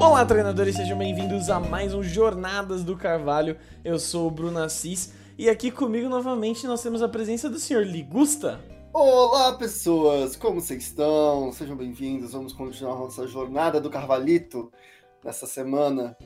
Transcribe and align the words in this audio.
Olá, 0.00 0.24
treinadores, 0.24 0.76
sejam 0.76 0.96
bem-vindos 0.96 1.50
a 1.50 1.60
mais 1.60 1.92
um 1.92 2.02
Jornadas 2.02 2.82
do 2.82 2.96
Carvalho. 2.96 3.58
Eu 3.84 3.98
sou 3.98 4.28
o 4.28 4.30
Bruno 4.30 4.58
Assis 4.58 5.12
e 5.36 5.46
aqui 5.46 5.70
comigo 5.70 6.08
novamente 6.08 6.66
nós 6.66 6.82
temos 6.82 7.02
a 7.02 7.08
presença 7.08 7.50
do 7.50 7.58
senhor 7.58 7.84
Ligusta. 7.84 8.58
Olá, 8.94 9.52
pessoas! 9.58 10.36
Como 10.36 10.58
vocês 10.58 10.84
estão? 10.84 11.52
Sejam 11.52 11.76
bem-vindos. 11.76 12.32
Vamos 12.32 12.54
continuar 12.54 12.94
nossa 12.94 13.26
jornada 13.26 13.78
do 13.78 13.90
Carvalhito 13.90 14.72
nessa 15.22 15.46
semana. 15.46 16.16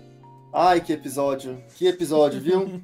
Ai, 0.53 0.81
que 0.81 0.93
episódio! 0.93 1.61
Que 1.75 1.89
episódio, 1.89 2.41
viu? 2.41 2.81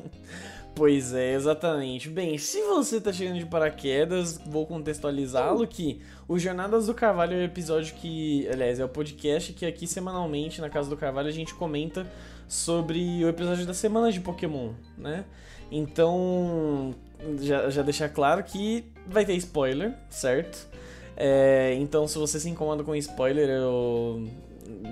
Pois 0.74 1.12
é, 1.12 1.34
exatamente. 1.34 2.08
Bem, 2.08 2.38
se 2.38 2.62
você 2.62 2.96
está 2.96 3.12
chegando 3.12 3.38
de 3.38 3.46
paraquedas, 3.46 4.40
vou 4.46 4.66
contextualizá-lo 4.66 5.66
que 5.66 6.00
o 6.26 6.38
Jornadas 6.38 6.86
do 6.86 6.94
Carvalho 6.94 7.34
é 7.34 7.38
o 7.38 7.42
episódio 7.42 7.94
que, 7.94 8.48
aliás, 8.48 8.80
é 8.80 8.84
o 8.84 8.88
podcast 8.88 9.52
que 9.52 9.66
aqui 9.66 9.86
semanalmente 9.86 10.60
na 10.60 10.70
Casa 10.70 10.88
do 10.88 10.96
Carvalho 10.96 11.28
a 11.28 11.32
gente 11.32 11.54
comenta 11.54 12.06
sobre 12.48 13.24
o 13.24 13.28
episódio 13.28 13.66
da 13.66 13.74
semana 13.74 14.10
de 14.10 14.20
Pokémon, 14.20 14.72
né? 14.96 15.24
Então, 15.70 16.94
já, 17.40 17.70
já 17.70 17.82
deixar 17.82 18.08
claro 18.08 18.42
que 18.42 18.84
vai 19.06 19.24
ter 19.24 19.34
spoiler, 19.34 19.94
certo? 20.08 20.68
É, 21.16 21.76
então, 21.78 22.08
se 22.08 22.16
você 22.16 22.40
se 22.40 22.48
incomoda 22.48 22.82
com 22.82 22.96
spoiler, 22.96 23.48
eu 23.48 24.26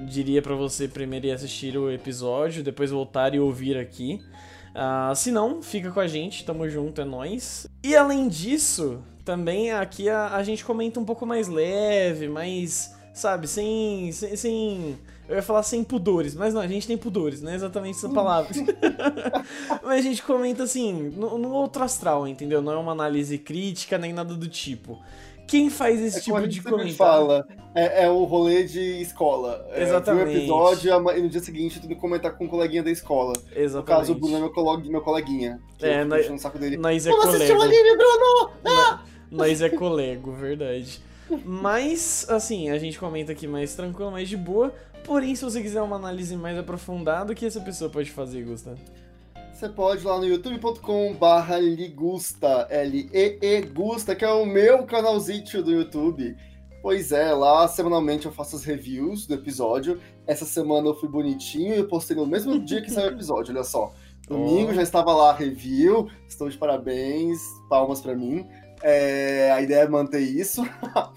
diria 0.07 0.43
para 0.43 0.55
você 0.55 0.87
primeiro 0.87 1.27
ir 1.27 1.33
assistir 1.33 1.77
o 1.77 1.91
episódio, 1.91 2.63
depois 2.63 2.91
voltar 2.91 3.35
e 3.35 3.41
ouvir 3.41 3.77
aqui. 3.77 4.21
Uh, 4.79 5.17
se 5.17 5.33
não, 5.33 5.61
fica 5.61 5.91
com 5.91 5.99
a 5.99 6.07
gente, 6.07 6.45
tamo 6.45 6.69
junto, 6.69 7.01
é 7.01 7.05
nóis. 7.05 7.67
E 7.83 7.97
além 7.97 8.29
disso, 8.29 9.03
também 9.25 9.73
aqui 9.73 10.09
a, 10.09 10.37
a 10.37 10.43
gente 10.45 10.65
comenta 10.65 11.01
um 11.01 11.05
pouco 11.05 11.27
mais 11.27 11.49
leve, 11.49 12.29
mais, 12.29 12.95
sabe, 13.13 13.49
sem, 13.49 14.13
sem, 14.13 14.37
sem, 14.37 14.99
Eu 15.29 15.35
ia 15.35 15.43
falar 15.43 15.65
sem 15.65 15.83
pudores, 15.83 16.33
mas 16.37 16.55
não, 16.55 16.61
a 16.61 16.69
gente 16.69 16.87
tem 16.87 16.97
pudores, 16.97 17.43
não 17.43 17.51
é 17.51 17.57
exatamente 17.57 17.99
essa 17.99 18.09
palavra. 18.09 18.55
mas 19.83 19.99
a 19.99 20.01
gente 20.01 20.23
comenta 20.23 20.63
assim, 20.63 21.11
no, 21.11 21.37
no 21.37 21.51
outro 21.51 21.83
astral, 21.83 22.29
entendeu? 22.29 22.63
Não 22.63 22.73
é 22.73 22.77
uma 22.77 22.93
análise 22.93 23.37
crítica 23.37 23.99
nem 23.99 24.13
nada 24.13 24.35
do 24.35 24.47
tipo. 24.47 24.97
Quem 25.49 25.71
faz 25.71 25.99
esse 26.01 26.19
é 26.19 26.21
tipo 26.21 26.47
de 26.47 26.63
comentário? 26.63 26.95
fala, 26.95 27.49
é, 27.75 28.05
é, 28.05 28.11
o 28.11 28.23
rolê 28.25 28.65
de 28.65 29.01
escola. 29.01 29.67
Exatamente. 29.75 30.29
É, 30.29 30.29
um 30.29 30.37
episódio 30.37 30.93
e 31.17 31.23
no 31.23 31.29
dia 31.29 31.41
seguinte 31.41 31.81
tu 31.81 31.97
comentar 31.97 32.37
com 32.37 32.45
um 32.45 32.49
coleguinha 32.49 32.83
da 32.83 32.91
escola. 32.91 33.33
Exatamente. 33.57 33.75
No 33.75 33.83
caso, 33.83 34.13
o 34.13 34.15
Bruno 34.15 34.37
é 34.37 34.41
meu, 34.41 34.51
coleg, 34.51 34.91
meu 34.91 35.01
coleguinha. 35.01 35.59
é, 35.81 36.05
nós, 36.05 36.29
no 36.29 36.39
saco 36.39 36.59
dele. 36.59 36.77
nós 36.77 37.07
é 37.07 37.11
Vamos 37.11 37.25
colego. 37.25 37.63
anime, 37.63 37.97
Bruno! 37.97 38.51
Ah! 38.65 39.03
Nós 39.31 39.63
é 39.63 39.71
colego, 39.71 40.33
verdade. 40.33 41.01
Mas, 41.45 42.27
assim, 42.29 42.71
a 42.71 42.79
gente 42.79 42.99
comenta 42.99 43.33
aqui 43.33 43.47
mais 43.47 43.75
tranquilo, 43.75 44.11
mais 44.11 44.29
de 44.29 44.37
boa. 44.37 44.73
Porém, 45.05 45.35
se 45.35 45.45
você 45.45 45.63
quiser 45.63 45.81
uma 45.81 45.97
análise 45.97 46.37
mais 46.37 46.59
aprofundada, 46.59 47.33
o 47.33 47.35
que 47.35 47.47
essa 47.47 47.61
pessoa 47.61 47.91
pode 47.91 48.11
fazer, 48.11 48.45
Gustavo? 48.45 48.79
Você 49.59 49.69
pode 49.69 50.05
ir 50.05 50.07
lá 50.07 50.19
no 50.19 50.25
youtube.com 50.25 51.15
barra 51.15 51.59
ligusta, 51.59 52.69
L-E-E 52.71 53.63
Gusta, 53.63 54.15
que 54.15 54.25
é 54.25 54.31
o 54.31 54.47
meu 54.47 54.85
canalzinho 54.85 55.65
do 55.65 55.73
YouTube. 55.73 56.37
Pois 56.81 57.11
é, 57.11 57.33
lá 57.33 57.67
semanalmente 57.67 58.27
eu 58.27 58.31
faço 58.31 58.55
as 58.55 58.63
reviews 58.63 59.27
do 59.27 59.35
episódio. 59.35 60.01
Essa 60.29 60.45
semana 60.45 60.87
eu 60.87 60.95
fui 60.95 61.09
bonitinho 61.09 61.75
e 61.75 61.83
postei 61.83 62.17
no 62.17 62.25
mesmo 62.25 62.57
dia 62.65 62.81
que 62.81 62.89
saiu 62.89 63.09
o 63.09 63.15
episódio, 63.15 63.53
olha 63.53 63.65
só. 63.65 63.93
Domingo 64.29 64.71
oh. 64.71 64.75
já 64.75 64.83
estava 64.83 65.13
lá 65.13 65.31
a 65.31 65.35
review, 65.35 66.09
estou 66.29 66.49
de 66.49 66.57
parabéns, 66.57 67.41
palmas 67.69 68.01
para 68.01 68.15
mim. 68.15 68.47
É, 68.81 69.51
a 69.51 69.61
ideia 69.61 69.81
é 69.81 69.89
manter 69.89 70.21
isso. 70.21 70.63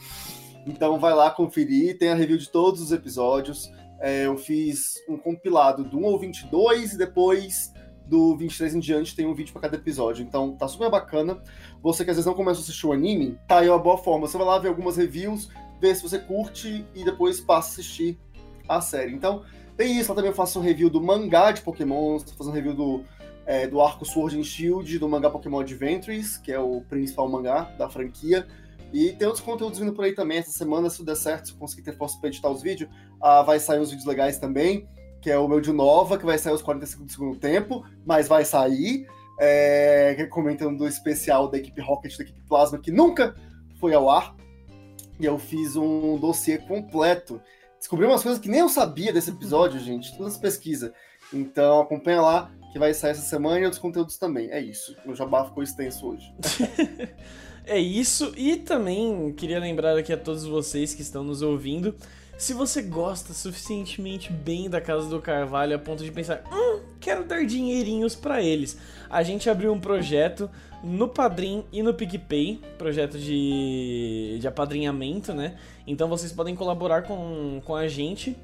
então 0.66 1.00
vai 1.00 1.14
lá 1.14 1.30
conferir, 1.30 2.00
tem 2.00 2.10
a 2.10 2.16
review 2.16 2.40
de 2.40 2.50
todos 2.50 2.82
os 2.82 2.92
episódios. 2.92 3.72
É, 4.00 4.26
eu 4.26 4.36
fiz 4.36 4.96
um 5.08 5.16
compilado 5.16 5.84
do 5.84 6.00
1 6.00 6.06
ao 6.08 6.18
22 6.18 6.94
e 6.94 6.98
depois 6.98 7.72
do 8.06 8.36
23 8.36 8.76
em 8.76 8.80
diante 8.80 9.16
tem 9.16 9.26
um 9.26 9.34
vídeo 9.34 9.54
para 9.54 9.64
cada 9.64 9.76
episódio. 9.78 10.24
Então 10.24 10.56
tá 10.56 10.68
super 10.68 10.90
bacana. 10.90 11.42
Você 11.82 12.04
que 12.04 12.12
às 12.12 12.18
vezes 12.18 12.26
não 12.26 12.34
começa 12.34 12.60
a 12.60 12.64
assistir 12.64 12.86
o 12.86 12.92
anime, 12.92 13.38
tá 13.48 13.60
aí 13.60 13.70
uma 13.70 13.80
boa 13.80 13.98
forma. 13.98 14.28
Você 14.28 14.38
vai 14.38 14.46
lá 14.46 14.60
ver 14.60 14.68
algumas 14.68 14.98
reviews, 14.98 15.50
ver 15.80 15.96
se 15.96 16.04
você 16.04 16.20
curte 16.20 16.86
e 16.94 17.04
depois 17.04 17.40
passa 17.40 17.70
a 17.70 17.72
assistir 17.72 18.20
a 18.68 18.82
série. 18.82 19.14
Então 19.14 19.44
tem 19.78 19.98
isso. 19.98 20.10
Lá 20.10 20.16
também 20.16 20.30
eu 20.30 20.36
faço 20.36 20.60
um 20.60 20.62
review 20.62 20.90
do 20.90 21.02
mangá 21.02 21.52
de 21.52 21.62
Pokémon, 21.62 22.18
estou 22.18 22.36
fazendo 22.36 22.52
um 22.52 22.56
review 22.56 22.74
do, 22.74 23.04
é, 23.46 23.68
do 23.68 23.82
arco 23.82 24.06
Sword 24.06 24.38
and 24.38 24.44
Shield, 24.44 25.00
do 25.00 25.08
mangá 25.08 25.30
Pokémon 25.30 25.60
Adventures, 25.60 26.38
que 26.38 26.52
é 26.52 26.60
o 26.60 26.82
principal 26.82 27.30
mangá 27.30 27.64
da 27.78 27.90
franquia. 27.90 28.48
E 28.94 29.14
tem 29.14 29.26
outros 29.26 29.44
conteúdos 29.44 29.80
vindo 29.80 29.94
por 29.94 30.04
aí 30.04 30.14
também. 30.14 30.40
Essa 30.40 30.52
semana, 30.52 30.90
se 30.90 31.04
der 31.06 31.16
certo, 31.16 31.48
se 31.48 31.54
eu 31.54 31.58
conseguir 31.58 31.84
ter 31.84 31.96
força 31.96 32.20
para 32.20 32.28
editar 32.28 32.50
os 32.50 32.62
vídeos, 32.62 32.90
ah, 33.22 33.42
vai 33.42 33.58
sair 33.58 33.80
uns 33.80 33.90
vídeos 33.90 34.06
legais 34.06 34.38
também 34.38 34.86
que 35.22 35.30
é 35.30 35.38
o 35.38 35.48
meu 35.48 35.62
de 35.62 35.72
Nova, 35.72 36.18
que 36.18 36.26
vai 36.26 36.38
sair 36.38 36.52
aos 36.52 36.62
45 36.62 37.06
do 37.06 37.12
segundo 37.12 37.38
tempo, 37.38 37.86
mas 38.06 38.28
vai 38.28 38.44
sair. 38.44 39.08
É, 39.44 40.28
comentando 40.30 40.78
do 40.78 40.88
especial 40.88 41.48
da 41.48 41.58
equipe 41.58 41.82
Rocket, 41.82 42.16
da 42.16 42.24
equipe 42.24 42.42
Plasma, 42.48 42.78
que 42.78 42.92
nunca 42.92 43.34
foi 43.80 43.94
ao 43.94 44.10
ar. 44.10 44.36
E 45.20 45.26
eu 45.26 45.40
fiz 45.40 45.76
um 45.76 46.18
dossiê 46.18 46.60
completo. 46.60 47.42
Descobri 47.80 48.06
umas 48.06 48.22
coisas 48.22 48.40
que 48.40 48.50
nem 48.50 48.60
eu 48.60 48.70
sabia 48.70 49.12
desse 49.12 49.32
episódio, 49.32 49.80
gente, 49.80 50.16
todas 50.16 50.34
as 50.34 50.40
pesquisas. 50.40 50.92
Então 51.34 51.82
acompanha 51.82 52.22
lá, 52.22 52.52
que 52.72 52.80
vai 52.80 52.94
sair 52.94 53.12
essa 53.12 53.22
semana 53.22 53.60
e 53.60 53.64
outros 53.64 53.82
conteúdos 53.82 54.18
também. 54.18 54.50
É 54.52 54.60
isso. 54.60 54.96
O 55.06 55.16
jabá 55.16 55.46
ficou 55.46 55.64
extenso 55.64 56.08
hoje. 56.08 56.34
é 57.66 57.80
isso. 57.80 58.34
E 58.38 58.58
também 58.58 59.34
queria 59.34 59.60
lembrar 59.60 59.98
aqui 59.98 60.14
a 60.14 60.18
todos 60.18 60.46
vocês 60.46 60.94
que 60.94 61.02
estão 61.02 61.24
nos 61.24 61.42
ouvindo 61.42 61.96
se 62.42 62.56
você 62.56 62.82
gosta 62.82 63.36
suficientemente 63.36 64.34
bem 64.34 64.68
da 64.68 64.82
Casa 64.82 65.08
do 65.08 65.22
Carvalho 65.22 65.76
a 65.76 65.80
ponto 65.80 66.04
de 66.04 66.12
pensar, 66.12 66.44
hum, 66.52 66.80
quero 67.00 67.24
dar 67.24 67.46
dinheirinhos 67.46 68.16
para 68.16 68.42
eles. 68.42 68.80
A 69.08 69.22
gente 69.22 69.48
abriu 69.48 69.72
um 69.72 69.80
projeto 69.80 70.50
no 70.84 71.08
Padrim 71.08 71.64
e 71.72 71.84
no 71.84 71.94
PicPay, 71.94 72.60
projeto 72.80 73.20
de, 73.20 74.40
de 74.42 74.48
apadrinhamento, 74.48 75.36
né? 75.36 75.56
Então 75.86 76.10
vocês 76.10 76.32
podem 76.32 76.56
colaborar 76.56 77.04
com, 77.04 77.62
com 77.64 77.76
a 77.76 77.88
gente 77.88 78.36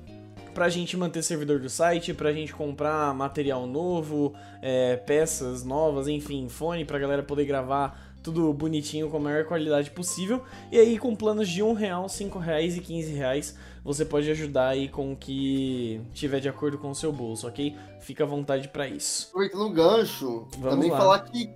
pra 0.53 0.69
gente 0.69 0.95
manter 0.95 1.23
servidor 1.23 1.59
do 1.59 1.67
site, 1.67 2.13
pra 2.13 2.31
gente 2.31 2.53
comprar 2.53 3.15
material 3.15 3.65
novo, 3.65 4.35
é, 4.61 4.95
peças 4.95 5.63
novas, 5.63 6.07
enfim, 6.07 6.47
fone 6.47 6.85
pra 6.85 6.99
galera 6.99 7.23
poder 7.23 7.45
gravar 7.45 8.15
tudo 8.23 8.51
bonitinho 8.51 9.09
com 9.09 9.17
a 9.17 9.19
maior 9.19 9.45
qualidade 9.45 9.89
possível. 9.91 10.43
E 10.71 10.77
aí 10.77 10.97
com 10.97 11.15
planos 11.15 11.47
de 11.47 11.63
um 11.63 11.73
real, 11.73 12.09
cinco 12.09 12.37
reais 12.37 12.75
e 12.75 12.81
quinze 12.81 13.13
reais 13.13 13.55
você 13.87 14.03
pode 14.03 14.29
ajudar 14.29 14.67
aí 14.67 14.89
com 14.89 15.13
o 15.13 15.15
que 15.15 16.01
tiver 16.13 16.41
de 16.41 16.49
acordo 16.49 16.77
com 16.77 16.89
o 16.89 16.95
seu 16.95 17.09
bolso, 17.09 17.47
ok? 17.47 17.73
Fica 18.01 18.25
à 18.25 18.27
vontade 18.27 18.67
para 18.67 18.85
isso. 18.85 19.27
Aproveitando 19.29 19.61
o 19.61 19.69
gancho, 19.69 20.47
Vamos 20.57 20.75
também 20.75 20.91
lá. 20.91 20.97
falar 20.97 21.19
que 21.21 21.49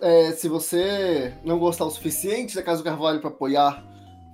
é, 0.00 0.32
se 0.32 0.48
você 0.48 1.32
não 1.44 1.56
gostar 1.60 1.84
o 1.84 1.90
suficiente 1.90 2.56
da 2.56 2.62
Casa 2.62 2.82
do 2.82 2.84
Carvalho 2.84 3.20
para 3.20 3.30
apoiar 3.30 3.84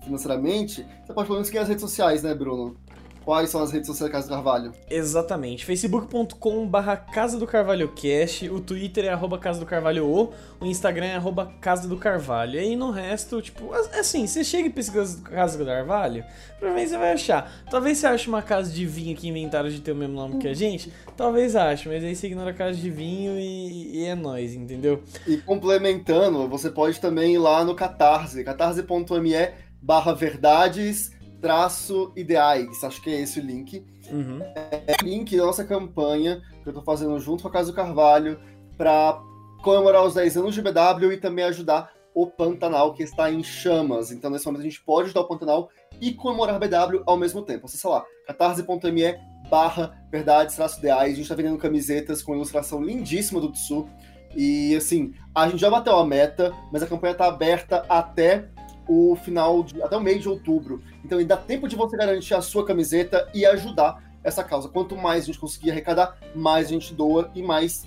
financeiramente, 0.02 0.86
você 1.04 1.12
pode 1.12 1.26
pelo 1.26 1.34
menos 1.34 1.48
seguir 1.48 1.58
as 1.58 1.68
redes 1.68 1.82
sociais, 1.82 2.22
né, 2.22 2.34
Bruno? 2.34 2.74
Quais 3.24 3.48
são 3.48 3.62
as 3.62 3.72
redes 3.72 3.86
sociais 3.86 4.12
da 4.12 4.18
Casa 4.18 4.28
do 4.28 4.34
Carvalho? 4.34 4.72
Exatamente. 4.90 5.64
facebook.com 5.64 6.66
barra 6.66 6.94
Casa 6.96 7.38
do 7.38 7.46
Carvalho 7.46 7.88
Cast, 7.88 8.50
o 8.50 8.60
Twitter 8.60 9.06
é 9.06 9.08
arroba 9.08 9.38
Casa 9.38 9.58
do 9.58 9.64
Carvalho 9.64 10.06
O, 10.06 10.32
o 10.60 10.66
Instagram 10.66 11.06
é 11.06 11.14
arroba 11.16 11.50
Casa 11.60 11.88
do 11.88 11.96
Carvalho. 11.96 12.56
E 12.56 12.58
aí 12.58 12.76
no 12.76 12.90
resto, 12.90 13.40
tipo, 13.40 13.72
assim, 13.72 14.26
você 14.26 14.44
chega 14.44 14.68
e 14.68 14.70
pesquisa 14.70 15.22
Casa 15.22 15.56
do 15.56 15.64
Carvalho, 15.64 16.22
provavelmente 16.58 16.90
você 16.90 16.98
vai 16.98 17.12
achar. 17.12 17.50
Talvez 17.70 17.96
você 17.96 18.06
ache 18.06 18.28
uma 18.28 18.42
casa 18.42 18.70
de 18.70 18.84
vinho 18.84 19.16
que 19.16 19.26
inventaram 19.26 19.70
de 19.70 19.80
ter 19.80 19.92
o 19.92 19.96
mesmo 19.96 20.14
nome 20.14 20.38
que 20.38 20.48
a 20.48 20.54
gente, 20.54 20.92
talvez 21.16 21.56
ache, 21.56 21.88
mas 21.88 22.04
aí 22.04 22.14
você 22.14 22.26
ignora 22.26 22.50
a 22.50 22.54
casa 22.54 22.78
de 22.78 22.90
vinho 22.90 23.38
e, 23.38 24.00
e 24.00 24.04
é 24.04 24.14
nós, 24.14 24.54
entendeu? 24.54 25.02
E 25.26 25.38
complementando, 25.38 26.46
você 26.46 26.70
pode 26.70 27.00
também 27.00 27.34
ir 27.34 27.38
lá 27.38 27.64
no 27.64 27.74
Catarse, 27.74 28.44
catarse.me 28.44 29.64
barra 29.80 30.14
verdades 30.14 31.13
traço 31.44 32.10
ideais, 32.16 32.82
acho 32.82 33.02
que 33.02 33.10
é 33.10 33.20
esse 33.20 33.38
o 33.38 33.42
link. 33.42 33.84
Uhum. 34.10 34.40
É 34.86 34.96
o 35.02 35.04
link 35.04 35.36
da 35.36 35.44
nossa 35.44 35.62
campanha 35.62 36.40
que 36.62 36.66
eu 36.66 36.70
estou 36.70 36.82
fazendo 36.82 37.20
junto 37.20 37.42
com 37.42 37.48
a 37.48 37.52
Casa 37.52 37.70
do 37.70 37.76
Carvalho 37.76 38.40
para 38.78 39.20
comemorar 39.62 40.02
os 40.06 40.14
10 40.14 40.38
anos 40.38 40.54
de 40.54 40.62
BW 40.62 41.12
e 41.12 41.18
também 41.18 41.44
ajudar 41.44 41.92
o 42.14 42.26
Pantanal 42.26 42.94
que 42.94 43.02
está 43.02 43.30
em 43.30 43.42
chamas. 43.42 44.10
Então, 44.10 44.30
nesse 44.30 44.46
momento, 44.46 44.62
a 44.62 44.64
gente 44.64 44.82
pode 44.82 45.08
ajudar 45.08 45.20
o 45.20 45.28
Pantanal 45.28 45.68
e 46.00 46.14
comemorar 46.14 46.58
BW 46.58 47.02
ao 47.04 47.18
mesmo 47.18 47.42
tempo. 47.42 47.66
Acesse 47.66 47.86
lá, 47.86 48.02
catarse.me 48.26 49.14
barra 49.50 50.02
verdades 50.10 50.56
traço 50.56 50.78
ideais. 50.78 51.12
A 51.12 51.16
gente 51.16 51.24
está 51.24 51.34
vendendo 51.34 51.58
camisetas 51.58 52.22
com 52.22 52.34
ilustração 52.34 52.82
lindíssima 52.82 53.38
do 53.38 53.52
Tsu. 53.52 53.86
E 54.34 54.74
assim, 54.74 55.12
a 55.34 55.46
gente 55.46 55.60
já 55.60 55.68
bateu 55.68 55.94
a 55.94 56.06
meta, 56.06 56.54
mas 56.72 56.82
a 56.82 56.86
campanha 56.86 57.12
está 57.12 57.26
aberta 57.26 57.84
até 57.86 58.48
o 58.88 59.16
final 59.16 59.62
de, 59.62 59.80
até 59.82 59.96
o 59.96 60.00
mês 60.00 60.22
de 60.22 60.28
outubro. 60.28 60.82
Então 61.04 61.18
ainda 61.18 61.36
dá 61.36 61.42
tempo 61.42 61.68
de 61.68 61.76
você 61.76 61.96
garantir 61.96 62.34
a 62.34 62.42
sua 62.42 62.64
camiseta 62.64 63.28
e 63.34 63.44
ajudar 63.46 64.02
essa 64.22 64.42
causa. 64.42 64.68
Quanto 64.68 64.96
mais 64.96 65.24
a 65.24 65.26
gente 65.26 65.38
conseguir 65.38 65.70
arrecadar, 65.70 66.18
mais 66.34 66.66
a 66.66 66.70
gente 66.70 66.94
doa 66.94 67.30
e 67.34 67.42
mais 67.42 67.86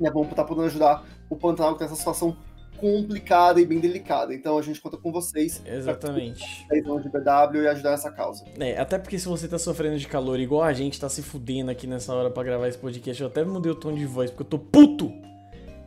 é 0.00 0.10
bom 0.10 0.24
estar 0.24 0.44
podendo 0.44 0.66
ajudar 0.66 1.04
o 1.28 1.36
Pantanal 1.36 1.74
que 1.74 1.80
tem 1.80 1.86
essa 1.86 1.94
situação 1.94 2.36
complicada 2.78 3.60
e 3.60 3.66
bem 3.66 3.78
delicada. 3.78 4.34
Então 4.34 4.56
a 4.56 4.62
gente 4.62 4.80
conta 4.80 4.96
com 4.96 5.12
vocês. 5.12 5.62
Exatamente. 5.66 6.66
Pra 6.66 6.78
de 6.78 7.08
BW 7.08 7.62
e 7.62 7.68
ajudar 7.68 7.90
nessa 7.90 8.10
causa. 8.10 8.44
É, 8.58 8.78
até 8.78 8.98
porque 8.98 9.18
se 9.18 9.28
você 9.28 9.46
tá 9.46 9.58
sofrendo 9.58 9.98
de 9.98 10.08
calor 10.08 10.40
igual 10.40 10.62
a 10.62 10.72
gente 10.72 10.98
tá 10.98 11.08
se 11.08 11.22
fudendo 11.22 11.70
aqui 11.70 11.86
nessa 11.86 12.14
hora 12.14 12.30
para 12.30 12.42
gravar 12.42 12.68
esse 12.68 12.78
podcast, 12.78 13.20
eu 13.22 13.28
até 13.28 13.44
mudei 13.44 13.70
o 13.70 13.74
tom 13.74 13.92
de 13.92 14.06
voz 14.06 14.30
porque 14.30 14.42
eu 14.42 14.48
tô 14.48 14.58
puto. 14.58 15.12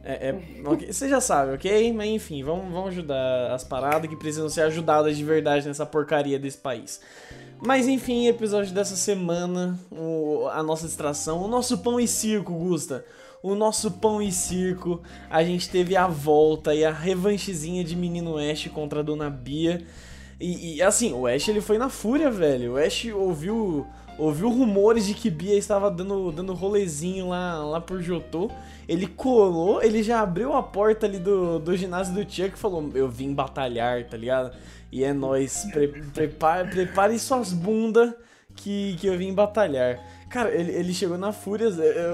É, 0.04 0.30
é 0.30 0.70
okay. 0.70 0.92
Você 0.92 1.08
já 1.08 1.22
sabe, 1.22 1.54
ok? 1.54 1.94
Mas 1.94 2.10
enfim, 2.10 2.44
vamos, 2.44 2.72
vamos 2.72 2.90
ajudar 2.90 3.54
as 3.54 3.64
paradas 3.64 4.10
que 4.10 4.16
precisam 4.16 4.50
ser 4.50 4.62
ajudadas 4.62 5.16
de 5.16 5.24
verdade 5.24 5.68
nessa 5.68 5.86
porcaria 5.86 6.38
desse 6.38 6.58
país. 6.58 7.02
Mas 7.66 7.88
enfim, 7.88 8.28
episódio 8.28 8.74
dessa 8.74 8.96
semana, 8.96 9.80
o, 9.90 10.48
a 10.52 10.62
nossa 10.62 10.86
distração, 10.86 11.42
o 11.42 11.48
nosso 11.48 11.78
pão 11.78 12.00
e 12.00 12.08
circo, 12.08 12.54
Gusta 12.54 13.06
o 13.44 13.54
nosso 13.54 13.92
pão 13.92 14.22
e 14.22 14.32
circo. 14.32 15.02
A 15.30 15.44
gente 15.44 15.70
teve 15.70 15.98
a 15.98 16.08
volta 16.08 16.74
e 16.74 16.86
a 16.86 16.92
revanchezinha 16.92 17.84
de 17.84 17.94
Menino 17.94 18.38
Ash 18.38 18.68
contra 18.68 19.02
a 19.02 19.04
Dona 19.04 19.30
Bia. 19.30 19.86
E, 20.40 20.78
e, 20.78 20.82
assim, 20.82 21.14
o 21.14 21.28
Ash 21.28 21.48
ele 21.50 21.62
foi 21.62 21.78
na 21.78 21.90
fúria, 21.90 22.32
velho. 22.32 22.74
O 22.74 22.78
Ash 22.78 23.06
ouviu, 23.14 23.86
ouviu 24.18 24.50
rumores 24.50 25.06
de 25.06 25.14
que 25.14 25.30
Bia 25.30 25.58
estava 25.58 25.90
dando, 25.90 26.32
dando 26.32 26.54
rolezinho 26.54 27.30
lá, 27.30 27.64
lá 27.64 27.82
por 27.82 28.02
Jotô. 28.02 28.50
Ele 28.88 29.08
colou, 29.08 29.82
ele 29.82 30.04
já 30.04 30.22
abriu 30.22 30.54
a 30.54 30.62
porta 30.62 31.06
ali 31.06 31.20
do, 31.20 31.60
do 31.60 31.76
ginásio 31.76 32.14
do 32.14 32.22
Chuck 32.22 32.54
e 32.54 32.60
falou: 32.60 32.92
Eu 32.94 33.08
vim 33.10 33.34
batalhar, 33.34 34.04
tá 34.06 34.18
ligado? 34.18 34.56
E 34.92 35.04
é 35.04 35.14
nóis, 35.14 35.66
pre, 35.72 35.88
prepare, 35.88 36.70
prepare 36.70 37.18
suas 37.18 37.54
bundas 37.54 38.14
que, 38.56 38.96
que 39.00 39.08
eu 39.08 39.18
vim 39.18 39.34
batalhar. 39.34 40.00
Cara, 40.30 40.54
ele, 40.54 40.72
ele 40.72 40.94
chegou 40.94 41.18
na 41.18 41.32
fúria. 41.32 41.68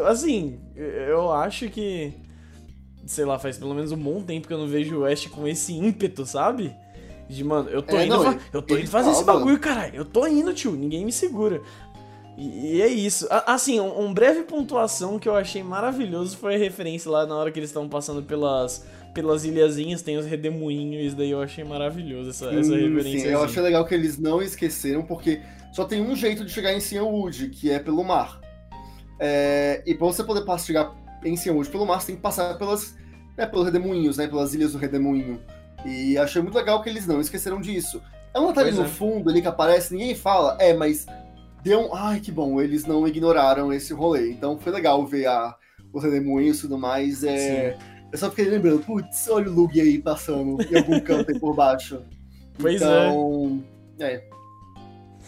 assim, 0.08 0.60
eu 0.76 1.32
acho 1.32 1.70
que. 1.70 2.14
Sei 3.06 3.26
lá, 3.26 3.40
faz 3.40 3.58
pelo 3.58 3.74
menos 3.74 3.92
um 3.92 3.98
bom 3.98 4.22
tempo 4.22 4.48
que 4.48 4.54
eu 4.54 4.58
não 4.58 4.68
vejo 4.68 4.98
o 4.98 5.02
West 5.02 5.30
com 5.30 5.48
esse 5.48 5.74
ímpeto, 5.74 6.26
sabe? 6.26 6.76
De, 7.30 7.44
mano, 7.44 7.70
eu 7.70 7.82
tô 7.82 7.96
é, 7.96 8.06
indo, 8.06 8.24
não, 8.24 8.40
eu 8.52 8.62
tô 8.62 8.78
indo 8.78 8.90
fazer 8.90 9.12
esse 9.12 9.24
bagulho, 9.24 9.60
caralho. 9.60 9.96
Eu 9.96 10.06
tô 10.06 10.26
indo, 10.28 10.54
tio. 10.54 10.72
Ninguém 10.72 11.06
me 11.06 11.12
segura. 11.12 11.62
E, 12.40 12.78
e 12.78 12.82
é 12.82 12.88
isso. 12.88 13.28
Assim, 13.46 13.82
um, 13.82 14.06
um, 14.06 14.14
breve 14.14 14.44
pontuação 14.44 15.20
que 15.20 15.28
eu 15.28 15.36
achei 15.36 15.62
maravilhoso 15.62 16.38
foi 16.38 16.56
a 16.56 16.58
referência 16.58 17.12
lá 17.12 17.26
na 17.26 17.36
hora 17.36 17.52
que 17.52 17.60
eles 17.60 17.70
estavam 17.70 17.90
passando 17.90 18.24
pelas, 18.24 18.86
pelas 19.14 19.44
ilhazinhas, 19.44 20.02
tem 20.02 20.18
os 20.18 20.26
redemoinhos. 20.26 21.14
Daí 21.14 21.32
eu 21.32 21.42
achei 21.42 21.66
maravilhoso, 21.66 22.30
essa, 22.30 22.46
essa 22.46 22.74
referência. 22.74 23.28
Sim, 23.28 23.28
eu 23.28 23.44
achei 23.44 23.62
legal 23.62 23.86
que 23.86 23.94
eles 23.94 24.18
não 24.18 24.42
esqueceram, 24.42 25.04
porque 25.04 25.42
só 25.74 25.84
tem 25.84 26.02
um 26.02 26.16
jeito 26.16 26.46
de 26.46 26.52
chegar 26.52 26.74
em 26.74 26.80
Cianwood, 26.80 27.50
que 27.50 27.70
é 27.70 27.78
pelo 27.78 28.06
mar. 28.06 28.40
É, 29.20 29.84
e 29.86 29.94
para 29.94 30.08
você 30.08 30.24
poder 30.24 30.46
chegar 30.60 30.96
em 31.26 31.36
Cianwood 31.36 31.70
pelo 31.70 31.86
mar, 31.86 32.00
você 32.00 32.08
tem 32.08 32.16
que 32.16 32.22
passar 32.22 32.58
pelas, 32.58 32.96
né, 33.38 33.46
pelos 33.48 33.66
redemoinhos, 33.66 34.16
né, 34.16 34.28
pelas 34.28 34.54
ilhas 34.54 34.72
do 34.72 34.78
redemoinho. 34.78 35.42
E 35.86 36.18
achei 36.18 36.42
muito 36.42 36.56
legal 36.56 36.82
que 36.82 36.90
eles 36.90 37.06
não 37.06 37.20
esqueceram 37.20 37.60
disso. 37.60 38.02
É 38.34 38.40
uma 38.40 38.58
ali 38.58 38.72
no 38.72 38.84
é. 38.84 38.88
fundo 38.88 39.30
ali 39.30 39.42
que 39.42 39.48
aparece, 39.48 39.94
ninguém 39.94 40.16
fala, 40.16 40.56
é, 40.60 40.74
mas 40.74 41.06
deu 41.64 41.80
um... 41.82 41.96
Ai, 41.96 42.20
que 42.20 42.32
bom, 42.32 42.60
eles 42.62 42.86
não 42.86 43.08
ignoraram 43.08 43.72
esse 43.74 43.94
rolê. 43.94 44.32
Então 44.32 44.58
foi 44.58 44.72
legal 44.72 45.06
ver 45.06 45.28
a, 45.28 45.56
os 45.94 46.04
redemoinhos 46.04 46.60
e 46.60 46.62
tudo 46.62 46.78
mais. 46.78 47.24
É... 47.24 47.78
Eu 48.12 48.18
só 48.18 48.30
fiquei 48.30 48.46
lembrando, 48.46 48.84
putz, 48.84 49.28
olha 49.30 49.50
o 49.50 49.54
Lug 49.54 49.80
aí 49.80 50.00
passando 50.00 50.62
em 50.62 50.78
algum 50.78 51.00
canto 51.02 51.32
aí 51.32 51.40
por 51.40 51.56
baixo. 51.56 52.02
Pois 52.58 52.76
então, 52.76 53.64
é. 54.00 54.14
é. 54.14 54.30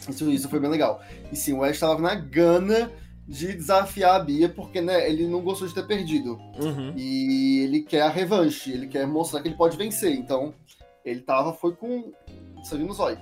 Isso, 0.10 0.30
isso 0.31 0.50
foi 0.50 0.60
bem 0.60 0.69
legal. 0.69 1.01
E 1.31 1.36
sim, 1.36 1.54
o 1.54 1.63
Ash 1.63 1.74
estava 1.74 2.01
na 2.01 2.16
gana 2.16 2.92
de 3.27 3.54
desafiar 3.54 4.16
a 4.16 4.24
Bia, 4.24 4.50
porque 4.50 4.81
né, 4.81 5.10
ele 5.10 5.27
não 5.27 5.42
gostou 5.42 5.68
de 5.68 5.74
ter 5.74 5.86
perdido. 5.86 6.39
Uhum. 6.60 6.94
E 6.98 7.60
ele 7.60 7.81
quer 7.81 8.01
a 8.01 8.10
revanche, 8.10 8.72
ele 8.72 8.88
quer 8.88 9.06
mostrar 9.06 9.42
que 9.42 9.48
ele 9.48 9.56
pode 9.56 9.77
vencer. 9.77 10.13
Então, 10.13 10.54
ele 11.06 11.22
tava, 11.22 11.54
foi 11.54 11.74
com 11.75 12.12
sangue 12.63 12.84
no 12.84 12.94
zóio. 12.94 13.18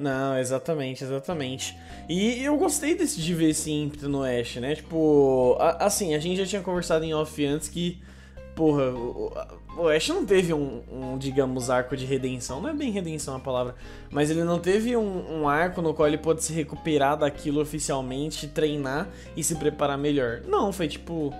Não, 0.00 0.38
exatamente, 0.38 1.04
exatamente. 1.04 1.76
E 2.08 2.42
eu 2.42 2.56
gostei 2.56 2.94
desse, 2.94 3.20
de 3.20 3.34
ver 3.34 3.50
esse 3.50 3.70
ímpeto 3.70 4.08
no 4.08 4.22
Ash, 4.22 4.56
né? 4.56 4.74
Tipo, 4.74 5.58
a, 5.60 5.84
assim, 5.84 6.14
a 6.14 6.18
gente 6.18 6.38
já 6.38 6.46
tinha 6.46 6.62
conversado 6.62 7.04
em 7.04 7.12
off 7.12 7.44
antes 7.44 7.68
que 7.68 8.00
porra, 8.56 8.90
o, 8.90 9.30
o 9.76 9.88
Ash 9.88 10.08
não 10.08 10.24
teve 10.24 10.54
um, 10.54 10.82
um, 10.90 11.18
digamos, 11.18 11.68
arco 11.68 11.94
de 11.94 12.06
redenção. 12.06 12.62
Não 12.62 12.70
é 12.70 12.72
bem 12.72 12.90
redenção 12.90 13.36
a 13.36 13.38
palavra. 13.38 13.74
Mas 14.10 14.30
ele 14.30 14.42
não 14.42 14.58
teve 14.58 14.96
um, 14.96 15.42
um, 15.42 15.48
arco 15.48 15.82
no 15.82 15.92
qual 15.92 16.08
ele 16.08 16.18
pode 16.18 16.42
se 16.42 16.54
recuperar 16.54 17.18
daquilo 17.18 17.60
oficialmente, 17.60 18.48
treinar 18.48 19.06
e 19.36 19.44
se 19.44 19.54
preparar 19.56 19.98
melhor. 19.98 20.40
Não, 20.46 20.72
foi 20.72 20.88
tipo. 20.88 21.30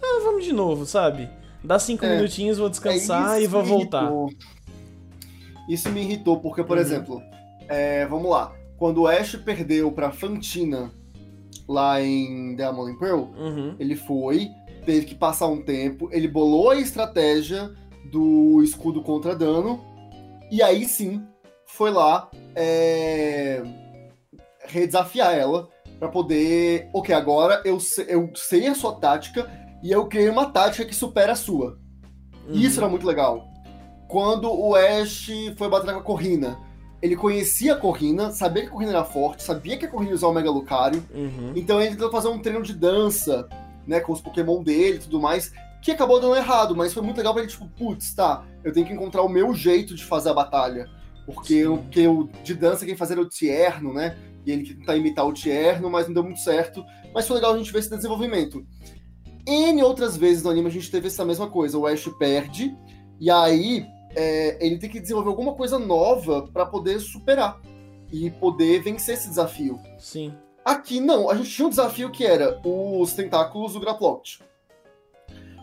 Ah, 0.00 0.20
vamos 0.22 0.44
de 0.44 0.52
novo, 0.52 0.86
sabe? 0.86 1.28
Dá 1.62 1.76
cinco 1.80 2.04
é, 2.04 2.14
minutinhos, 2.14 2.58
vou 2.58 2.68
descansar 2.68 3.38
é 3.38 3.42
e 3.42 3.46
vou 3.48 3.64
voltar. 3.64 4.08
Isso 5.68 5.88
me 5.90 6.02
irritou, 6.02 6.38
porque, 6.38 6.62
por 6.62 6.76
uhum. 6.76 6.82
exemplo, 6.82 7.22
é, 7.68 8.06
vamos 8.06 8.30
lá. 8.30 8.52
Quando 8.78 9.02
o 9.02 9.06
Ash 9.06 9.36
perdeu 9.36 9.90
pra 9.90 10.12
Fantina 10.12 10.92
lá 11.68 12.00
em 12.00 12.54
Diamond 12.54 12.98
Pearl, 12.98 13.24
uhum. 13.36 13.74
ele 13.78 13.96
foi, 13.96 14.48
teve 14.84 15.06
que 15.06 15.14
passar 15.14 15.46
um 15.46 15.62
tempo, 15.62 16.08
ele 16.12 16.28
bolou 16.28 16.70
a 16.70 16.76
estratégia 16.76 17.72
do 18.10 18.62
escudo 18.62 19.02
contra 19.02 19.34
dano, 19.34 19.82
e 20.50 20.62
aí 20.62 20.84
sim 20.84 21.24
foi 21.66 21.90
lá 21.90 22.30
é, 22.54 23.62
redesafiar 24.64 25.34
ela 25.34 25.68
para 25.98 26.08
poder. 26.08 26.88
Ok, 26.92 27.14
agora 27.14 27.62
eu, 27.64 27.78
eu 28.06 28.30
sei 28.34 28.66
a 28.66 28.74
sua 28.74 28.94
tática 28.94 29.50
e 29.82 29.90
eu 29.90 30.06
criei 30.06 30.28
uma 30.28 30.50
tática 30.50 30.84
que 30.84 30.94
supera 30.94 31.32
a 31.32 31.36
sua. 31.36 31.78
Uhum. 32.46 32.54
Isso 32.54 32.78
era 32.78 32.88
muito 32.88 33.06
legal. 33.06 33.48
Quando 34.08 34.52
o 34.52 34.74
Ash 34.74 35.28
foi 35.56 35.68
bater 35.68 35.92
com 35.92 36.00
a 36.00 36.02
Corrina, 36.02 36.58
ele 37.02 37.16
conhecia 37.16 37.74
a 37.74 37.76
Corrina, 37.76 38.30
sabia 38.30 38.62
que 38.62 38.68
a 38.68 38.72
Corrina 38.72 38.92
era 38.92 39.04
forte, 39.04 39.42
sabia 39.42 39.76
que 39.76 39.84
a 39.84 39.88
Corrina 39.88 40.14
usava 40.14 40.32
o 40.32 40.34
Mega 40.34 40.50
Lucario, 40.50 41.04
uhum. 41.14 41.52
então 41.54 41.80
ele 41.80 41.90
tentou 41.90 42.10
fazer 42.10 42.28
um 42.28 42.38
treino 42.38 42.62
de 42.62 42.72
dança 42.72 43.48
né, 43.86 44.00
com 44.00 44.12
os 44.12 44.20
Pokémon 44.20 44.62
dele 44.62 44.96
e 44.96 45.00
tudo 45.00 45.20
mais, 45.20 45.52
que 45.80 45.92
acabou 45.92 46.20
dando 46.20 46.36
errado, 46.36 46.74
mas 46.74 46.92
foi 46.92 47.02
muito 47.02 47.18
legal 47.18 47.32
pra 47.32 47.42
ele, 47.42 47.50
tipo, 47.50 47.68
putz, 47.68 48.14
tá, 48.14 48.44
eu 48.64 48.72
tenho 48.72 48.86
que 48.86 48.92
encontrar 48.92 49.22
o 49.22 49.28
meu 49.28 49.54
jeito 49.54 49.94
de 49.94 50.04
fazer 50.04 50.30
a 50.30 50.34
batalha. 50.34 50.88
Porque, 51.26 51.66
o, 51.66 51.74
o 51.74 52.28
de 52.42 52.54
dança 52.54 52.86
quem 52.86 52.96
fazia 52.96 53.14
era 53.14 53.22
o 53.22 53.28
Tierno, 53.28 53.92
né? 53.92 54.16
E 54.44 54.52
ele 54.52 54.74
tentar 54.74 54.96
imitar 54.96 55.26
o 55.26 55.32
Tierno, 55.32 55.90
mas 55.90 56.06
não 56.06 56.14
deu 56.14 56.22
muito 56.22 56.40
certo. 56.40 56.84
Mas 57.12 57.26
foi 57.26 57.36
legal 57.36 57.52
a 57.52 57.58
gente 57.58 57.72
ver 57.72 57.80
esse 57.80 57.90
desenvolvimento. 57.90 58.64
N 59.46 59.82
outras 59.82 60.16
vezes 60.16 60.42
no 60.42 60.50
anime 60.50 60.68
a 60.68 60.72
gente 60.72 60.90
teve 60.90 61.08
essa 61.08 61.24
mesma 61.24 61.48
coisa. 61.48 61.78
O 61.78 61.86
Ash 61.86 62.08
perde, 62.18 62.76
e 63.20 63.28
aí 63.28 63.84
é, 64.16 64.56
ele 64.64 64.78
tem 64.78 64.88
que 64.88 64.98
desenvolver 64.98 65.28
alguma 65.28 65.54
coisa 65.54 65.78
nova 65.78 66.48
para 66.50 66.64
poder 66.64 66.98
superar 67.00 67.60
e 68.10 68.30
poder 68.30 68.82
vencer 68.82 69.14
esse 69.14 69.28
desafio. 69.28 69.78
Sim. 69.98 70.34
Aqui 70.64 70.98
não, 70.98 71.30
a 71.30 71.36
gente 71.36 71.50
tinha 71.50 71.66
um 71.66 71.70
desafio 71.70 72.10
que 72.10 72.24
era 72.24 72.60
os 72.64 73.12
tentáculos 73.12 73.74
do 73.74 73.80
Graploct. 73.80 74.40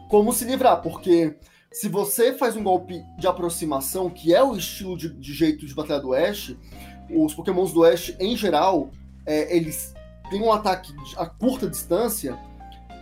Como 0.08 0.32
se 0.32 0.46
livrar, 0.46 0.82
porque 0.82 1.36
se 1.72 1.90
você 1.90 2.32
faz 2.34 2.56
um 2.56 2.64
golpe 2.64 3.04
de 3.18 3.26
aproximação, 3.26 4.10
que 4.10 4.34
é 4.34 4.44
o 4.44 4.56
estilo 4.56 4.96
de, 4.96 5.10
de 5.10 5.34
jeito 5.34 5.66
de 5.66 5.74
batalha 5.74 6.00
do 6.00 6.14
Ash, 6.14 6.56
os 7.10 7.34
pokémons 7.34 7.74
do 7.74 7.84
Ash, 7.84 8.16
em 8.20 8.38
geral, 8.38 8.92
é, 9.26 9.56
eles 9.56 9.94
têm 10.30 10.42
um 10.42 10.52
ataque 10.52 10.94
a 11.18 11.26
curta 11.26 11.68
distância, 11.68 12.38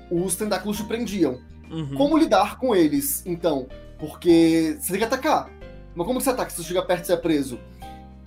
os 0.09 0.35
tentáculos 0.35 0.77
te 0.77 0.85
prendiam. 0.85 1.39
Uhum. 1.69 1.95
Como 1.95 2.17
lidar 2.17 2.57
com 2.57 2.75
eles, 2.75 3.25
então? 3.25 3.67
Porque 4.01 4.77
você 4.79 4.89
tem 4.89 4.97
que 4.97 5.05
atacar. 5.05 5.49
Mas 5.95 6.07
como 6.07 6.19
você 6.19 6.31
ataca 6.31 6.49
se 6.49 6.57
você 6.57 6.67
chega 6.67 6.81
perto 6.81 7.03
e 7.03 7.07
você 7.07 7.13
é 7.13 7.17
preso? 7.17 7.59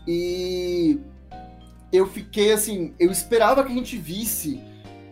E 0.07 0.99
eu 1.93 2.07
fiquei 2.07 2.53
assim, 2.53 2.95
eu 2.99 3.11
esperava 3.11 3.63
que 3.65 3.73
a 3.73 3.75
gente 3.75 3.99
visse 3.99 4.63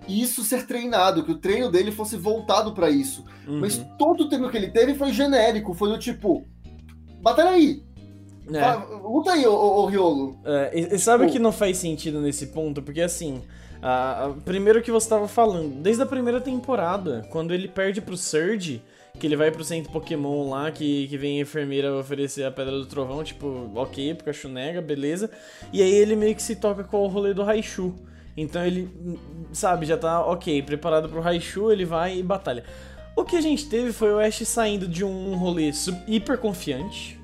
isso 0.09 0.42
ser 0.42 0.66
treinado, 0.66 1.25
que 1.25 1.33
o 1.33 1.38
treino 1.38 1.71
dele 1.71 1.92
fosse 1.92 2.16
voltado 2.16 2.73
para 2.73 2.88
isso. 2.90 3.25
Uhum. 3.47 3.61
Mas 3.61 3.85
todo 3.99 4.23
o 4.23 4.28
treino 4.28 4.50
que 4.50 4.57
ele 4.57 4.71
teve 4.71 4.95
foi 4.95 5.12
genérico, 5.12 5.75
foi 5.75 5.90
do 5.90 5.99
tipo, 5.99 6.47
batalha 7.21 7.50
aí. 7.50 7.83
É. 8.52 8.97
Luta 8.97 9.33
aí, 9.33 9.47
ô, 9.47 9.52
ô, 9.52 9.83
ô 9.83 9.87
Riolo. 9.87 10.38
É, 10.45 10.71
e, 10.75 10.95
e, 10.95 10.99
sabe 10.99 11.26
o 11.26 11.31
que 11.31 11.38
não 11.38 11.52
faz 11.52 11.78
sentido 11.78 12.21
nesse 12.21 12.49
ponto? 12.49 12.83
Porque 12.83 13.00
assim, 13.00 13.42
a, 13.81 14.26
a, 14.26 14.28
primeiro 14.31 14.83
que 14.83 14.90
você 14.90 15.07
estava 15.07 15.28
falando, 15.28 15.81
desde 15.81 16.02
a 16.02 16.07
primeira 16.07 16.40
temporada, 16.40 17.26
quando 17.31 17.54
ele 17.54 17.69
perde 17.69 18.00
pro 18.00 18.16
Surge, 18.16 18.83
que 19.19 19.26
ele 19.26 19.37
vai 19.37 19.50
pro 19.50 19.64
centro 19.64 19.92
Pokémon 19.92 20.49
lá, 20.49 20.71
que, 20.71 21.07
que 21.07 21.16
vem 21.16 21.38
a 21.38 21.42
enfermeira 21.42 21.95
oferecer 21.95 22.45
a 22.45 22.50
Pedra 22.50 22.73
do 22.73 22.87
Trovão, 22.87 23.23
tipo, 23.23 23.71
ok, 23.75 24.14
Pikachu 24.14 24.49
nega, 24.49 24.81
beleza. 24.81 25.31
E 25.73 25.83
aí 25.83 25.92
ele 25.92 26.16
meio 26.16 26.35
que 26.35 26.42
se 26.42 26.57
toca 26.57 26.83
com 26.83 26.99
o 26.99 27.07
rolê 27.07 27.33
do 27.35 27.42
Raichu. 27.42 27.95
Então 28.37 28.64
ele, 28.64 28.90
sabe, 29.52 29.87
já 29.87 29.97
tá 29.97 30.25
ok, 30.25 30.62
preparado 30.62 31.09
pro 31.09 31.21
Raichu, 31.21 31.71
ele 31.71 31.85
vai 31.85 32.19
e 32.19 32.23
batalha. 32.23 32.64
O 33.14 33.25
que 33.25 33.37
a 33.37 33.40
gente 33.40 33.69
teve 33.69 33.92
foi 33.92 34.12
o 34.12 34.19
Ash 34.19 34.47
saindo 34.49 34.88
de 34.88 35.04
um 35.04 35.37
rolê 35.37 35.71
hiper 36.09 36.38
confiante, 36.38 37.21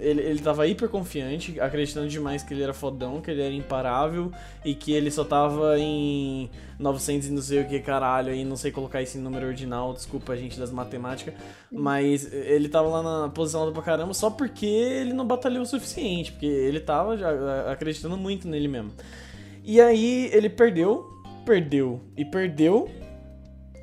ele, 0.00 0.20
ele 0.20 0.38
tava 0.40 0.66
hiper 0.66 0.88
confiante, 0.88 1.60
acreditando 1.60 2.08
demais 2.08 2.42
que 2.42 2.52
ele 2.52 2.62
era 2.62 2.74
fodão, 2.74 3.20
que 3.20 3.30
ele 3.30 3.42
era 3.42 3.54
imparável 3.54 4.30
e 4.64 4.74
que 4.74 4.92
ele 4.92 5.10
só 5.10 5.24
tava 5.24 5.78
em 5.78 6.50
900 6.78 7.28
e 7.28 7.32
não 7.32 7.42
sei 7.42 7.60
o 7.62 7.68
que 7.68 7.80
caralho 7.80 8.32
aí, 8.32 8.44
não 8.44 8.56
sei 8.56 8.70
colocar 8.70 9.02
isso 9.02 9.18
em 9.18 9.20
número 9.20 9.46
ordinal, 9.46 9.92
desculpa 9.92 10.32
a 10.32 10.36
gente 10.36 10.58
das 10.58 10.70
matemáticas, 10.70 11.34
mas 11.70 12.32
ele 12.32 12.68
tava 12.68 12.88
lá 12.88 13.02
na 13.02 13.28
posição 13.28 13.62
alta 13.62 13.72
pra 13.72 13.82
caramba 13.82 14.14
só 14.14 14.30
porque 14.30 14.66
ele 14.66 15.12
não 15.12 15.26
batalhou 15.26 15.62
o 15.62 15.66
suficiente, 15.66 16.32
porque 16.32 16.46
ele 16.46 16.80
tava 16.80 17.16
já 17.16 17.70
acreditando 17.70 18.16
muito 18.16 18.48
nele 18.48 18.68
mesmo. 18.68 18.92
E 19.64 19.80
aí 19.80 20.30
ele 20.32 20.48
perdeu, 20.48 21.04
perdeu 21.44 22.00
e 22.16 22.24
perdeu. 22.24 22.88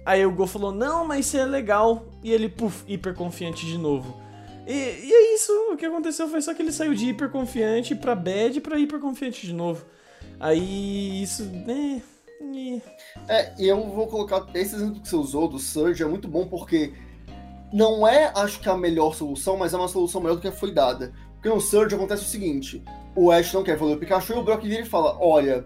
Aí 0.05 0.25
o 0.25 0.31
Go 0.31 0.47
falou: 0.47 0.71
Não, 0.71 1.05
mas 1.05 1.25
isso 1.25 1.37
é 1.37 1.45
legal. 1.45 2.05
E 2.23 2.31
ele, 2.31 2.47
puf, 2.47 2.83
hiper 2.87 3.13
confiante 3.13 3.65
de 3.65 3.77
novo. 3.77 4.22
E, 4.65 4.71
e, 4.73 5.13
é 5.13 5.35
isso, 5.35 5.51
o 5.71 5.77
que 5.77 5.85
aconteceu 5.85 6.27
foi 6.27 6.41
só 6.41 6.53
que 6.53 6.61
ele 6.61 6.71
saiu 6.71 6.93
de 6.93 7.09
hiper 7.09 7.29
confiante 7.29 7.93
pra 7.95 8.15
bad 8.15 8.59
pra 8.61 8.79
hiper 8.79 8.99
confiante 8.99 9.45
de 9.45 9.53
novo. 9.53 9.85
Aí 10.39 11.21
isso, 11.21 11.43
né? 11.45 12.01
É, 13.27 13.53
e 13.57 13.67
eu 13.67 13.81
vou 13.89 14.07
colocar 14.07 14.45
esse 14.53 14.75
exemplo 14.75 15.01
que 15.01 15.07
você 15.07 15.15
usou 15.15 15.47
do 15.47 15.59
Surge 15.59 16.03
é 16.03 16.05
muito 16.05 16.27
bom 16.27 16.45
porque 16.47 16.93
não 17.71 18.07
é, 18.07 18.31
acho 18.35 18.59
que 18.59 18.69
a 18.69 18.77
melhor 18.77 19.15
solução, 19.15 19.57
mas 19.57 19.73
é 19.73 19.77
uma 19.77 19.87
solução 19.87 20.21
melhor 20.21 20.35
do 20.35 20.41
que 20.41 20.51
foi 20.51 20.71
dada. 20.71 21.13
Porque 21.33 21.49
no 21.49 21.59
Surge 21.59 21.95
acontece 21.95 22.23
o 22.23 22.27
seguinte: 22.27 22.83
o 23.15 23.31
Ash 23.31 23.51
não 23.53 23.63
quer 23.63 23.73
evoluir 23.73 23.97
o 23.97 23.99
Pikachu 23.99 24.33
e 24.33 24.37
o 24.37 24.43
Brock 24.43 24.63
vira 24.63 24.81
e 24.81 24.85
fala: 24.85 25.17
Olha, 25.19 25.63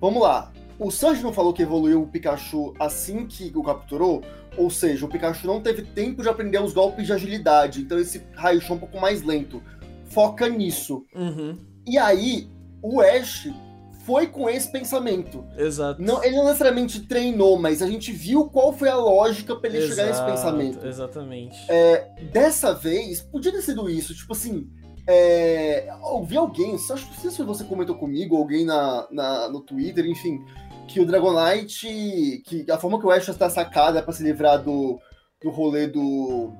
vamos 0.00 0.22
lá. 0.22 0.52
O 0.78 0.90
Surge 0.90 1.22
não 1.22 1.32
falou 1.32 1.52
que 1.52 1.62
evoluiu 1.62 2.02
o 2.02 2.06
Pikachu 2.06 2.74
assim 2.78 3.26
que 3.26 3.52
o 3.54 3.62
capturou? 3.62 4.22
Ou 4.56 4.70
seja, 4.70 5.04
o 5.04 5.08
Pikachu 5.08 5.46
não 5.46 5.60
teve 5.60 5.82
tempo 5.82 6.22
de 6.22 6.28
aprender 6.28 6.60
os 6.60 6.72
golpes 6.72 7.06
de 7.06 7.12
agilidade, 7.12 7.80
então 7.80 7.98
esse 7.98 8.22
raio 8.34 8.60
é 8.60 8.72
um 8.72 8.78
pouco 8.78 9.00
mais 9.00 9.22
lento. 9.22 9.62
Foca 10.06 10.48
nisso. 10.48 11.04
Uhum. 11.14 11.58
E 11.86 11.98
aí, 11.98 12.48
o 12.82 13.00
Ash 13.00 13.48
foi 14.04 14.26
com 14.26 14.48
esse 14.48 14.70
pensamento. 14.70 15.44
Exato. 15.56 16.00
Não, 16.00 16.22
ele 16.22 16.36
não 16.36 16.44
necessariamente 16.44 17.00
treinou, 17.00 17.58
mas 17.58 17.82
a 17.82 17.86
gente 17.86 18.12
viu 18.12 18.44
qual 18.46 18.72
foi 18.72 18.88
a 18.88 18.96
lógica 18.96 19.56
para 19.56 19.68
ele 19.68 19.78
Exato, 19.78 19.94
chegar 19.94 20.06
nesse 20.08 20.24
pensamento. 20.24 20.86
Exatamente. 20.86 21.56
É, 21.68 22.10
dessa 22.30 22.74
vez, 22.74 23.22
podia 23.22 23.50
ter 23.50 23.62
sido 23.62 23.88
isso, 23.88 24.14
tipo 24.14 24.32
assim. 24.32 24.68
É, 25.06 25.86
eu 25.90 26.24
vi 26.24 26.34
alguém, 26.34 26.74
acho 26.74 27.06
que 27.06 27.12
não 27.12 27.20
sei 27.20 27.30
se 27.30 27.42
você 27.42 27.62
comentou 27.64 27.94
comigo, 27.94 28.36
alguém 28.36 28.64
na, 28.64 29.06
na, 29.10 29.48
no 29.50 29.60
Twitter, 29.60 30.06
enfim, 30.06 30.42
que 30.88 31.00
o 31.00 31.06
Dragonite, 31.06 32.42
que 32.46 32.70
a 32.70 32.78
forma 32.78 32.98
que 32.98 33.06
o 33.06 33.10
Ash 33.10 33.28
está 33.28 33.48
sacada 33.48 33.98
é 33.98 34.02
para 34.02 34.12
se 34.12 34.22
livrar 34.22 34.62
do, 34.62 34.98
do 35.42 35.50
rolê 35.50 35.86
do 35.86 36.52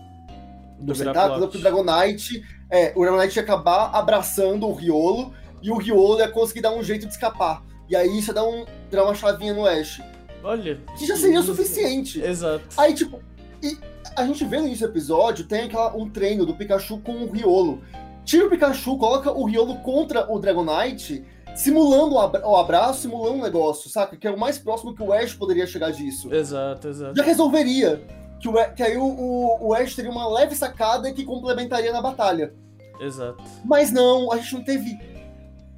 do, 0.78 0.92
do 0.92 1.44
o 1.44 1.60
Dragonite, 1.60 2.42
é, 2.70 2.92
o 2.96 3.00
Dragonite 3.02 3.36
ia 3.36 3.42
acabar 3.42 3.90
abraçando 3.94 4.66
o 4.66 4.74
Riolo 4.74 5.32
e 5.62 5.70
o 5.70 5.76
Riolo 5.76 6.18
ia 6.18 6.28
conseguir 6.28 6.60
dar 6.60 6.72
um 6.72 6.82
jeito 6.82 7.06
de 7.06 7.12
escapar. 7.12 7.62
E 7.88 7.96
aí 7.96 8.18
isso 8.18 8.30
ia 8.30 8.34
dar, 8.34 8.44
um, 8.44 8.64
dar 8.90 9.04
uma 9.04 9.14
chavinha 9.14 9.54
no 9.54 9.66
Ash. 9.66 10.02
Olha. 10.42 10.80
Que 10.98 11.06
já 11.06 11.16
seria 11.16 11.40
o 11.40 11.42
suficiente. 11.42 12.20
Exato. 12.20 12.64
Aí, 12.76 12.92
tipo, 12.92 13.20
e 13.62 13.78
a 14.16 14.26
gente 14.26 14.44
vê 14.44 14.58
no 14.58 14.66
início 14.66 14.86
do 14.86 14.92
episódio, 14.92 15.46
tem 15.46 15.62
aquela, 15.62 15.96
um 15.96 16.08
treino 16.10 16.44
do 16.44 16.54
Pikachu 16.54 16.98
com 16.98 17.24
o 17.24 17.30
Riolo. 17.30 17.82
Tira 18.24 18.46
o 18.46 18.50
Pikachu, 18.50 18.98
coloca 18.98 19.30
o 19.32 19.44
Riolo 19.44 19.76
contra 19.76 20.30
o 20.30 20.38
Dragonite, 20.38 21.24
simulando 21.54 22.14
o 22.14 22.56
abraço, 22.56 23.02
simulando 23.02 23.38
um 23.38 23.42
negócio, 23.42 23.88
saca? 23.90 24.16
Que 24.16 24.26
é 24.26 24.30
o 24.30 24.38
mais 24.38 24.58
próximo 24.58 24.94
que 24.94 25.02
o 25.02 25.12
Ash 25.12 25.34
poderia 25.34 25.66
chegar 25.66 25.90
disso. 25.90 26.32
Exato, 26.32 26.88
exato. 26.88 27.16
Já 27.16 27.22
resolveria. 27.22 28.02
Que, 28.40 28.48
o, 28.48 28.74
que 28.74 28.82
aí 28.82 28.96
o, 28.96 29.04
o, 29.04 29.68
o 29.68 29.74
Ash 29.74 29.94
teria 29.94 30.10
uma 30.10 30.28
leve 30.28 30.54
sacada 30.54 31.12
que 31.12 31.24
complementaria 31.24 31.92
na 31.92 32.02
batalha. 32.02 32.54
Exato. 33.00 33.42
Mas 33.64 33.90
não, 33.90 34.32
a 34.32 34.36
gente 34.36 34.54
não 34.54 34.64
teve 34.64 34.98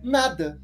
nada. 0.02 0.60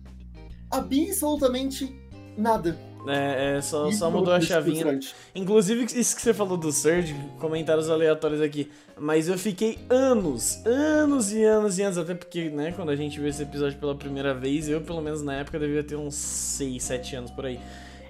Absolutamente 0.70 1.94
nada. 2.36 2.76
É, 3.06 3.56
é 3.56 3.60
só, 3.60 3.90
só 3.90 4.10
mudou 4.10 4.32
a 4.32 4.40
chavinha. 4.40 4.98
Inclusive, 5.34 5.84
isso 5.98 6.14
que 6.14 6.22
você 6.22 6.32
falou 6.32 6.56
do 6.56 6.70
Surge, 6.70 7.14
comentários 7.38 7.90
aleatórios 7.90 8.40
aqui. 8.40 8.70
Mas 8.98 9.28
eu 9.28 9.36
fiquei 9.36 9.78
anos, 9.90 10.64
anos 10.64 11.32
e 11.32 11.42
anos 11.42 11.78
e 11.78 11.82
anos, 11.82 11.98
até 11.98 12.14
porque, 12.14 12.48
né, 12.50 12.72
quando 12.72 12.90
a 12.90 12.96
gente 12.96 13.18
viu 13.18 13.28
esse 13.28 13.42
episódio 13.42 13.78
pela 13.78 13.94
primeira 13.94 14.32
vez, 14.34 14.68
eu, 14.68 14.80
pelo 14.80 15.00
menos 15.00 15.22
na 15.22 15.34
época, 15.34 15.58
devia 15.58 15.82
ter 15.82 15.96
uns 15.96 16.14
6, 16.14 16.82
7 16.82 17.16
anos 17.16 17.30
por 17.30 17.46
aí. 17.46 17.58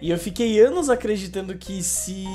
E 0.02 0.10
eu 0.10 0.18
fiquei 0.18 0.58
anos 0.60 0.90
acreditando 0.90 1.54
que 1.54 1.80
se, 1.80 2.26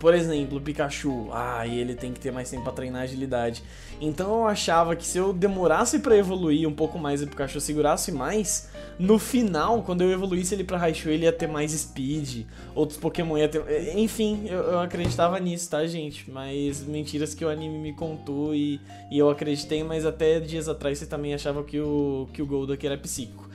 por 0.00 0.14
exemplo, 0.14 0.56
o 0.56 0.60
Pikachu, 0.62 1.28
ah, 1.30 1.66
ele 1.66 1.94
tem 1.94 2.10
que 2.10 2.18
ter 2.18 2.32
mais 2.32 2.48
tempo 2.48 2.62
pra 2.62 2.72
treinar 2.72 3.02
agilidade. 3.02 3.62
Então 4.00 4.38
eu 4.38 4.46
achava 4.46 4.96
que 4.96 5.04
se 5.04 5.18
eu 5.18 5.30
demorasse 5.30 5.98
para 5.98 6.16
evoluir 6.16 6.66
um 6.66 6.72
pouco 6.72 6.98
mais 6.98 7.20
e 7.20 7.24
o 7.24 7.28
Pikachu 7.28 7.60
segurasse 7.60 8.10
mais, 8.10 8.70
no 8.98 9.18
final, 9.18 9.82
quando 9.82 10.00
eu 10.00 10.10
evoluísse 10.10 10.54
ele 10.54 10.64
pra 10.64 10.78
Raichu, 10.78 11.10
ele 11.10 11.24
ia 11.24 11.32
ter 11.32 11.46
mais 11.46 11.72
speed, 11.72 12.46
outros 12.74 12.98
Pokémon 12.98 13.36
ia 13.36 13.46
ter. 13.46 13.62
Enfim, 13.98 14.46
eu, 14.46 14.60
eu, 14.60 14.80
acreditava 14.80 15.38
nisso, 15.38 15.68
tá, 15.68 15.86
gente? 15.86 16.30
Mas 16.30 16.82
mentiras 16.82 17.34
que 17.34 17.44
o 17.44 17.50
anime 17.50 17.76
me 17.76 17.92
contou 17.92 18.54
e, 18.54 18.80
e 19.10 19.18
eu 19.18 19.28
acreditei, 19.28 19.84
mas 19.84 20.06
até 20.06 20.40
dias 20.40 20.66
atrás 20.66 20.96
você 20.96 21.04
também 21.04 21.34
achava 21.34 21.62
que 21.62 21.78
o, 21.78 22.26
que 22.32 22.40
o 22.40 22.46
Golduck 22.46 22.86
era 22.86 22.96
psíquico. 22.96 23.50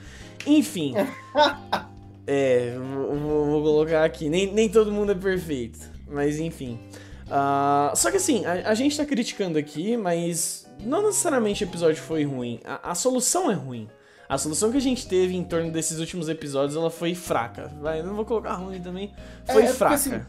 Enfim. 0.45 0.93
É, 2.27 2.75
vou, 2.77 3.45
vou, 3.45 3.63
colocar 3.63 4.03
aqui. 4.03 4.29
Nem, 4.29 4.51
nem 4.51 4.69
todo 4.69 4.91
mundo 4.91 5.11
é 5.11 5.15
perfeito. 5.15 5.79
Mas 6.07 6.39
enfim. 6.39 6.79
Uh, 7.25 7.95
só 7.95 8.11
que 8.11 8.17
assim, 8.17 8.45
a, 8.45 8.69
a, 8.69 8.75
gente 8.75 8.95
tá 8.95 9.03
criticando 9.03 9.57
aqui, 9.57 9.97
mas 9.97 10.69
não 10.79 11.03
necessariamente 11.03 11.63
o 11.63 11.67
episódio 11.67 12.01
foi 12.01 12.23
ruim. 12.23 12.59
A, 12.63 12.91
a, 12.91 12.95
solução 12.95 13.49
é 13.49 13.53
ruim. 13.53 13.87
A 14.29 14.37
solução 14.37 14.71
que 14.71 14.77
a 14.77 14.81
gente 14.81 15.07
teve 15.07 15.35
em 15.35 15.43
torno 15.43 15.71
desses 15.71 15.99
últimos 15.99 16.29
episódios, 16.29 16.75
ela 16.75 16.89
foi 16.89 17.13
fraca. 17.13 17.71
Vai, 17.81 18.01
não 18.01 18.15
vou 18.15 18.25
colocar 18.25 18.53
ruim 18.53 18.81
também. 18.81 19.13
Foi 19.45 19.63
é, 19.63 19.65
é 19.65 19.73
fraca. 19.73 19.97
Porque, 19.97 20.15
assim, 20.15 20.25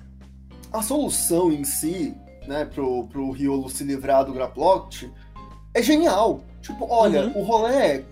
a 0.72 0.82
solução 0.82 1.50
em 1.50 1.64
si, 1.64 2.14
né, 2.46 2.64
pro, 2.64 3.06
pro 3.08 3.30
Riolo 3.30 3.68
se 3.70 3.84
livrar 3.84 4.24
do 4.24 4.32
Graplot, 4.32 5.10
é 5.72 5.82
genial. 5.82 6.40
Tipo, 6.60 6.86
olha, 6.90 7.26
uhum. 7.26 7.40
o 7.40 7.42
rolê 7.42 7.74
é 7.74 8.04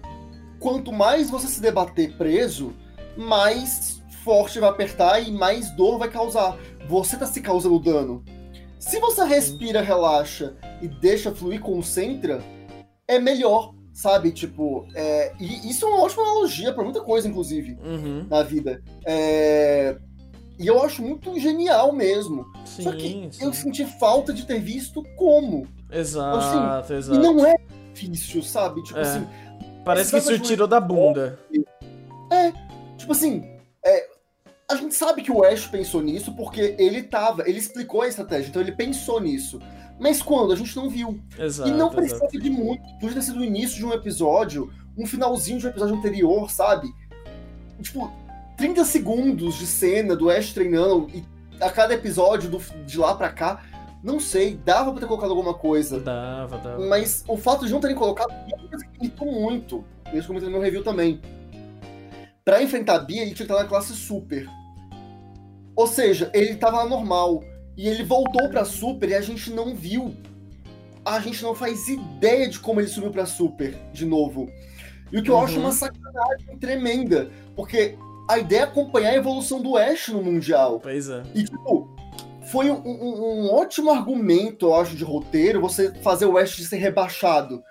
quanto 0.59 0.93
mais 0.93 1.29
você 1.29 1.47
se 1.47 1.61
debater 1.61 2.17
preso, 2.17 2.73
mais 3.17 4.03
forte 4.25 4.59
vai 4.59 4.71
apertar 4.71 5.21
e 5.21 5.31
mais 5.31 5.71
dor 5.71 5.99
vai 5.99 6.11
causar. 6.11 6.57
Você 6.89 7.17
tá 7.17 7.27
se 7.27 7.41
causando 7.41 7.79
dano. 7.79 8.25
Se 8.79 8.99
você 8.99 9.25
respira, 9.25 9.81
relaxa 9.81 10.55
e 10.83 10.89
deixa 10.89 11.33
fluir, 11.33 11.61
concentra, 11.61 12.43
é 13.09 13.19
melhor, 13.19 13.75
sabe? 13.93 14.31
Tipo, 14.31 14.87
é... 14.95 15.33
e 15.41 15.71
isso 15.71 15.87
é 15.87 15.89
uma 15.89 16.03
ótima 16.03 16.23
analogia 16.23 16.73
para 16.73 16.85
muita 16.85 17.01
coisa, 17.01 17.27
inclusive, 17.29 17.79
uhum. 17.83 18.27
na 18.29 18.43
vida. 18.43 18.83
É... 19.07 19.97
E 20.59 20.67
eu 20.67 20.83
acho 20.83 21.03
muito 21.03 21.39
genial 21.41 21.93
mesmo. 21.93 22.47
Sim, 22.65 22.83
Só 22.83 22.93
que 22.93 23.09
sim. 23.09 23.31
eu 23.41 23.53
senti 23.53 23.85
falta 23.85 24.33
de 24.33 24.47
ter 24.47 24.61
visto 24.61 25.03
como. 25.17 25.67
Exato, 25.91 26.39
assim, 26.39 26.95
exato. 26.95 27.19
E 27.19 27.23
não 27.23 27.45
é 27.45 27.57
difícil, 27.93 28.43
sabe? 28.43 28.83
Tipo 28.83 28.99
é. 28.99 29.03
assim. 29.03 29.27
Parece 29.85 30.13
que 30.13 30.19
isso 30.19 30.39
tirou 30.41 30.67
da 30.67 30.81
bunda. 30.81 31.39
É, 32.31 32.53
Tipo 33.05 33.13
assim, 33.13 33.45
é, 33.85 34.07
a 34.67 34.77
gente 34.77 34.95
sabe 34.95 35.21
que 35.21 35.31
o 35.31 35.45
Ash 35.45 35.67
pensou 35.67 36.01
nisso 36.01 36.35
porque 36.35 36.75
ele 36.79 37.03
tava, 37.03 37.47
ele 37.47 37.59
explicou 37.59 38.01
a 38.01 38.09
estratégia, 38.09 38.49
então 38.49 38.63
ele 38.63 38.73
pensou 38.73 39.21
nisso. 39.21 39.61
Mas 40.01 40.23
quando? 40.23 40.55
A 40.55 40.57
gente 40.57 40.75
não 40.75 40.89
viu. 40.89 41.21
Exato, 41.39 41.69
e 41.69 41.73
não 41.75 41.91
precisa 41.91 42.27
de 42.29 42.49
muito. 42.49 42.83
Podia 42.99 43.13
ter 43.13 43.23
sido 43.23 43.41
o 43.41 43.45
início 43.45 43.77
de 43.77 43.85
um 43.85 43.93
episódio, 43.93 44.73
um 44.97 45.05
finalzinho 45.05 45.59
de 45.59 45.67
um 45.67 45.69
episódio 45.69 45.97
anterior, 45.97 46.51
sabe? 46.51 46.89
Tipo, 47.83 48.11
30 48.57 48.87
segundos 48.87 49.57
de 49.57 49.67
cena 49.67 50.17
do 50.17 50.31
Ash 50.31 50.55
treinando 50.55 51.11
e 51.13 51.23
a 51.61 51.71
cada 51.71 51.93
episódio 51.93 52.49
do, 52.49 52.59
de 52.87 52.99
lá 52.99 53.15
pra 53.15 53.29
cá. 53.29 53.63
Não 54.03 54.19
sei, 54.19 54.57
dava 54.57 54.93
pra 54.93 55.01
ter 55.01 55.07
colocado 55.07 55.31
alguma 55.31 55.53
coisa. 55.53 56.01
Dava, 56.01 56.57
dava. 56.57 56.87
Mas 56.87 57.23
o 57.29 57.37
fato 57.37 57.67
de 57.67 57.73
não 57.73 57.81
terem 57.81 57.97
colocado 57.97 58.33
irritou 58.99 59.31
muito. 59.31 59.85
Isso 60.15 60.27
comentei 60.27 60.49
no 60.49 60.55
meu 60.55 60.63
review 60.63 60.83
também. 60.83 61.21
Para 62.45 62.63
enfrentar 62.63 62.97
a 62.97 62.99
Bia, 62.99 63.23
ele 63.23 63.35
tinha 63.35 63.47
que 63.47 63.53
estar 63.53 63.63
na 63.63 63.69
classe 63.69 63.95
super. 63.95 64.47
Ou 65.75 65.87
seja, 65.87 66.31
ele 66.35 66.53
estava 66.53 66.83
na 66.83 66.91
normal. 66.91 67.43
E 67.77 67.89
ele 67.89 68.05
voltou 68.05 68.49
pra 68.51 68.65
super 68.65 69.09
e 69.09 69.15
a 69.15 69.21
gente 69.23 69.51
não 69.51 69.75
viu. 69.75 70.15
A 71.05 71.19
gente 71.21 71.43
não 71.43 71.55
faz 71.55 71.89
ideia 71.89 72.49
de 72.49 72.61
como 72.61 72.81
ele 72.81 72.89
subiu 72.89 73.11
pra 73.11 73.25
super 73.25 73.75
de 73.93 74.05
novo. 74.05 74.49
E 75.11 75.19
o 75.19 75.23
que 75.23 75.31
eu 75.31 75.39
acho 75.39 75.59
uma 75.59 75.69
uhum. 75.69 75.73
sacanagem 75.73 76.59
tremenda. 76.61 77.31
Porque 77.57 77.97
a 78.29 78.39
ideia 78.39 78.61
é 78.61 78.65
acompanhar 78.65 79.11
a 79.11 79.17
evolução 79.17 79.63
do 79.63 79.79
Ash 79.79 80.09
no 80.09 80.23
Mundial. 80.23 80.81
Pois 80.81 81.09
é. 81.09 81.23
E, 81.35 81.45
tipo, 81.45 81.89
foi 82.53 82.71
um, 82.71 82.77
um, 82.87 83.47
um 83.47 83.55
ótimo 83.55 83.91
argumento, 83.91 84.67
eu 84.67 84.75
acho, 84.75 84.95
de 84.95 85.03
roteiro, 85.03 85.63
você 85.63 85.93
fazer 86.03 86.27
o 86.27 86.37
Ash 86.37 86.57
ser 86.57 86.77
rebaixado 86.77 87.63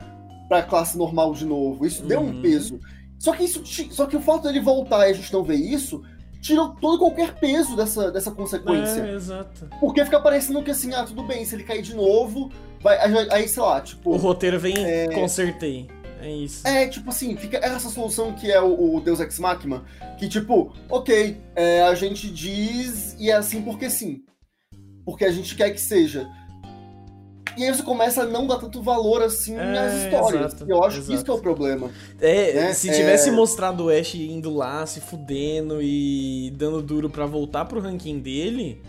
pra 0.49 0.63
classe 0.63 0.97
normal 0.97 1.33
de 1.33 1.45
novo. 1.45 1.85
Isso 1.85 2.01
uhum. 2.01 2.07
deu 2.07 2.19
um 2.19 2.25
uhum. 2.25 2.41
peso. 2.41 2.79
Só 3.23 3.31
que 3.31 3.45
isso, 3.45 3.63
só 3.89 4.05
que 4.05 4.17
o 4.17 4.21
fato 4.21 4.43
dele 4.43 4.59
voltar 4.59 5.07
e 5.07 5.11
a 5.11 5.13
gente 5.13 5.31
não 5.31 5.45
ver 5.45 5.55
isso 5.55 6.03
tira 6.41 6.67
todo 6.81 6.99
qualquer 6.99 7.35
peso 7.35 7.73
dessa, 7.73 8.11
dessa 8.11 8.29
consequência. 8.31 8.99
É, 8.99 9.15
exato. 9.15 9.69
Porque 9.79 10.03
fica 10.03 10.19
parecendo 10.19 10.61
que 10.61 10.71
assim, 10.71 10.93
ah, 10.93 11.05
tudo 11.05 11.23
bem, 11.23 11.45
se 11.45 11.55
ele 11.55 11.63
cair 11.63 11.81
de 11.81 11.95
novo, 11.95 12.51
vai. 12.81 12.97
Aí, 12.97 13.27
aí, 13.31 13.47
sei 13.47 13.63
lá, 13.63 13.79
tipo. 13.79 14.09
O 14.09 14.17
roteiro 14.17 14.59
vem 14.59 14.73
é... 14.77 15.07
consertei. 15.07 15.89
É 16.19 16.29
isso. 16.29 16.67
É, 16.67 16.85
tipo 16.85 17.09
assim, 17.09 17.37
fica 17.37 17.59
essa 17.59 17.89
solução 17.89 18.33
que 18.33 18.51
é 18.51 18.61
o, 18.61 18.95
o 18.95 18.99
Deus 18.99 19.21
Ex 19.21 19.39
Machina, 19.39 19.85
que 20.19 20.27
tipo, 20.27 20.73
ok, 20.89 21.37
é, 21.55 21.81
a 21.81 21.95
gente 21.95 22.29
diz 22.29 23.15
e 23.17 23.29
é 23.29 23.35
assim 23.35 23.61
porque 23.61 23.89
sim. 23.89 24.21
Porque 25.05 25.23
a 25.23 25.31
gente 25.31 25.55
quer 25.55 25.69
que 25.69 25.79
seja. 25.79 26.29
E 27.55 27.63
aí 27.63 27.73
você 27.73 27.83
começa 27.83 28.23
a 28.23 28.25
não 28.25 28.47
dar 28.47 28.57
tanto 28.57 28.81
valor 28.81 29.21
assim 29.21 29.55
é, 29.55 29.77
às 29.77 29.93
histórias. 29.93 30.53
Exato, 30.53 30.65
eu 30.67 30.83
acho 30.83 30.97
exato. 30.97 31.07
que 31.07 31.13
isso 31.13 31.23
que 31.23 31.31
é 31.31 31.33
o 31.33 31.39
problema. 31.39 31.91
É, 32.19 32.53
né? 32.53 32.73
se 32.73 32.91
tivesse 32.91 33.29
é... 33.29 33.31
mostrado 33.31 33.85
o 33.85 33.89
Ash 33.89 34.15
indo 34.15 34.53
lá, 34.53 34.85
se 34.85 34.99
fudendo 34.99 35.81
e 35.81 36.51
dando 36.55 36.81
duro 36.81 37.09
para 37.09 37.25
voltar 37.25 37.65
pro 37.65 37.79
ranking 37.79 38.19
dele, 38.19 38.81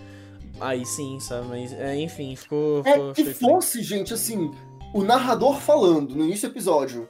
aí 0.61 0.85
sim, 0.87 1.19
sabe? 1.21 1.49
Mas, 1.49 1.73
é, 1.73 1.99
enfim, 2.01 2.35
ficou. 2.37 2.83
É 2.87 2.93
ficou, 2.93 3.13
que 3.13 3.25
fosse, 3.35 3.83
gente, 3.83 4.15
assim, 4.15 4.51
o 4.95 5.03
narrador 5.03 5.57
falando 5.61 6.15
no 6.15 6.25
início 6.25 6.49
do 6.49 6.53
episódio, 6.53 7.09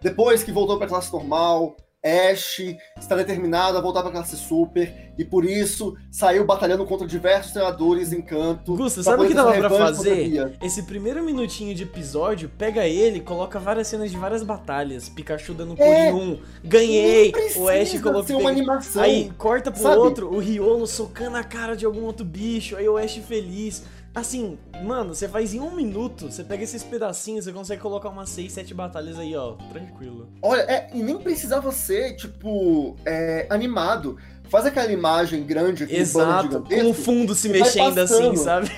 depois 0.00 0.42
que 0.42 0.50
voltou 0.50 0.78
pra 0.78 0.88
classe 0.88 1.12
normal, 1.12 1.76
Ash 2.06 2.60
está 2.98 3.16
determinado 3.16 3.76
a 3.76 3.80
voltar 3.80 4.00
para 4.02 4.10
a 4.10 4.12
classe 4.12 4.36
super 4.36 5.06
e 5.18 5.24
por 5.24 5.44
isso 5.44 5.96
saiu 6.10 6.44
batalhando 6.44 6.84
contra 6.84 7.06
diversos 7.06 7.52
treinadores 7.52 8.12
em 8.12 8.20
canto. 8.22 8.76
Gusta, 8.76 9.02
sabe 9.02 9.24
o 9.24 9.28
que 9.28 9.34
dava 9.34 9.52
pra 9.52 9.70
fazer? 9.70 10.56
Esse 10.62 10.82
primeiro 10.84 11.22
minutinho 11.24 11.74
de 11.74 11.82
episódio, 11.82 12.48
pega 12.48 12.86
ele, 12.86 13.20
coloca 13.20 13.58
várias 13.58 13.88
cenas 13.88 14.10
de 14.10 14.16
várias 14.16 14.42
batalhas. 14.42 15.08
Pikachu 15.08 15.54
dando 15.54 15.74
é, 15.78 16.12
um, 16.12 16.38
ganhei, 16.62 17.32
o 17.56 17.68
Ash 17.68 18.00
colocou 18.00 18.40
uma 18.40 18.50
animação. 18.50 19.02
Aí 19.02 19.32
corta 19.36 19.70
pro 19.70 19.82
sabe? 19.82 19.96
outro, 19.96 20.32
o 20.32 20.38
Riolo 20.38 20.86
socando 20.86 21.36
a 21.36 21.44
cara 21.44 21.74
de 21.74 21.84
algum 21.84 22.04
outro 22.04 22.24
bicho, 22.24 22.76
aí 22.76 22.88
o 22.88 22.96
Ash 22.96 23.16
feliz. 23.16 23.82
Assim, 24.16 24.58
mano, 24.82 25.14
você 25.14 25.28
faz 25.28 25.52
em 25.52 25.60
um 25.60 25.76
minuto, 25.76 26.32
você 26.32 26.42
pega 26.42 26.64
esses 26.64 26.82
pedacinhos, 26.82 27.44
você 27.44 27.52
consegue 27.52 27.82
colocar 27.82 28.08
umas 28.08 28.30
6, 28.30 28.50
7 28.50 28.72
batalhas 28.72 29.18
aí, 29.18 29.36
ó, 29.36 29.56
tranquilo. 29.70 30.30
Olha, 30.40 30.62
é, 30.62 30.88
e 30.94 31.02
nem 31.02 31.18
precisava 31.18 31.70
ser, 31.70 32.16
tipo, 32.16 32.96
é, 33.04 33.46
animado. 33.50 34.16
Faz 34.48 34.64
aquela 34.64 34.90
imagem 34.90 35.44
grande 35.44 35.84
aqui 35.84 35.96
Exato, 35.96 36.62
com 36.62 36.90
o 36.90 36.94
fundo 36.94 37.34
se 37.34 37.50
mexendo 37.50 37.98
assim, 37.98 38.34
sabe? 38.36 38.70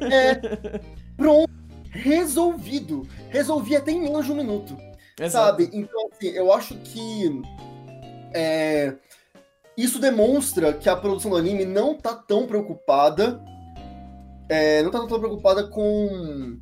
É. 0.00 0.36
Pronto. 1.16 1.52
Resolvido. 1.90 3.02
Resolvi 3.30 3.74
até 3.74 3.90
em 3.90 4.00
menos 4.00 4.24
de 4.26 4.30
um 4.30 4.36
minuto. 4.36 4.76
Exato. 5.20 5.60
Sabe? 5.62 5.70
Então, 5.72 6.08
assim, 6.12 6.28
eu 6.28 6.52
acho 6.52 6.76
que. 6.76 7.42
É, 8.32 8.94
isso 9.76 9.98
demonstra 9.98 10.72
que 10.72 10.88
a 10.88 10.94
produção 10.94 11.32
do 11.32 11.36
anime 11.36 11.64
não 11.64 11.96
tá 11.96 12.14
tão 12.14 12.46
preocupada 12.46 13.42
é, 14.48 14.82
não 14.82 14.90
tá 14.90 15.06
tão 15.06 15.18
preocupada 15.18 15.64
com, 15.64 16.58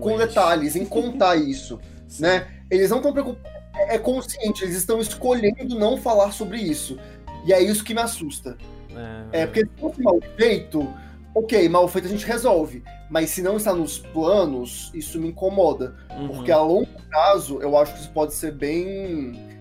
com 0.00 0.16
detalhes, 0.16 0.76
em 0.76 0.84
contar 0.84 1.36
isso, 1.36 1.80
né? 2.18 2.48
Eles 2.70 2.90
não 2.90 2.98
estão 2.98 3.12
preocupados, 3.12 3.50
é, 3.74 3.94
é 3.94 3.98
consciente, 3.98 4.64
eles 4.64 4.76
estão 4.76 5.00
escolhendo 5.00 5.78
não 5.78 5.96
falar 5.96 6.32
sobre 6.32 6.58
isso. 6.58 6.98
E 7.44 7.52
é 7.52 7.62
isso 7.62 7.84
que 7.84 7.94
me 7.94 8.00
assusta. 8.00 8.56
É, 9.32 9.42
é 9.42 9.46
porque 9.46 9.60
se 9.60 9.80
fosse 9.80 10.02
mal 10.02 10.18
feito, 10.36 10.92
ok, 11.34 11.68
mal 11.68 11.86
feito 11.86 12.06
a 12.06 12.10
gente 12.10 12.26
resolve. 12.26 12.82
Mas 13.08 13.30
se 13.30 13.40
não 13.40 13.56
está 13.56 13.72
nos 13.72 13.98
planos, 13.98 14.90
isso 14.92 15.20
me 15.20 15.28
incomoda. 15.28 15.94
Uhum. 16.10 16.28
Porque 16.28 16.50
a 16.50 16.60
longo 16.60 16.88
prazo, 17.08 17.60
eu 17.60 17.76
acho 17.76 17.94
que 17.94 18.00
isso 18.00 18.10
pode 18.10 18.34
ser 18.34 18.52
bem 18.52 19.55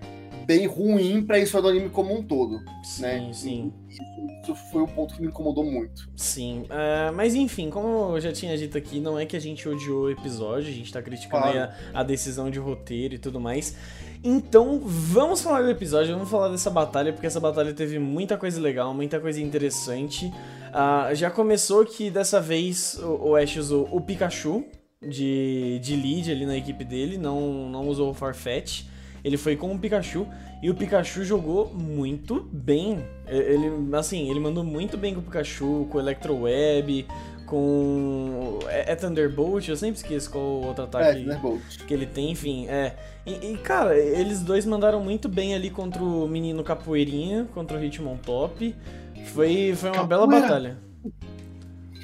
bem 0.45 0.67
ruim 0.67 1.23
para 1.23 1.39
isso 1.39 1.59
do 1.61 1.67
anime 1.67 1.89
como 1.89 2.13
um 2.13 2.23
todo. 2.23 2.61
Sim, 2.83 3.01
né? 3.01 3.29
sim. 3.33 3.73
Isso, 3.89 4.01
isso, 4.43 4.55
foi 4.71 4.81
o 4.81 4.87
ponto 4.87 5.15
que 5.15 5.21
me 5.21 5.27
incomodou 5.27 5.63
muito. 5.63 6.09
Sim, 6.15 6.63
uh, 6.63 7.13
mas 7.13 7.33
enfim, 7.35 7.69
como 7.69 8.15
eu 8.15 8.21
já 8.21 8.31
tinha 8.31 8.57
dito 8.57 8.77
aqui, 8.77 8.99
não 8.99 9.17
é 9.17 9.25
que 9.25 9.35
a 9.35 9.39
gente 9.39 9.67
odiou 9.67 10.03
o 10.03 10.11
episódio, 10.11 10.69
a 10.69 10.73
gente 10.73 10.91
tá 10.91 11.01
criticando 11.01 11.43
claro. 11.51 11.71
a, 11.93 11.99
a 11.99 12.03
decisão 12.03 12.49
de 12.49 12.59
roteiro 12.59 13.15
e 13.15 13.17
tudo 13.17 13.39
mais. 13.39 13.75
Então, 14.23 14.79
vamos 14.83 15.41
falar 15.41 15.61
do 15.61 15.69
episódio, 15.69 16.13
vamos 16.13 16.29
falar 16.29 16.49
dessa 16.49 16.69
batalha, 16.69 17.13
porque 17.13 17.27
essa 17.27 17.39
batalha 17.39 17.73
teve 17.73 17.99
muita 17.99 18.37
coisa 18.37 18.59
legal, 18.59 18.93
muita 18.93 19.19
coisa 19.19 19.39
interessante. 19.41 20.25
Uh, 20.25 21.13
já 21.13 21.29
começou 21.29 21.85
que 21.85 22.09
dessa 22.09 22.41
vez 22.41 22.99
o, 23.01 23.29
o 23.29 23.35
Ash 23.35 23.55
usou 23.55 23.87
o 23.91 24.01
Pikachu 24.01 24.65
de, 25.01 25.79
de 25.81 25.95
lead 25.95 26.31
ali 26.31 26.45
na 26.45 26.57
equipe 26.57 26.83
dele, 26.83 27.17
não, 27.17 27.69
não 27.69 27.87
usou 27.87 28.09
o 28.09 28.13
Farfetch. 28.13 28.85
Ele 29.25 29.37
foi 29.37 29.55
com 29.55 29.73
o 29.73 29.79
Pikachu 29.79 30.27
e 30.61 30.69
o 30.69 30.75
Pikachu 30.75 31.23
jogou 31.23 31.73
muito 31.73 32.47
bem. 32.53 33.03
Ele, 33.27 33.71
assim, 33.97 34.29
ele 34.29 34.39
mandou 34.39 34.63
muito 34.63 34.99
bem 34.99 35.15
com 35.15 35.19
o 35.19 35.23
Pikachu, 35.23 35.87
com 35.89 35.97
o 35.97 35.99
Electro 35.99 36.41
Web, 36.41 37.07
com. 37.47 38.59
É, 38.67 38.91
é, 38.91 38.95
Thunderbolt? 38.95 39.67
Eu 39.67 39.75
sempre 39.75 39.95
esqueço 39.95 40.29
qual 40.29 40.43
outro 40.43 40.83
ataque 40.83 41.27
é, 41.27 41.85
que 41.87 41.91
ele 41.91 42.05
tem, 42.05 42.29
enfim. 42.29 42.67
É. 42.67 42.95
E, 43.25 43.53
e, 43.53 43.57
cara, 43.57 43.97
eles 43.97 44.41
dois 44.41 44.63
mandaram 44.63 45.03
muito 45.03 45.27
bem 45.27 45.55
ali 45.55 45.71
contra 45.71 46.03
o 46.03 46.27
menino 46.27 46.63
Capoeirinha, 46.63 47.47
contra 47.51 47.79
o 47.79 47.83
Hitmontop. 47.83 48.75
Foi, 49.33 49.73
foi 49.75 49.89
uma 49.89 50.01
Capoeira. 50.01 50.07
bela 50.07 50.27
batalha. 50.27 50.77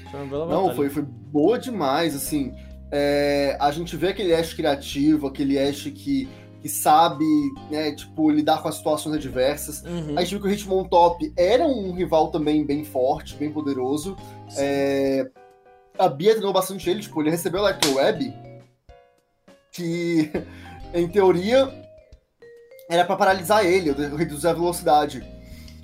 Foi 0.10 0.20
uma 0.22 0.26
bela 0.28 0.46
Não, 0.48 0.62
batalha. 0.62 0.76
Foi, 0.76 0.90
foi 0.90 1.04
boa 1.04 1.60
demais, 1.60 2.16
assim. 2.16 2.52
É, 2.92 3.56
a 3.60 3.70
gente 3.70 3.96
vê 3.96 4.08
aquele 4.08 4.34
Ash 4.34 4.56
criativo, 4.56 5.28
aquele 5.28 5.60
Ash 5.60 5.84
que 5.84 6.28
que 6.62 6.70
sabe, 6.70 7.26
né, 7.72 7.92
tipo, 7.94 8.30
lidar 8.30 8.62
com 8.62 8.68
as 8.68 8.76
situações 8.76 9.16
adversas. 9.16 9.82
Uhum. 9.84 10.18
A 10.18 10.22
gente 10.22 10.32
viu 10.32 10.42
que 10.42 10.48
o 10.48 10.52
Hitmon 10.52 10.84
Top 10.84 11.34
era 11.36 11.66
um 11.66 11.92
rival 11.92 12.30
também 12.30 12.64
bem 12.64 12.84
forte, 12.84 13.36
bem 13.36 13.52
poderoso. 13.52 14.16
É... 14.56 15.28
A 15.98 16.08
Bia 16.08 16.32
treinou 16.32 16.54
bastante 16.54 16.90
ele, 16.90 17.02
tipo, 17.02 17.20
ele 17.22 17.32
recebeu 17.32 17.62
o 17.62 17.66
Electro 17.66 17.96
Web, 17.96 18.34
que, 19.72 20.32
em 20.94 21.08
teoria, 21.08 21.74
era 22.90 23.06
para 23.06 23.16
paralisar 23.16 23.66
ele, 23.66 23.92
reduzir 24.16 24.48
a 24.48 24.54
velocidade. 24.54 25.26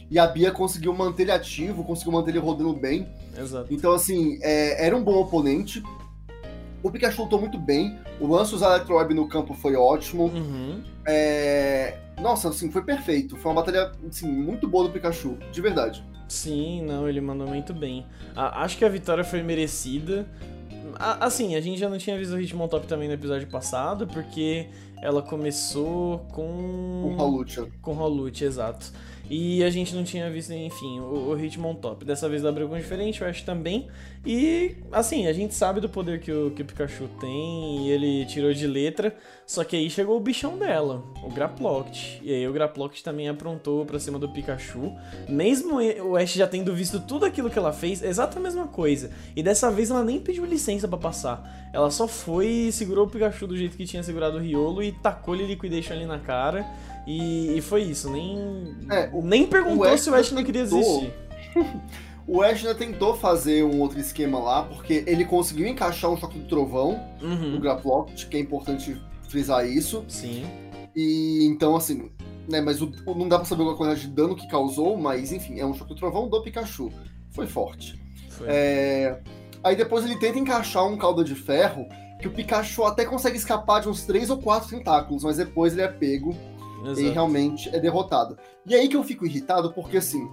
E 0.10 0.20
a 0.20 0.28
Bia 0.28 0.52
conseguiu 0.52 0.94
manter 0.94 1.24
ele 1.24 1.32
ativo, 1.32 1.84
conseguiu 1.84 2.14
manter 2.14 2.32
ele 2.32 2.40
rodando 2.40 2.74
bem. 2.74 3.12
Exato. 3.38 3.74
Então, 3.74 3.92
assim, 3.94 4.40
é, 4.42 4.86
era 4.86 4.96
um 4.96 5.04
bom 5.04 5.20
oponente. 5.20 5.84
O 6.88 6.92
Pikachu 6.92 7.24
lutou 7.24 7.40
muito 7.40 7.60
bem. 7.60 8.00
O 8.20 8.28
lance 8.28 8.56
usar 8.56 8.76
Electroweb 8.76 9.14
no 9.14 9.28
campo 9.28 9.54
foi 9.54 9.76
ótimo. 9.76 10.26
Uhum. 10.26 10.82
É... 11.06 11.98
Nossa, 12.22 12.50
assim, 12.50 12.72
foi 12.72 12.82
perfeito. 12.82 13.36
Foi 13.36 13.52
uma 13.52 13.62
batalha 13.62 13.92
assim, 14.08 14.28
muito 14.32 14.68
boa 14.68 14.86
do 14.86 14.94
Pikachu, 14.94 15.38
de 15.52 15.62
verdade. 15.62 16.04
Sim, 16.30 16.84
não, 16.84 17.08
ele 17.08 17.20
mandou 17.20 17.46
muito 17.46 17.74
bem. 17.74 18.06
acho 18.36 18.78
que 18.78 18.86
a 18.86 18.90
vitória 18.90 19.24
foi 19.24 19.44
merecida. 19.44 20.28
assim, 20.98 21.56
a 21.56 21.62
gente 21.62 21.78
já 21.78 21.90
não 21.90 21.98
tinha 21.98 22.18
visto 22.18 22.34
o 22.34 22.40
Hitmontop 22.40 22.88
também 22.88 23.08
no 23.10 23.14
episódio 23.14 23.48
passado, 23.48 24.08
porque 24.08 24.70
ela 25.02 25.22
começou 25.22 26.20
com. 26.32 27.16
Com 27.18 27.22
Halute. 27.22 27.72
Com 27.82 28.44
exato. 28.44 28.94
E 29.30 29.64
a 29.64 29.70
gente 29.70 29.94
não 29.94 30.04
tinha 30.04 30.30
visto, 30.30 30.54
enfim, 30.54 31.00
o, 31.00 31.30
o 31.30 31.40
Hitmon 31.40 31.76
top. 31.76 32.06
Dessa 32.06 32.30
vez 32.30 32.46
abriu 32.46 32.68
com 32.68 32.78
diferente, 32.78 33.22
eu 33.22 33.28
acho 33.28 33.44
também. 33.44 33.88
E, 34.26 34.76
assim, 34.92 35.28
a 35.28 35.34
gente 35.34 35.54
sabe 35.54 35.80
do 35.80 35.90
poder 35.90 36.20
que 36.20 36.32
o, 36.32 36.52
que 36.52 36.62
o 36.62 36.66
Pikachu 36.66 37.08
tem 37.20 37.88
e 37.88 37.92
ele 37.92 38.26
tirou 38.26 38.54
de 38.54 38.68
letra. 38.68 39.16
Só 39.46 39.64
que 39.64 39.76
aí 39.76 39.90
chegou 39.90 40.18
o 40.18 40.20
bichão 40.20 40.58
dela, 40.58 41.04
o 41.24 41.30
Graploct. 41.30 42.20
E 42.22 42.34
aí 42.34 42.48
o 42.48 42.52
Graploct 42.52 43.02
também 43.04 43.30
aprontou 43.30 43.86
pra 43.86 44.00
cima 44.00 44.20
do 44.20 44.28
Pikachu. 44.28 44.94
Mesmo 45.30 45.80
o 46.04 46.18
Ash 46.18 46.34
já 46.34 46.48
tendo 46.48 46.76
visto 46.76 47.00
tudo 47.00 47.26
aquilo 47.26 47.50
que 47.50 47.58
ela 47.58 47.72
fez, 47.72 48.04
é 48.04 48.08
exata 48.08 48.40
a 48.40 48.42
mesma 48.42 48.68
coisa. 48.68 49.10
E 49.36 49.42
dessa 49.42 49.72
vez 49.72 49.90
ela 49.90 50.04
nem 50.04 50.20
pediu 50.20 50.46
licença 50.46 50.88
para 50.88 50.98
passar. 50.98 51.70
Ela 51.72 51.90
só 51.90 52.08
foi, 52.08 52.70
segurou 52.72 53.06
o 53.06 53.10
Pikachu 53.10 53.48
do 53.48 53.56
jeito 53.56 53.78
que 53.78 53.86
tinha 53.86 54.04
segurado 54.04 54.38
o 54.38 54.42
Riolo 54.42 54.84
e 54.84 54.92
tacou-lhe 54.92 55.46
Liquidation 55.46 55.94
ali 55.94 56.06
na 56.06 56.20
cara. 56.20 56.66
E, 57.08 57.58
e 57.58 57.62
foi 57.62 57.84
isso, 57.84 58.10
nem, 58.10 58.76
é, 58.92 59.10
o, 59.14 59.22
nem 59.22 59.48
perguntou 59.48 59.90
o 59.90 59.98
se 59.98 60.10
o 60.10 60.14
Ash 60.14 60.34
não 60.34 60.44
queria 60.44 60.64
desistir. 60.64 61.14
o 62.28 62.42
Ash 62.42 62.58
ainda 62.58 62.76
tentou 62.76 63.16
fazer 63.16 63.64
um 63.64 63.80
outro 63.80 63.98
esquema 63.98 64.38
lá, 64.38 64.64
porque 64.64 65.06
ele 65.08 65.24
conseguiu 65.24 65.66
encaixar 65.68 66.12
um 66.12 66.18
choque 66.18 66.38
do 66.38 66.46
trovão 66.50 67.02
uhum. 67.22 67.52
no 67.52 67.62
Graploct, 67.62 68.28
que 68.28 68.36
é 68.36 68.42
importante 68.42 69.02
frisar 69.30 69.66
isso. 69.66 70.04
Sim. 70.10 70.46
E 70.94 71.46
então, 71.46 71.78
assim, 71.78 72.12
né, 72.50 72.60
mas 72.60 72.82
o, 72.82 72.92
não 73.16 73.30
dá 73.30 73.38
pra 73.38 73.46
saber 73.46 73.64
a 73.64 73.74
quantidade 73.74 74.02
de 74.02 74.08
dano 74.14 74.36
que 74.36 74.46
causou, 74.50 74.98
mas 74.98 75.32
enfim, 75.32 75.62
é 75.62 75.66
um 75.66 75.74
choque 75.74 75.94
do 75.94 75.96
trovão 75.96 76.28
do 76.28 76.42
Pikachu. 76.42 76.92
Foi 77.30 77.48
forte. 77.48 77.98
Foi. 78.32 78.48
É... 78.50 79.22
Aí 79.64 79.78
depois 79.78 80.04
ele 80.04 80.18
tenta 80.18 80.38
encaixar 80.38 80.86
um 80.86 80.98
caldo 80.98 81.24
de 81.24 81.36
ferro, 81.36 81.88
que 82.20 82.28
o 82.28 82.32
Pikachu 82.32 82.84
até 82.84 83.06
consegue 83.06 83.38
escapar 83.38 83.80
de 83.80 83.88
uns 83.88 84.04
três 84.04 84.30
ou 84.30 84.38
quatro 84.38 84.68
tentáculos, 84.68 85.24
mas 85.24 85.38
depois 85.38 85.72
ele 85.72 85.84
é 85.84 85.88
pego 85.88 86.36
Exato. 86.92 87.02
e 87.02 87.10
realmente 87.10 87.76
é 87.76 87.80
derrotado. 87.80 88.38
E 88.66 88.76
aí 88.76 88.88
que 88.88 88.96
eu 88.96 89.04
fico 89.04 89.26
irritado, 89.26 89.74
porque 89.74 89.98
assim, 89.98 90.28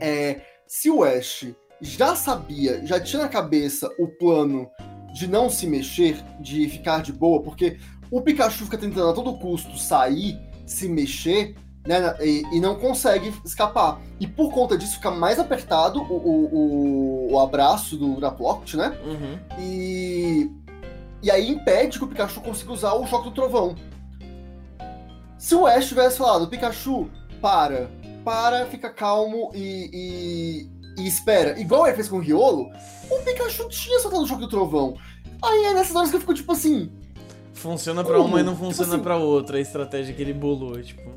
é, 0.00 0.40
se 0.66 0.90
o 0.90 1.02
Ash 1.02 1.46
já 1.80 2.14
sabia, 2.14 2.84
já 2.86 3.00
tinha 3.00 3.22
na 3.22 3.28
cabeça 3.28 3.90
o 3.98 4.08
plano 4.08 4.68
de 5.14 5.28
não 5.28 5.48
se 5.48 5.66
mexer, 5.66 6.16
de 6.40 6.68
ficar 6.68 7.02
de 7.02 7.12
boa, 7.12 7.42
porque 7.42 7.78
o 8.10 8.20
Pikachu 8.20 8.64
fica 8.64 8.78
tentando 8.78 9.10
a 9.10 9.12
todo 9.12 9.38
custo 9.38 9.78
sair, 9.78 10.38
se 10.66 10.88
mexer, 10.88 11.54
né, 11.86 12.16
e, 12.20 12.42
e, 12.52 12.60
não 12.60 12.76
consegue 12.76 13.32
escapar. 13.44 14.00
E 14.18 14.26
por 14.26 14.50
conta 14.52 14.76
disso 14.76 14.94
fica 14.94 15.10
mais 15.10 15.38
apertado 15.38 16.00
o, 16.00 16.14
o, 16.14 17.32
o 17.32 17.38
abraço 17.38 17.96
do 17.96 18.14
Graploct, 18.14 18.76
né? 18.76 18.98
Uhum. 19.04 19.38
E, 19.60 20.50
e 21.22 21.30
aí 21.30 21.50
impede 21.50 21.98
que 21.98 22.04
o 22.04 22.08
Pikachu 22.08 22.40
consiga 22.40 22.72
usar 22.72 22.94
o 22.94 23.06
choque 23.06 23.28
do 23.28 23.34
trovão. 23.34 23.76
Se 25.44 25.54
o 25.54 25.66
Ash 25.66 25.88
tivesse 25.88 26.16
falado, 26.16 26.48
Pikachu, 26.48 27.10
para, 27.38 27.90
para, 28.24 28.64
fica 28.64 28.88
calmo 28.88 29.52
e, 29.54 29.90
e, 29.92 31.02
e 31.02 31.06
espera, 31.06 31.60
igual 31.60 31.86
ele 31.86 31.94
fez 31.94 32.08
com 32.08 32.16
o 32.16 32.20
Riolo, 32.20 32.70
o 33.10 33.18
Pikachu 33.22 33.68
tinha 33.68 34.00
soltado 34.00 34.22
o 34.22 34.26
choque 34.26 34.40
do 34.40 34.48
trovão. 34.48 34.96
Aí 35.42 35.66
é 35.66 35.74
nessas 35.74 35.94
horas 35.94 36.08
que 36.08 36.16
eu 36.16 36.20
fico 36.20 36.32
tipo 36.32 36.50
assim. 36.50 36.90
Funciona 37.52 38.02
pra 38.02 38.22
uma 38.22 38.40
e 38.40 38.42
não 38.42 38.54
tipo 38.54 38.64
funciona 38.64 38.92
tipo 38.92 38.94
assim, 38.94 39.02
pra 39.02 39.18
outra 39.18 39.58
a 39.58 39.60
estratégia 39.60 40.14
que 40.14 40.22
ele 40.22 40.32
bolou, 40.32 40.80
tipo. 40.80 41.12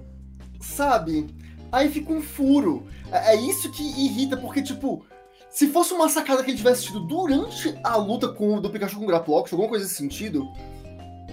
Sabe? 0.59 1.27
Aí 1.71 1.87
fica 1.89 2.11
um 2.11 2.21
furo. 2.21 2.85
É, 3.09 3.33
é 3.33 3.35
isso 3.37 3.71
que 3.71 3.81
irrita, 3.81 4.35
porque, 4.35 4.61
tipo, 4.61 5.05
se 5.49 5.67
fosse 5.67 5.93
uma 5.93 6.09
sacada 6.09 6.43
que 6.43 6.51
ele 6.51 6.57
tivesse 6.57 6.83
tido 6.83 6.99
durante 6.99 7.79
a 7.81 7.95
luta 7.95 8.27
com, 8.27 8.59
do 8.59 8.69
Pikachu 8.69 8.97
com 8.97 9.05
o 9.05 9.07
Graplox, 9.07 9.53
alguma 9.53 9.69
coisa 9.69 9.85
nesse 9.85 9.95
sentido, 9.95 10.45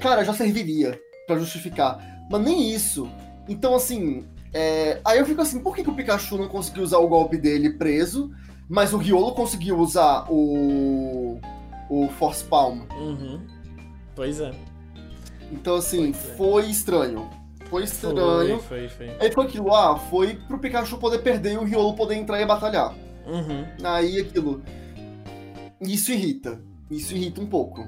cara, 0.00 0.24
já 0.24 0.33
serviria 0.33 0.96
para 1.26 1.40
justificar. 1.40 2.13
Mas 2.30 2.40
nem 2.40 2.72
isso. 2.72 3.08
Então, 3.48 3.74
assim, 3.74 4.24
é... 4.52 5.00
aí 5.04 5.18
eu 5.18 5.26
fico 5.26 5.42
assim, 5.42 5.60
por 5.60 5.74
que, 5.74 5.82
que 5.82 5.90
o 5.90 5.94
Pikachu 5.94 6.38
não 6.38 6.48
conseguiu 6.48 6.82
usar 6.82 6.98
o 6.98 7.08
golpe 7.08 7.37
dele 7.37 7.70
preso, 7.70 8.30
mas 8.68 8.92
o 8.92 8.98
Riolo 8.98 9.32
conseguiu 9.32 9.78
usar 9.78 10.26
o 10.30 11.38
o 11.88 12.08
Force 12.08 12.44
Palm. 12.44 12.80
Uhum. 12.96 13.40
Pois 14.14 14.40
é. 14.40 14.52
Então, 15.52 15.76
assim, 15.76 16.10
é. 16.10 16.12
foi 16.12 16.66
estranho. 16.66 17.28
Foi 17.68 17.84
estranho. 17.84 18.60
Foi, 18.60 18.88
foi, 18.88 19.08
foi. 19.08 19.16
Aí 19.20 19.32
foi 19.32 19.44
aquilo, 19.44 19.74
ah, 19.74 19.98
foi 19.98 20.34
pro 20.34 20.58
Pikachu 20.58 20.98
poder 20.98 21.18
perder 21.18 21.54
e 21.54 21.58
o 21.58 21.64
Riolo 21.64 21.94
poder 21.94 22.14
entrar 22.14 22.40
e 22.40 22.46
batalhar. 22.46 22.94
Uhum. 23.26 23.64
Aí 23.82 24.20
aquilo. 24.20 24.62
Isso 25.80 26.12
irrita. 26.12 26.60
Isso 26.90 27.14
irrita 27.14 27.40
um 27.40 27.46
pouco. 27.46 27.87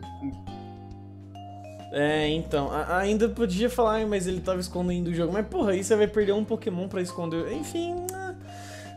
É, 1.93 2.29
então, 2.29 2.71
a, 2.71 2.99
ainda 2.99 3.29
podia 3.29 3.71
falar, 3.71 4.07
mas 4.07 4.27
ele 4.27 4.41
tava 4.41 4.61
escondendo 4.61 5.09
o 5.09 5.15
jogo. 5.15 5.33
Mas, 5.33 5.47
porra, 5.47 5.73
aí 5.73 5.83
você 5.83 5.95
vai 5.97 6.07
perder 6.07 6.33
um 6.33 6.45
Pokémon 6.45 6.89
pra 6.89 7.01
esconder. 7.01 7.53
Enfim, 7.53 7.95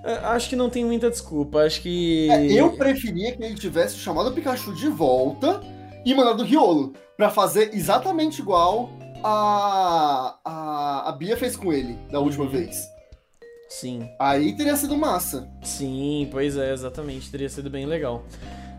é, 0.04 0.14
acho 0.26 0.50
que 0.50 0.56
não 0.56 0.70
tem 0.70 0.86
muita 0.86 1.10
desculpa. 1.10 1.60
Acho 1.60 1.82
que. 1.82 2.30
É, 2.30 2.46
eu 2.54 2.72
preferia 2.74 3.36
que 3.36 3.44
ele 3.44 3.56
tivesse 3.56 3.98
chamado 3.98 4.30
o 4.30 4.34
Pikachu 4.34 4.74
de 4.74 4.88
volta 4.88 5.62
e 6.06 6.14
mandado 6.14 6.44
o 6.44 6.46
Riolo. 6.46 6.94
para 7.18 7.30
fazer 7.30 7.74
exatamente 7.74 8.42
igual 8.42 8.90
a, 9.24 10.38
a, 10.44 11.10
a 11.10 11.12
Bia 11.12 11.36
fez 11.36 11.56
com 11.56 11.74
ele 11.74 11.98
da 12.10 12.20
última 12.20 12.46
uhum. 12.46 12.52
vez. 12.52 12.88
Sim. 13.68 14.10
Aí 14.20 14.56
teria 14.56 14.76
sido 14.76 14.98
massa. 14.98 15.48
Sim, 15.62 16.28
pois 16.32 16.58
é, 16.58 16.74
exatamente. 16.74 17.30
Teria 17.30 17.50
sido 17.50 17.70
bem 17.70 17.86
legal. 17.86 18.24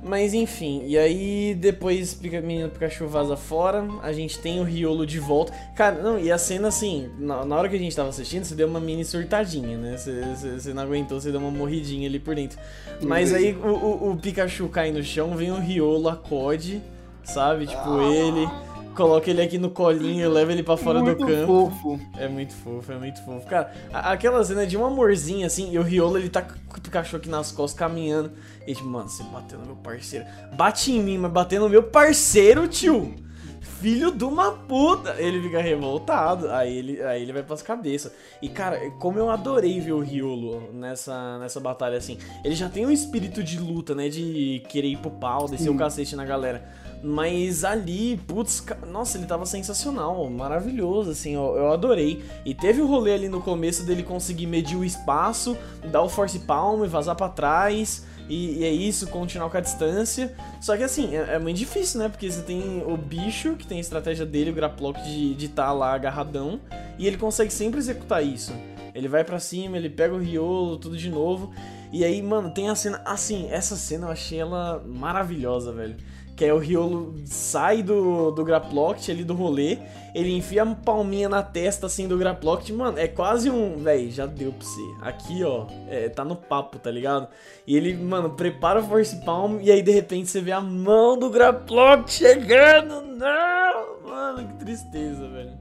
Mas 0.02 0.32
enfim, 0.32 0.82
e 0.86 0.96
aí 0.96 1.54
depois 1.54 2.18
o 2.18 2.22
menino 2.42 2.70
Pikachu 2.70 3.06
vaza 3.06 3.36
fora, 3.36 3.86
a 4.02 4.12
gente 4.12 4.38
tem 4.38 4.58
o 4.58 4.62
Riolo 4.62 5.06
de 5.06 5.18
volta. 5.18 5.52
Cara, 5.76 6.02
não, 6.02 6.18
e 6.18 6.32
a 6.32 6.38
cena 6.38 6.68
assim, 6.68 7.10
na, 7.18 7.44
na 7.44 7.56
hora 7.56 7.68
que 7.68 7.76
a 7.76 7.78
gente 7.78 7.94
tava 7.94 8.08
assistindo, 8.08 8.44
você 8.44 8.54
deu 8.54 8.66
uma 8.66 8.80
mini 8.80 9.04
surtadinha, 9.04 9.76
né? 9.76 9.98
Você, 9.98 10.22
você, 10.34 10.50
você 10.52 10.74
não 10.74 10.82
aguentou, 10.82 11.20
você 11.20 11.30
deu 11.30 11.40
uma 11.40 11.50
morridinha 11.50 12.08
ali 12.08 12.18
por 12.18 12.34
dentro. 12.34 12.58
Mas 13.02 13.34
aí 13.34 13.52
o, 13.52 13.66
o, 13.66 14.12
o, 14.12 14.16
Pikachu 14.16 14.68
cai 14.68 14.90
no 14.90 15.02
chão, 15.02 15.36
vem 15.36 15.50
o 15.50 15.60
Riolo, 15.60 16.08
acode, 16.08 16.82
sabe? 17.22 17.66
Tipo, 17.66 17.98
ah. 17.98 18.14
ele 18.14 18.48
coloca 18.94 19.30
ele 19.30 19.42
aqui 19.42 19.58
no 19.58 19.70
colinho 19.70 20.24
e 20.24 20.28
leva 20.28 20.52
ele 20.52 20.62
para 20.62 20.76
fora 20.76 21.00
muito 21.00 21.18
do 21.18 21.26
campo. 21.26 21.70
Fofo. 21.70 22.00
É 22.18 22.28
muito 22.28 22.54
fofo, 22.54 22.92
é 22.92 22.96
muito 22.96 23.24
fofo. 23.24 23.46
Cara, 23.46 23.72
aquela 23.92 24.42
cena 24.44 24.66
de 24.66 24.76
um 24.76 24.84
amorzinho 24.84 25.46
assim, 25.46 25.72
e 25.72 25.78
o 25.78 25.82
Riolo 25.82 26.18
ele 26.18 26.28
tá 26.28 26.42
com 26.42 26.76
o 26.76 26.80
Pikachu 26.80 27.16
aqui 27.16 27.28
nas 27.28 27.52
costas 27.52 27.78
caminhando. 27.78 28.32
E 28.66 28.74
tipo, 28.74 28.88
mano, 28.88 29.08
você 29.08 29.22
bateu 29.24 29.58
no 29.58 29.66
meu 29.66 29.76
parceiro. 29.76 30.24
Bate 30.54 30.92
em 30.92 31.02
mim, 31.02 31.18
mas 31.18 31.32
bateu 31.32 31.60
no 31.60 31.68
meu 31.68 31.82
parceiro, 31.82 32.68
tio. 32.68 33.14
Filho 33.60 34.12
de 34.12 34.24
uma 34.24 34.52
puta! 34.52 35.14
Ele 35.18 35.40
fica 35.40 35.62
revoltado, 35.62 36.50
aí 36.50 36.76
ele, 36.76 37.02
aí 37.02 37.22
ele 37.22 37.32
vai 37.32 37.42
pras 37.42 37.62
cabeças. 37.62 38.12
E 38.42 38.48
cara, 38.48 38.78
como 38.98 39.18
eu 39.18 39.30
adorei 39.30 39.80
ver 39.80 39.92
o 39.92 40.00
Riolo 40.00 40.70
nessa, 40.70 41.38
nessa 41.38 41.58
batalha 41.58 41.96
assim. 41.96 42.18
Ele 42.44 42.54
já 42.54 42.68
tem 42.68 42.84
um 42.84 42.90
espírito 42.90 43.42
de 43.42 43.58
luta, 43.58 43.94
né? 43.94 44.10
De 44.10 44.62
querer 44.68 44.88
ir 44.88 44.98
pro 44.98 45.10
pau, 45.10 45.48
descer 45.48 45.70
o 45.70 45.76
cacete 45.76 46.14
na 46.14 46.26
galera. 46.26 46.62
Mas 47.02 47.64
ali, 47.64 48.18
putz, 48.26 48.62
nossa, 48.86 49.16
ele 49.16 49.26
tava 49.26 49.46
sensacional, 49.46 50.28
maravilhoso, 50.28 51.10
assim, 51.10 51.34
eu, 51.34 51.72
adorei. 51.72 52.22
E 52.44 52.54
teve 52.54 52.82
o 52.82 52.86
rolê 52.86 53.14
ali 53.14 53.28
no 53.28 53.40
começo 53.40 53.84
dele 53.84 54.02
conseguir 54.02 54.46
medir 54.46 54.76
o 54.76 54.84
espaço, 54.84 55.56
dar 55.90 56.02
o 56.02 56.08
force 56.08 56.40
palm 56.40 56.84
e 56.84 56.88
vazar 56.88 57.16
para 57.16 57.28
trás. 57.30 58.04
E, 58.28 58.60
e, 58.60 58.64
é 58.64 58.70
isso, 58.70 59.08
continuar 59.08 59.50
com 59.50 59.56
a 59.56 59.60
distância. 59.60 60.32
Só 60.60 60.76
que 60.76 60.82
assim, 60.82 61.16
é, 61.16 61.34
é, 61.34 61.38
muito 61.38 61.56
difícil, 61.56 62.00
né? 62.00 62.08
Porque 62.08 62.30
você 62.30 62.42
tem 62.42 62.82
o 62.86 62.96
bicho, 62.96 63.56
que 63.56 63.66
tem 63.66 63.78
a 63.78 63.80
estratégia 63.80 64.26
dele, 64.26 64.50
o 64.50 64.54
Graplock, 64.54 65.00
de 65.34 65.46
estar 65.46 65.66
tá 65.66 65.72
lá 65.72 65.94
agarradão. 65.94 66.60
E 66.98 67.06
ele 67.06 67.16
consegue 67.16 67.52
sempre 67.52 67.80
executar 67.80 68.22
isso. 68.22 68.52
Ele 68.94 69.08
vai 69.08 69.24
para 69.24 69.38
cima, 69.38 69.76
ele 69.76 69.88
pega 69.88 70.14
o 70.14 70.18
Riolo, 70.18 70.76
tudo 70.76 70.96
de 70.96 71.08
novo. 71.08 71.52
E 71.92 72.04
aí, 72.04 72.22
mano, 72.22 72.50
tem 72.50 72.68
a 72.68 72.74
cena. 72.74 73.02
Assim, 73.04 73.48
essa 73.50 73.74
cena 73.74 74.06
eu 74.06 74.12
achei 74.12 74.38
ela 74.38 74.82
maravilhosa, 74.86 75.72
velho. 75.72 75.96
Que 76.40 76.46
é 76.46 76.54
o 76.54 76.58
Riolo 76.58 77.16
sai 77.26 77.82
do, 77.82 78.30
do 78.30 78.42
Graploct 78.42 79.10
ali 79.10 79.22
do 79.22 79.34
rolê, 79.34 79.76
ele 80.14 80.34
enfia 80.34 80.62
a 80.62 80.74
palminha 80.74 81.28
na 81.28 81.42
testa 81.42 81.84
assim 81.84 82.08
do 82.08 82.16
Graploct, 82.16 82.72
mano, 82.72 82.98
é 82.98 83.06
quase 83.06 83.50
um. 83.50 83.76
Véi, 83.76 84.10
já 84.10 84.24
deu 84.24 84.50
pra 84.50 84.66
você. 84.66 84.80
Aqui, 85.02 85.44
ó, 85.44 85.66
é, 85.86 86.08
tá 86.08 86.24
no 86.24 86.34
papo, 86.34 86.78
tá 86.78 86.90
ligado? 86.90 87.28
E 87.66 87.76
ele, 87.76 87.92
mano, 87.92 88.30
prepara 88.30 88.80
o 88.80 88.82
Force 88.82 89.16
Palm 89.22 89.58
e 89.60 89.70
aí 89.70 89.82
de 89.82 89.90
repente 89.90 90.30
você 90.30 90.40
vê 90.40 90.52
a 90.52 90.62
mão 90.62 91.18
do 91.18 91.28
Graploct 91.28 92.10
chegando. 92.10 93.02
Não! 93.02 94.08
Mano, 94.08 94.48
que 94.48 94.64
tristeza, 94.64 95.28
velho. 95.28 95.52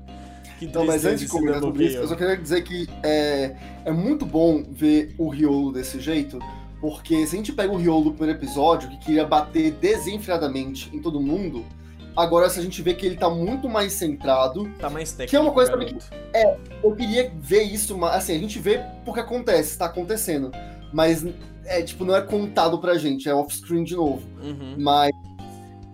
Que 0.60 0.66
então, 0.66 0.86
mas 0.86 1.04
antes 1.04 1.20
de 1.20 1.28
comentar 1.28 1.60
sobre 1.60 1.88
isso, 1.88 1.98
eu 1.98 2.08
só 2.08 2.16
queria 2.16 2.38
dizer 2.38 2.62
que 2.62 2.88
é, 3.04 3.54
é 3.84 3.92
muito 3.92 4.26
bom 4.26 4.64
ver 4.72 5.14
o 5.18 5.28
Riolo 5.28 5.74
desse 5.74 6.00
jeito 6.00 6.40
porque 6.80 7.26
se 7.28 7.36
a 7.36 7.38
gente 7.38 7.52
pega 7.52 7.74
o 7.74 7.78
Riolo 7.78 8.06
do 8.06 8.12
primeiro 8.14 8.40
episódio, 8.40 8.90
que 8.90 8.98
queria 8.98 9.26
bater 9.26 9.72
desenfreadamente 9.72 10.90
em 10.96 11.02
todo 11.02 11.20
mundo, 11.20 11.66
agora 12.16 12.50
se 12.50 12.60
a 12.60 12.64
gente 12.64 12.82
vê 12.82 12.94
que 12.94 13.06
ele 13.06 13.18
tá 13.18 13.30
muito 13.30 13.68
mais 13.68 13.94
centrado. 13.94 14.70
Tá 14.80 14.90
mais 14.90 15.12
técnico. 15.12 15.30
Que 15.30 15.36
é 15.36 15.40
uma 15.40 15.52
coisa 15.52 15.72
também 15.72 15.88
que. 15.88 16.00
É, 16.34 16.58
eu 16.84 16.96
queria 16.96 17.32
ver 17.36 17.64
isso, 17.64 18.04
assim, 18.06 18.36
a 18.36 18.40
gente 18.40 18.60
vê 18.60 18.82
porque 19.04 19.20
acontece, 19.20 19.78
tá 19.78 19.86
acontecendo. 19.86 20.52
Mas 20.94 21.26
é 21.66 21.82
tipo, 21.82 22.06
não 22.06 22.16
é 22.16 22.22
contado 22.22 22.80
pra 22.80 22.98
gente, 22.98 23.28
é 23.28 23.34
off-screen 23.34 23.84
de 23.84 23.96
novo. 23.96 24.22
Uhum. 24.42 24.76
Mas 24.78 25.12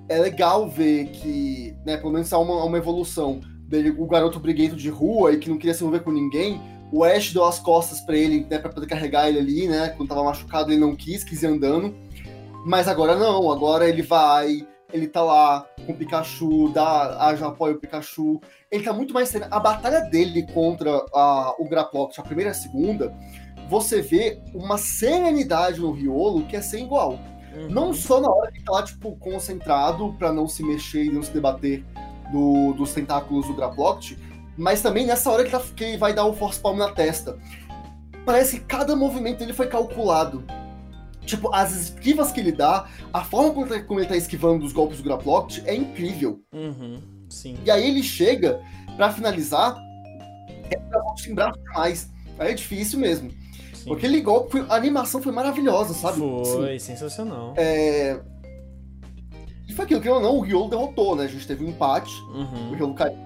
é 0.07 0.19
legal 0.19 0.69
ver 0.69 1.07
que, 1.07 1.75
né, 1.85 1.97
pelo 1.97 2.13
menos 2.13 2.31
há 2.31 2.37
uma, 2.37 2.63
uma 2.63 2.77
evolução 2.77 3.41
dele, 3.67 3.89
o 3.97 4.05
garoto 4.05 4.39
briguento 4.39 4.75
de 4.75 4.89
rua 4.89 5.33
e 5.33 5.37
que 5.37 5.49
não 5.49 5.57
queria 5.57 5.73
se 5.73 5.83
envolver 5.83 6.03
com 6.03 6.11
ninguém 6.11 6.61
o 6.91 7.03
Ash 7.03 7.33
deu 7.33 7.45
as 7.45 7.59
costas 7.59 8.01
para 8.01 8.15
ele, 8.15 8.45
né, 8.49 8.59
para 8.59 8.71
poder 8.71 8.87
carregar 8.87 9.27
ele 9.27 9.39
ali, 9.39 9.67
né? 9.67 9.89
Quando 9.89 10.09
tava 10.09 10.23
machucado, 10.23 10.71
ele 10.71 10.79
não 10.79 10.95
quis, 10.95 11.23
quis 11.23 11.43
ir 11.43 11.47
andando. 11.47 11.95
Mas 12.65 12.87
agora 12.87 13.15
não, 13.15 13.51
agora 13.51 13.87
ele 13.87 14.01
vai, 14.01 14.67
ele 14.91 15.07
tá 15.07 15.21
lá 15.21 15.67
com 15.85 15.91
o 15.91 15.95
Pikachu, 15.95 16.69
dá, 16.69 17.35
já 17.35 17.47
apoia 17.47 17.75
o 17.75 17.79
Pikachu. 17.79 18.39
Ele 18.71 18.83
tá 18.83 18.93
muito 18.93 19.13
mais 19.13 19.33
A 19.35 19.59
batalha 19.59 20.01
dele 20.01 20.43
contra 20.53 20.89
a, 21.13 21.55
o 21.59 21.67
Graploct, 21.67 22.19
a 22.19 22.23
primeira 22.23 22.49
e 22.49 22.51
a 22.51 22.55
segunda, 22.55 23.13
você 23.69 24.01
vê 24.01 24.39
uma 24.53 24.77
serenidade 24.77 25.79
no 25.79 25.91
Riolo 25.91 26.45
que 26.45 26.55
é 26.55 26.61
sem 26.61 26.85
igual. 26.85 27.19
Uhum. 27.55 27.69
Não 27.69 27.93
só 27.93 28.19
na 28.19 28.29
hora 28.29 28.51
que 28.51 28.63
tá 28.63 28.71
lá, 28.71 28.83
tipo, 28.83 29.15
concentrado 29.17 30.13
para 30.19 30.31
não 30.31 30.47
se 30.47 30.63
mexer 30.63 31.05
e 31.05 31.11
não 31.11 31.23
se 31.23 31.31
debater 31.31 31.83
do, 32.31 32.73
dos 32.73 32.93
tentáculos 32.93 33.47
do 33.47 33.53
Graploct, 33.53 34.17
mas 34.57 34.81
também 34.81 35.05
nessa 35.05 35.29
hora 35.29 35.43
que, 35.43 35.51
tá, 35.51 35.61
que 35.75 35.83
ele 35.83 35.97
vai 35.97 36.13
dar 36.13 36.25
o 36.25 36.33
force 36.33 36.59
palm 36.59 36.77
na 36.77 36.91
testa. 36.91 37.37
Parece 38.25 38.59
que 38.59 38.65
cada 38.65 38.95
movimento 38.95 39.39
dele 39.39 39.53
foi 39.53 39.67
calculado. 39.67 40.43
Tipo, 41.25 41.53
as 41.53 41.75
esquivas 41.75 42.31
que 42.31 42.39
ele 42.39 42.51
dá, 42.51 42.87
a 43.11 43.23
forma 43.23 43.51
como 43.51 43.99
ele, 43.99 44.07
tá, 44.07 44.13
tá 44.13 44.17
esquivando 44.17 44.59
dos 44.59 44.71
golpes 44.71 44.97
do 44.97 45.03
Graploct 45.03 45.63
é 45.65 45.75
incrível. 45.75 46.39
Uhum, 46.53 47.01
sim. 47.29 47.57
E 47.65 47.71
aí 47.71 47.87
ele 47.87 48.03
chega, 48.03 48.61
para 48.95 49.11
finalizar, 49.11 49.75
é 50.69 50.77
pra 50.77 51.01
braço 51.33 51.57
demais. 51.63 52.09
Aí 52.37 52.51
é 52.51 52.53
difícil 52.53 52.99
mesmo. 52.99 53.31
Sim. 53.73 53.85
Porque 53.87 54.05
ele 54.05 54.21
golpe, 54.21 54.63
a 54.69 54.75
animação 54.75 55.21
foi 55.21 55.31
maravilhosa, 55.31 55.93
sabe? 55.93 56.19
Foi, 56.19 56.75
assim, 56.75 56.79
sensacional. 56.79 57.53
É... 57.57 58.19
E 59.67 59.73
foi 59.73 59.85
aquilo 59.85 60.01
que 60.01 60.09
ou 60.09 60.19
não, 60.19 60.37
o 60.37 60.41
Riolo 60.41 60.69
derrotou, 60.69 61.15
né? 61.15 61.25
A 61.25 61.27
gente 61.27 61.47
teve 61.47 61.65
um 61.65 61.69
empate, 61.69 62.13
uhum. 62.23 62.71
o 62.71 62.75
Riolo 62.75 62.93
caiu, 62.93 63.17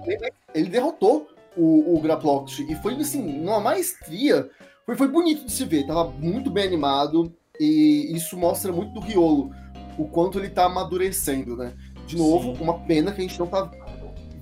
ele 0.54 0.70
derrotou 0.70 1.28
o, 1.56 1.96
o 1.96 2.00
Graploct. 2.00 2.62
E 2.70 2.74
foi, 2.76 2.94
assim, 2.94 3.22
numa 3.40 3.60
maestria. 3.60 4.48
Foi, 4.86 4.96
foi 4.96 5.08
bonito 5.08 5.44
de 5.44 5.52
se 5.52 5.64
ver, 5.64 5.86
tava 5.86 6.10
muito 6.10 6.50
bem 6.50 6.64
animado. 6.64 7.32
E 7.58 8.10
isso 8.16 8.38
mostra 8.38 8.72
muito 8.72 8.94
do 8.94 9.00
Riolo, 9.00 9.50
o 9.98 10.08
quanto 10.08 10.38
ele 10.38 10.48
tá 10.48 10.64
amadurecendo, 10.64 11.56
né? 11.56 11.74
De 12.06 12.16
novo, 12.16 12.56
Sim. 12.56 12.62
uma 12.62 12.80
pena 12.80 13.12
que 13.12 13.20
a 13.20 13.22
gente 13.22 13.38
não 13.38 13.46
tá 13.46 13.70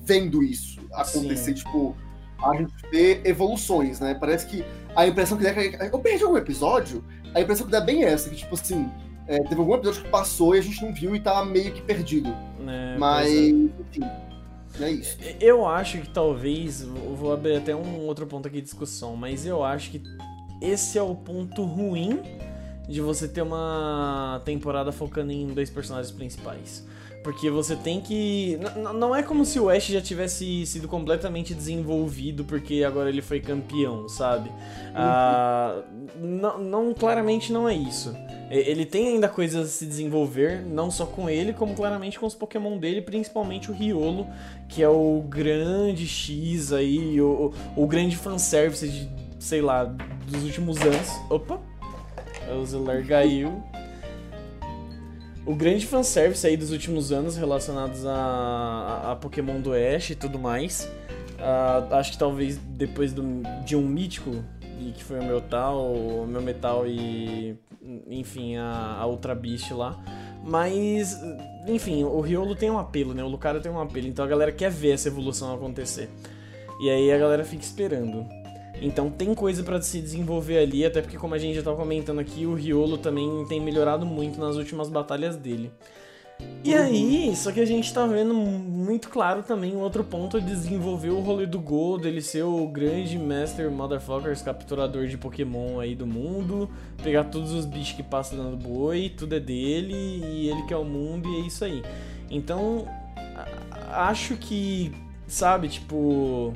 vendo 0.04 0.42
isso 0.42 0.78
acontecer, 0.92 1.36
Sim. 1.50 1.54
tipo, 1.54 1.96
a 2.42 2.54
gente 2.54 2.72
vê 2.90 3.20
evoluções, 3.24 3.98
né? 3.98 4.14
Parece 4.14 4.46
que 4.46 4.64
a 4.94 5.06
impressão 5.06 5.36
que 5.36 5.44
dá. 5.44 5.50
É 5.50 5.90
eu 5.92 5.98
perdi 5.98 6.22
algum 6.22 6.36
episódio, 6.36 7.04
a 7.34 7.40
impressão 7.40 7.66
que 7.66 7.72
dá 7.72 7.78
é 7.78 7.84
bem 7.84 8.04
essa, 8.04 8.30
que 8.30 8.36
tipo 8.36 8.54
assim, 8.54 8.88
é, 9.28 9.42
teve 9.42 9.60
algum 9.60 9.74
episódio 9.74 10.02
que 10.02 10.08
passou 10.08 10.56
e 10.56 10.58
a 10.58 10.62
gente 10.62 10.82
não 10.82 10.92
viu 10.92 11.14
e 11.14 11.20
tá 11.20 11.44
meio 11.44 11.72
que 11.72 11.82
perdido. 11.82 12.34
É, 12.66 12.96
Mas, 12.98 13.28
é. 13.28 13.48
enfim. 13.48 14.28
É 14.80 14.90
isso. 14.90 15.18
Eu 15.40 15.66
acho 15.66 16.00
que 16.00 16.08
talvez. 16.08 16.82
Vou 16.82 17.32
abrir 17.32 17.56
até 17.56 17.74
um 17.76 18.00
outro 18.06 18.26
ponto 18.26 18.48
aqui 18.48 18.56
de 18.58 18.62
discussão, 18.62 19.16
mas 19.16 19.44
eu 19.44 19.64
acho 19.64 19.90
que 19.90 20.02
esse 20.62 20.98
é 20.98 21.02
o 21.02 21.14
ponto 21.14 21.64
ruim 21.64 22.20
de 22.88 23.00
você 23.00 23.28
ter 23.28 23.42
uma 23.42 24.40
temporada 24.44 24.90
focando 24.92 25.32
em 25.32 25.48
dois 25.48 25.68
personagens 25.68 26.10
principais. 26.10 26.86
Porque 27.22 27.50
você 27.50 27.74
tem 27.76 28.00
que. 28.00 28.58
não 28.94 29.14
é 29.14 29.22
como 29.22 29.44
se 29.44 29.58
o 29.58 29.68
Ash 29.68 29.86
já 29.86 30.00
tivesse 30.00 30.64
sido 30.66 30.86
completamente 30.86 31.52
desenvolvido 31.52 32.44
porque 32.44 32.84
agora 32.84 33.08
ele 33.08 33.20
foi 33.20 33.40
campeão, 33.40 34.08
sabe? 34.08 34.48
Uhum. 34.48 34.94
Ah, 34.94 35.82
não, 36.20 36.58
não, 36.58 36.94
claramente 36.94 37.52
não 37.52 37.68
é 37.68 37.74
isso. 37.74 38.14
Ele 38.50 38.86
tem 38.86 39.08
ainda 39.08 39.28
coisas 39.28 39.66
a 39.66 39.68
se 39.68 39.84
desenvolver, 39.84 40.62
não 40.64 40.90
só 40.90 41.04
com 41.04 41.28
ele, 41.28 41.52
como 41.52 41.74
claramente 41.74 42.18
com 42.18 42.24
os 42.24 42.34
Pokémon 42.34 42.78
dele, 42.78 43.02
principalmente 43.02 43.70
o 43.70 43.74
Riolo, 43.74 44.26
que 44.68 44.82
é 44.82 44.88
o 44.88 45.22
grande 45.28 46.06
X 46.06 46.72
aí, 46.72 47.20
o, 47.20 47.52
o 47.76 47.86
grande 47.86 48.16
fanservice 48.16 48.88
de, 48.88 49.10
sei 49.38 49.60
lá, 49.60 49.84
dos 49.84 50.44
últimos 50.44 50.78
anos. 50.80 51.10
Opa! 51.28 51.60
O 52.58 52.64
Zelar 52.64 53.06
caiu 53.06 53.62
o 55.48 55.54
grande 55.54 55.86
fanservice 55.86 56.46
aí 56.46 56.58
dos 56.58 56.70
últimos 56.70 57.10
anos 57.10 57.34
relacionados 57.38 58.04
a, 58.04 58.12
a, 58.12 59.12
a 59.12 59.16
Pokémon 59.16 59.58
do 59.58 59.72
Ash 59.72 60.10
e 60.10 60.14
tudo 60.14 60.38
mais. 60.38 60.84
Uh, 61.38 61.94
acho 61.94 62.12
que 62.12 62.18
talvez 62.18 62.58
depois 62.58 63.14
do, 63.14 63.22
de 63.64 63.74
um 63.74 63.80
mítico, 63.80 64.44
e 64.78 64.92
que 64.92 65.02
foi 65.02 65.18
o 65.18 65.24
meu 65.24 65.40
tal, 65.40 65.94
o 65.94 66.26
meu 66.26 66.42
metal 66.42 66.86
e 66.86 67.56
enfim, 68.10 68.56
a, 68.56 68.98
a 69.00 69.06
Ultra 69.06 69.34
Beast 69.34 69.70
lá. 69.70 69.98
Mas, 70.44 71.18
enfim, 71.66 72.04
o 72.04 72.20
Riolo 72.20 72.54
tem 72.54 72.70
um 72.70 72.78
apelo, 72.78 73.14
né? 73.14 73.24
O 73.24 73.28
Lucario 73.28 73.62
tem 73.62 73.72
um 73.72 73.80
apelo, 73.80 74.06
então 74.06 74.24
a 74.26 74.28
galera 74.28 74.52
quer 74.52 74.70
ver 74.70 74.90
essa 74.90 75.08
evolução 75.08 75.54
acontecer. 75.54 76.10
E 76.78 76.90
aí 76.90 77.10
a 77.10 77.16
galera 77.16 77.42
fica 77.42 77.62
esperando. 77.62 78.26
Então 78.80 79.10
tem 79.10 79.34
coisa 79.34 79.62
para 79.62 79.80
se 79.80 80.00
desenvolver 80.00 80.58
ali, 80.58 80.84
até 80.84 81.02
porque 81.02 81.16
como 81.16 81.34
a 81.34 81.38
gente 81.38 81.56
já 81.56 81.62
tava 81.62 81.76
comentando 81.76 82.20
aqui, 82.20 82.46
o 82.46 82.54
Riolo 82.54 82.98
também 82.98 83.44
tem 83.48 83.60
melhorado 83.60 84.06
muito 84.06 84.40
nas 84.40 84.56
últimas 84.56 84.88
batalhas 84.88 85.36
dele. 85.36 85.72
E 86.62 86.74
uhum. 86.74 86.82
aí, 86.82 87.36
só 87.36 87.50
que 87.50 87.60
a 87.60 87.64
gente 87.64 87.92
tá 87.92 88.06
vendo 88.06 88.34
muito 88.34 89.08
claro 89.08 89.42
também 89.42 89.74
um 89.74 89.80
outro 89.80 90.04
ponto 90.04 90.40
de 90.40 90.46
desenvolver 90.46 91.10
o 91.10 91.20
rolê 91.20 91.46
do 91.46 91.58
Gol, 91.58 91.98
dele 91.98 92.20
ser 92.20 92.42
o 92.42 92.66
grande 92.68 93.18
Master 93.18 93.70
Motherfuckers 93.70 94.42
capturador 94.42 95.06
de 95.06 95.16
Pokémon 95.16 95.80
aí 95.80 95.94
do 95.94 96.06
mundo, 96.06 96.68
pegar 97.02 97.24
todos 97.24 97.52
os 97.52 97.64
bichos 97.64 97.92
que 97.92 98.02
passam 98.02 98.38
dando 98.38 98.56
boi, 98.56 99.12
tudo 99.16 99.34
é 99.34 99.40
dele, 99.40 99.94
e 99.94 100.48
ele 100.48 100.62
quer 100.64 100.76
o 100.76 100.84
mundo, 100.84 101.28
e 101.28 101.36
é 101.42 101.46
isso 101.46 101.64
aí. 101.64 101.82
Então, 102.30 102.86
acho 103.90 104.36
que, 104.36 104.92
sabe, 105.26 105.68
tipo 105.68 106.52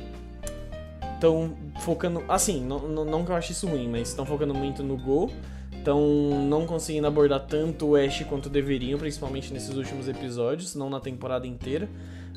estão 1.22 1.54
focando. 1.80 2.24
Assim, 2.28 2.60
não, 2.60 2.80
não 2.80 3.24
que 3.24 3.30
eu 3.30 3.36
ache 3.36 3.52
isso 3.52 3.68
ruim, 3.68 3.88
mas 3.88 4.08
estão 4.08 4.26
focando 4.26 4.52
muito 4.52 4.82
no 4.82 4.96
Go. 4.96 5.30
Estão 5.72 6.00
não 6.48 6.66
conseguindo 6.66 7.06
abordar 7.06 7.46
tanto 7.46 7.86
o 7.86 7.96
Ash 7.96 8.24
quanto 8.28 8.48
deveriam, 8.48 8.98
principalmente 8.98 9.52
nesses 9.52 9.74
últimos 9.74 10.08
episódios, 10.08 10.74
não 10.74 10.90
na 10.90 11.00
temporada 11.00 11.46
inteira. 11.46 11.88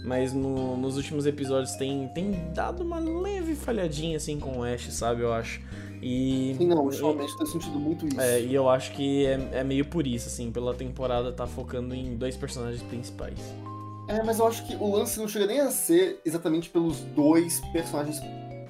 Mas 0.03 0.33
no, 0.33 0.77
nos 0.77 0.97
últimos 0.97 1.25
episódios 1.25 1.71
tem, 1.73 2.07
tem 2.09 2.31
dado 2.53 2.83
uma 2.83 2.99
leve 2.99 3.55
falhadinha 3.55 4.17
assim 4.17 4.39
com 4.39 4.59
o 4.59 4.63
Ash, 4.63 4.93
sabe? 4.93 5.21
Eu 5.21 5.33
acho. 5.33 5.61
E. 6.01 6.55
Sim, 6.57 6.67
não, 6.67 6.85
ultimamente 6.85 7.35
tem 7.37 7.47
sentido 7.47 7.79
muito 7.79 8.07
isso. 8.07 8.21
É, 8.21 8.39
e 8.39 8.53
eu 8.53 8.69
acho 8.69 8.91
que 8.91 9.25
é, 9.25 9.49
é 9.53 9.63
meio 9.63 9.85
por 9.85 10.05
isso, 10.05 10.27
assim, 10.27 10.51
pela 10.51 10.73
temporada 10.75 11.31
tá 11.31 11.47
focando 11.47 11.95
em 11.95 12.15
dois 12.15 12.37
personagens 12.37 12.83
principais. 12.83 13.39
É, 14.07 14.21
mas 14.21 14.37
eu 14.37 14.45
acho 14.45 14.65
que 14.67 14.75
o 14.75 14.95
lance 14.95 15.19
não 15.19 15.27
chega 15.27 15.47
nem 15.47 15.59
a 15.59 15.71
ser 15.71 16.21
exatamente 16.23 16.69
pelos 16.69 16.99
dois 16.99 17.59
personagens 17.73 18.19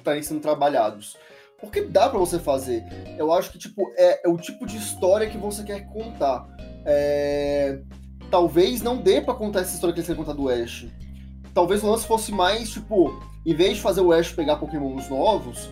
estarem 0.06 0.22
sendo 0.22 0.40
trabalhados. 0.40 1.16
Porque 1.60 1.82
dá 1.82 2.08
para 2.08 2.18
você 2.18 2.38
fazer. 2.38 2.84
Eu 3.18 3.32
acho 3.32 3.50
que, 3.50 3.58
tipo, 3.58 3.90
é, 3.96 4.26
é, 4.26 4.28
o 4.28 4.36
tipo 4.36 4.66
de 4.66 4.76
história 4.76 5.28
que 5.28 5.38
você 5.38 5.64
quer 5.64 5.86
contar. 5.86 6.46
É... 6.84 7.80
Talvez 8.30 8.82
não 8.82 8.98
dê 8.98 9.20
para 9.20 9.34
contar 9.34 9.60
essa 9.60 9.74
história 9.74 9.94
que 9.94 10.00
ele 10.00 10.06
quer 10.06 10.16
contar 10.16 10.32
do 10.32 10.48
Ash. 10.48 10.86
Talvez 11.54 11.82
o 11.82 11.90
lance 11.90 12.06
fosse 12.06 12.32
mais, 12.32 12.70
tipo, 12.70 13.22
em 13.44 13.54
vez 13.54 13.76
de 13.76 13.82
fazer 13.82 14.00
o 14.00 14.12
Ash 14.12 14.32
pegar 14.32 14.56
Pokémons 14.56 15.08
novos, 15.08 15.70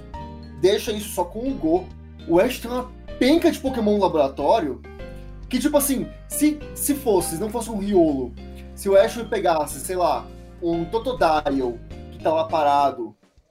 deixa 0.61 0.93
isso 0.93 1.11
só 1.11 1.25
com 1.25 1.41
o 1.41 1.55
Go. 1.55 1.85
O 2.29 2.41
Ash 2.41 2.59
tem 2.59 2.71
uma 2.71 2.91
penca 3.19 3.51
de 3.51 3.59
Pokémon 3.59 3.97
no 3.97 4.03
laboratório 4.03 4.81
que, 5.49 5.59
tipo 5.59 5.77
assim, 5.77 6.09
se, 6.29 6.59
se 6.75 6.95
fosse, 6.95 7.37
se 7.37 7.41
não 7.41 7.51
fosse 7.51 7.71
um 7.71 7.79
Riolo, 7.79 8.33
se 8.75 8.89
o 8.89 8.97
Ash 8.97 9.17
pegasse, 9.29 9.81
sei 9.81 9.97
lá, 9.97 10.25
um 10.63 10.85
Totodile 10.85 11.79
que 12.13 12.19
tá 12.21 12.33
lá 12.33 12.45
parado, 12.45 13.04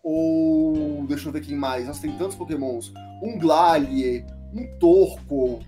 ou. 0.04 1.06
Deixa 1.08 1.30
eu 1.30 1.32
ver 1.34 1.42
quem 1.42 1.56
mais. 1.56 1.88
Nós 1.88 2.00
tem 2.00 2.12
tantos 2.18 2.36
pokémons. 2.36 2.92
Um 3.22 3.39
Glalie, 3.39 4.26
um 4.54 4.68
Torco, 4.80 5.60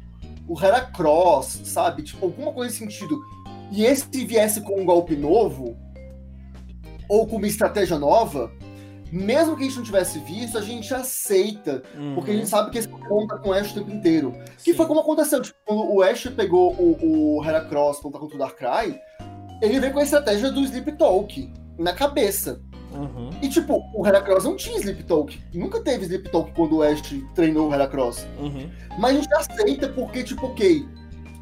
o 0.47 0.61
Heracross, 0.61 1.61
sabe? 1.63 2.03
Tipo, 2.03 2.25
alguma 2.25 2.51
coisa 2.51 2.69
nesse 2.69 2.79
sentido. 2.79 3.19
E 3.71 3.85
esse 3.85 4.05
viesse 4.25 4.61
com 4.61 4.79
um 4.79 4.85
golpe 4.85 5.15
novo, 5.15 5.75
ou 7.09 7.25
com 7.25 7.37
uma 7.37 7.47
estratégia 7.47 7.97
nova, 7.97 8.51
mesmo 9.11 9.55
que 9.55 9.63
a 9.63 9.65
gente 9.65 9.77
não 9.77 9.83
tivesse 9.83 10.19
visto, 10.19 10.57
a 10.57 10.61
gente 10.61 10.93
aceita. 10.93 11.83
Uhum. 11.95 12.15
Porque 12.15 12.31
a 12.31 12.33
gente 12.33 12.47
sabe 12.47 12.71
que 12.71 12.77
esse 12.77 12.87
Pokémon 12.87 13.25
tá 13.27 13.37
com 13.37 13.49
o 13.49 13.53
Ash 13.53 13.71
o 13.71 13.75
tempo 13.75 13.91
inteiro. 13.91 14.35
Sim. 14.57 14.71
Que 14.71 14.73
foi 14.73 14.85
como 14.85 14.99
aconteceu. 14.99 15.41
Tipo, 15.41 15.57
quando 15.65 15.93
o 15.93 16.03
Ash 16.03 16.23
pegou 16.35 16.73
o, 16.73 17.37
o 17.37 17.45
Heracross 17.45 17.99
pra 17.99 18.07
lutar 18.07 18.21
contra 18.21 18.35
o 18.35 18.39
Darkrai, 18.39 18.99
ele 19.61 19.79
veio 19.79 19.93
com 19.93 19.99
a 19.99 20.03
estratégia 20.03 20.51
do 20.51 20.61
Sleep 20.61 20.91
Talk 20.93 21.51
na 21.77 21.93
cabeça. 21.93 22.61
Uhum. 22.95 23.29
E 23.41 23.49
tipo, 23.49 23.83
o 23.93 24.05
Heracross 24.05 24.45
não 24.45 24.55
tinha 24.55 24.77
Sleep 24.77 25.03
Talk. 25.03 25.39
Nunca 25.53 25.81
teve 25.81 26.05
Sleep 26.05 26.29
Talk 26.29 26.51
quando 26.53 26.77
o 26.77 26.81
Ash 26.81 27.01
treinou 27.33 27.69
o 27.69 27.73
Heracross. 27.73 28.25
Uhum. 28.39 28.69
Mas 28.97 29.11
a 29.11 29.21
gente 29.21 29.33
aceita 29.33 29.89
porque, 29.89 30.23
tipo, 30.23 30.47
ok, 30.47 30.87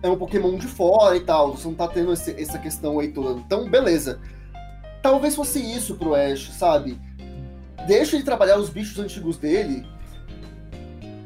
é 0.01 0.09
um 0.09 0.17
Pokémon 0.17 0.57
de 0.57 0.67
fora 0.67 1.15
e 1.15 1.21
tal. 1.21 1.55
Você 1.55 1.67
não 1.67 1.75
tá 1.75 1.87
tendo 1.87 2.11
esse, 2.11 2.31
essa 2.39 2.57
questão 2.57 2.99
aí 2.99 3.09
toda. 3.09 3.39
Então, 3.39 3.69
beleza. 3.69 4.19
Talvez 5.01 5.35
fosse 5.35 5.59
isso 5.59 5.95
pro 5.95 6.15
Ash, 6.15 6.51
sabe? 6.51 6.99
Deixa 7.87 8.15
ele 8.15 8.23
trabalhar 8.23 8.57
os 8.57 8.69
bichos 8.69 8.97
antigos 8.99 9.37
dele. 9.37 9.85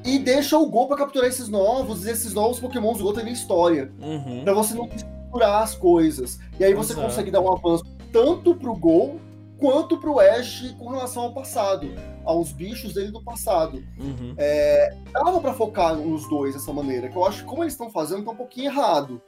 E 0.04 0.18
deixa 0.20 0.58
o 0.58 0.66
Go 0.68 0.88
pra 0.88 0.98
capturar 0.98 1.28
esses 1.28 1.50
novos, 1.50 2.06
e 2.06 2.10
esses 2.10 2.34
novos 2.34 2.60
Pokémons 2.60 2.98
do 2.98 3.04
Go 3.04 3.14
terem 3.14 3.34
história. 3.34 3.92
Uhum. 4.00 4.44
Pra 4.44 4.54
você 4.54 4.74
não 4.74 4.88
misturar 4.88 5.64
as 5.64 5.76
coisas. 5.76 6.40
E 6.60 6.64
aí 6.64 6.74
você 6.74 6.94
Exato. 6.94 7.08
consegue 7.08 7.30
dar 7.30 7.42
um 7.42 7.52
avanço 7.52 7.84
tanto 8.12 8.56
pro 8.56 8.76
Go 8.76 9.20
quanto 9.60 9.98
pro 9.98 10.20
Ash 10.20 10.76
com 10.78 10.90
relação 10.90 11.24
ao 11.24 11.34
passado, 11.34 11.88
aos 12.24 12.52
bichos 12.52 12.94
dele 12.94 13.12
do 13.12 13.22
passado. 13.22 13.84
Uhum. 14.00 14.36
É, 14.38 14.96
dava 15.12 15.40
para 15.40 15.54
focar 15.54 15.96
nos 15.96 16.28
dois 16.30 16.54
dessa 16.54 16.72
maneira, 16.72 17.10
que 17.10 17.16
eu 17.16 17.26
acho 17.26 17.40
que 17.40 17.50
como 17.50 17.64
eles 17.64 17.74
estão 17.74 17.90
fazendo 17.90 18.24
tá 18.24 18.32
um 18.32 18.36
pouquinho 18.36 18.68
errado. 18.68 19.22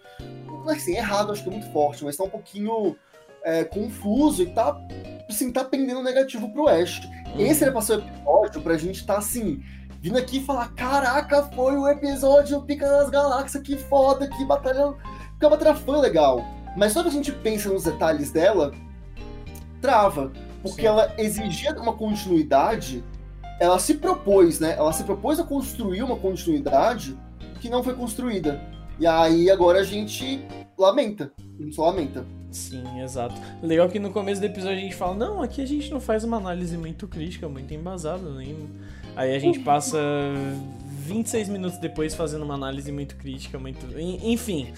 Assim, 0.67 0.95
errado 0.95 1.31
acho 1.31 1.43
que 1.43 1.49
é 1.49 1.51
muito 1.51 1.71
forte, 1.71 2.03
mas 2.03 2.17
tá 2.17 2.23
um 2.23 2.29
pouquinho 2.29 2.95
é, 3.43 3.63
confuso 3.63 4.43
e 4.43 4.47
tá, 4.47 4.79
assim, 5.29 5.51
tá 5.51 5.63
pendendo 5.63 6.03
negativo 6.03 6.51
pro 6.51 6.67
Ash. 6.67 7.01
Uhum. 7.33 7.39
Esse 7.39 7.63
era 7.63 7.71
pra 7.71 7.81
ser 7.81 7.97
o 7.97 8.45
episódio 8.45 8.61
pra 8.61 8.77
gente 8.77 9.05
tá 9.05 9.17
assim, 9.17 9.61
vindo 10.01 10.17
aqui 10.17 10.37
e 10.37 10.45
falar: 10.45 10.73
caraca, 10.73 11.43
foi 11.55 11.77
o 11.77 11.87
episódio 11.87 12.61
Pica 12.63 12.87
das 12.87 13.09
Galáxias, 13.09 13.63
que 13.63 13.77
foda, 13.77 14.27
que 14.27 14.45
batalha. 14.45 14.93
Que 15.39 15.45
a 15.45 15.49
batalha 15.49 15.75
foi 15.75 15.97
legal. 15.99 16.43
Mas 16.75 16.93
quando 16.93 17.07
a 17.07 17.11
gente 17.11 17.31
pensa 17.31 17.69
nos 17.69 17.85
detalhes 17.85 18.31
dela, 18.31 18.73
trava. 19.81 20.31
Porque 20.61 20.81
Sim. 20.81 20.87
ela 20.87 21.13
exigia 21.17 21.73
uma 21.73 21.93
continuidade, 21.93 23.03
ela 23.59 23.79
se 23.79 23.95
propôs, 23.95 24.59
né? 24.59 24.75
Ela 24.77 24.91
se 24.91 25.03
propôs 25.03 25.39
a 25.39 25.43
construir 25.43 26.03
uma 26.03 26.17
continuidade 26.17 27.17
que 27.59 27.69
não 27.69 27.83
foi 27.83 27.93
construída. 27.93 28.61
E 28.99 29.07
aí 29.07 29.49
agora 29.49 29.79
a 29.79 29.83
gente 29.83 30.45
lamenta. 30.77 31.31
A 31.57 31.63
gente 31.63 31.75
só 31.75 31.89
lamenta. 31.89 32.25
Sim, 32.51 33.01
exato. 33.01 33.35
Legal 33.61 33.87
que 33.89 33.99
no 33.99 34.11
começo 34.11 34.41
do 34.41 34.47
episódio 34.47 34.77
a 34.77 34.81
gente 34.81 34.95
fala, 34.95 35.15
não, 35.15 35.41
aqui 35.41 35.61
a 35.61 35.65
gente 35.65 35.91
não 35.91 35.99
faz 35.99 36.23
uma 36.23 36.37
análise 36.37 36.77
muito 36.77 37.07
crítica, 37.07 37.47
muito 37.47 37.73
embasada, 37.73 38.29
nem. 38.31 38.55
Aí 39.15 39.35
a 39.35 39.39
gente 39.39 39.59
passa 39.59 39.99
26 41.05 41.49
minutos 41.49 41.77
depois 41.77 42.15
fazendo 42.15 42.43
uma 42.43 42.55
análise 42.55 42.91
muito 42.91 43.15
crítica, 43.15 43.59
muito. 43.59 43.85
Enfim. 43.97 44.73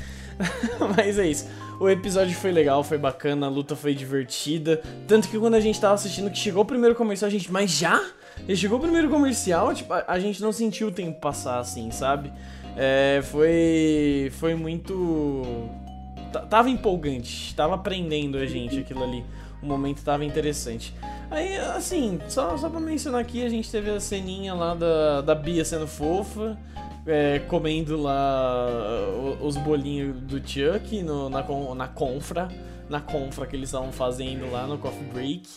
Mas 0.95 1.17
é 1.19 1.27
isso. 1.27 1.47
O 1.79 1.89
episódio 1.89 2.35
foi 2.35 2.51
legal, 2.51 2.83
foi 2.83 2.97
bacana, 2.97 3.47
a 3.47 3.49
luta 3.49 3.75
foi 3.75 3.95
divertida. 3.95 4.81
Tanto 5.07 5.27
que 5.27 5.39
quando 5.39 5.55
a 5.55 5.59
gente 5.59 5.79
tava 5.79 5.95
assistindo, 5.95 6.29
que 6.29 6.37
chegou 6.37 6.63
o 6.63 6.65
primeiro 6.65 6.95
comercial, 6.95 7.27
a 7.27 7.31
gente, 7.31 7.51
mas 7.51 7.71
já? 7.71 7.99
Já 8.47 8.55
chegou 8.55 8.77
o 8.77 8.81
primeiro 8.81 9.09
comercial? 9.09 9.73
Tipo, 9.73 9.93
a, 9.93 10.05
a 10.07 10.19
gente 10.19 10.41
não 10.41 10.51
sentiu 10.51 10.89
o 10.89 10.91
tempo 10.91 11.19
passar 11.19 11.59
assim, 11.59 11.89
sabe? 11.91 12.31
É, 12.77 13.21
foi. 13.23 14.31
Foi 14.39 14.55
muito. 14.55 15.69
T 16.31 16.39
tava 16.49 16.69
empolgante, 16.69 17.53
tava 17.55 17.75
aprendendo 17.75 18.37
a 18.37 18.45
gente 18.45 18.79
aquilo 18.79 19.03
ali. 19.03 19.25
O 19.61 19.65
momento 19.65 20.03
tava 20.03 20.25
interessante. 20.25 20.93
Aí, 21.29 21.55
assim, 21.57 22.19
só, 22.27 22.57
só 22.57 22.69
pra 22.69 22.79
mencionar 22.79 23.21
aqui, 23.21 23.45
a 23.45 23.49
gente 23.49 23.71
teve 23.71 23.89
a 23.89 23.99
ceninha 23.99 24.53
lá 24.53 24.73
da, 24.73 25.21
da 25.21 25.35
Bia 25.35 25.63
sendo 25.63 25.87
fofa, 25.87 26.57
é, 27.05 27.39
comendo 27.39 27.95
lá 28.01 28.67
os 29.39 29.55
bolinhos 29.57 30.19
do 30.21 30.37
Chuck 30.37 31.01
no, 31.03 31.29
na, 31.29 31.45
na 31.75 31.87
confra, 31.87 32.49
na 32.89 32.99
confra 32.99 33.47
que 33.47 33.55
eles 33.55 33.69
estavam 33.69 33.91
fazendo 33.91 34.51
lá 34.51 34.67
no 34.67 34.77
coffee 34.77 35.05
break. 35.13 35.47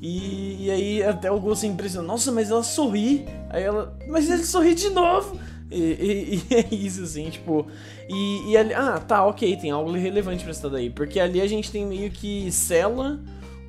E, 0.00 0.66
e 0.66 0.70
aí 0.70 1.02
até 1.02 1.30
o 1.30 1.40
Gu 1.40 1.54
se 1.56 1.66
impressionou, 1.66 2.06
nossa, 2.06 2.30
mas 2.30 2.50
ela 2.50 2.62
sorri. 2.62 3.26
Aí 3.50 3.62
ela, 3.62 3.96
mas 4.08 4.30
ele 4.30 4.44
sorri 4.44 4.74
de 4.74 4.90
novo. 4.90 5.38
E, 5.70 5.76
e, 5.78 6.42
e, 6.50 6.54
é 6.54 6.74
isso, 6.74 7.02
assim, 7.02 7.28
tipo. 7.30 7.66
E, 8.08 8.52
e 8.52 8.56
ali. 8.56 8.74
Ah, 8.74 8.98
tá, 8.98 9.24
ok, 9.26 9.56
tem 9.56 9.70
algo 9.70 9.92
relevante 9.92 10.42
pra 10.42 10.50
essa 10.50 10.70
daí. 10.70 10.90
Porque 10.90 11.20
ali 11.20 11.40
a 11.40 11.46
gente 11.46 11.70
tem 11.70 11.86
meio 11.86 12.10
que 12.10 12.50
cela 12.50 13.20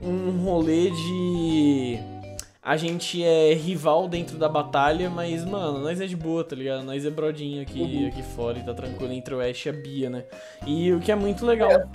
um 0.01 0.43
rolê 0.43 0.89
de. 0.89 1.99
A 2.63 2.77
gente 2.77 3.23
é 3.23 3.53
rival 3.53 4.07
dentro 4.07 4.37
da 4.37 4.47
batalha, 4.47 5.09
mas, 5.09 5.43
mano, 5.43 5.79
nós 5.79 5.99
é 5.99 6.05
de 6.05 6.15
boa, 6.15 6.43
tá 6.43 6.55
ligado? 6.55 6.83
Nós 6.83 7.05
é 7.05 7.09
brodinho 7.09 7.61
aqui, 7.61 7.81
uhum. 7.81 8.07
aqui 8.07 8.21
fora 8.21 8.59
e 8.59 8.63
tá 8.63 8.73
tranquilo 8.73 9.11
entre 9.11 9.33
o 9.33 9.41
Ash 9.41 9.65
e 9.65 9.69
a 9.69 9.73
Bia, 9.73 10.09
né? 10.09 10.25
E 10.67 10.91
o 10.93 10.99
que 10.99 11.11
é 11.11 11.15
muito 11.15 11.43
legal. 11.45 11.71
É. 11.71 11.85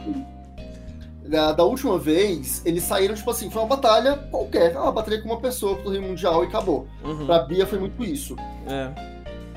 Da, 1.28 1.52
da, 1.52 1.64
última 1.64 1.98
vez, 1.98 2.64
eles 2.64 2.82
saíram, 2.82 3.14
tipo 3.14 3.30
assim, 3.30 3.50
foi 3.50 3.62
uma 3.62 3.68
batalha 3.68 4.16
qualquer, 4.30 4.76
uma 4.76 4.92
batalha 4.92 5.20
com 5.20 5.28
uma 5.28 5.40
pessoa 5.40 5.76
pro 5.76 5.90
Rio 5.90 6.02
Mundial 6.02 6.44
e 6.44 6.48
acabou. 6.48 6.88
Uhum. 7.04 7.26
Pra 7.26 7.40
Bia 7.40 7.66
foi 7.66 7.78
muito 7.78 8.04
isso. 8.04 8.36
É. 8.68 9.15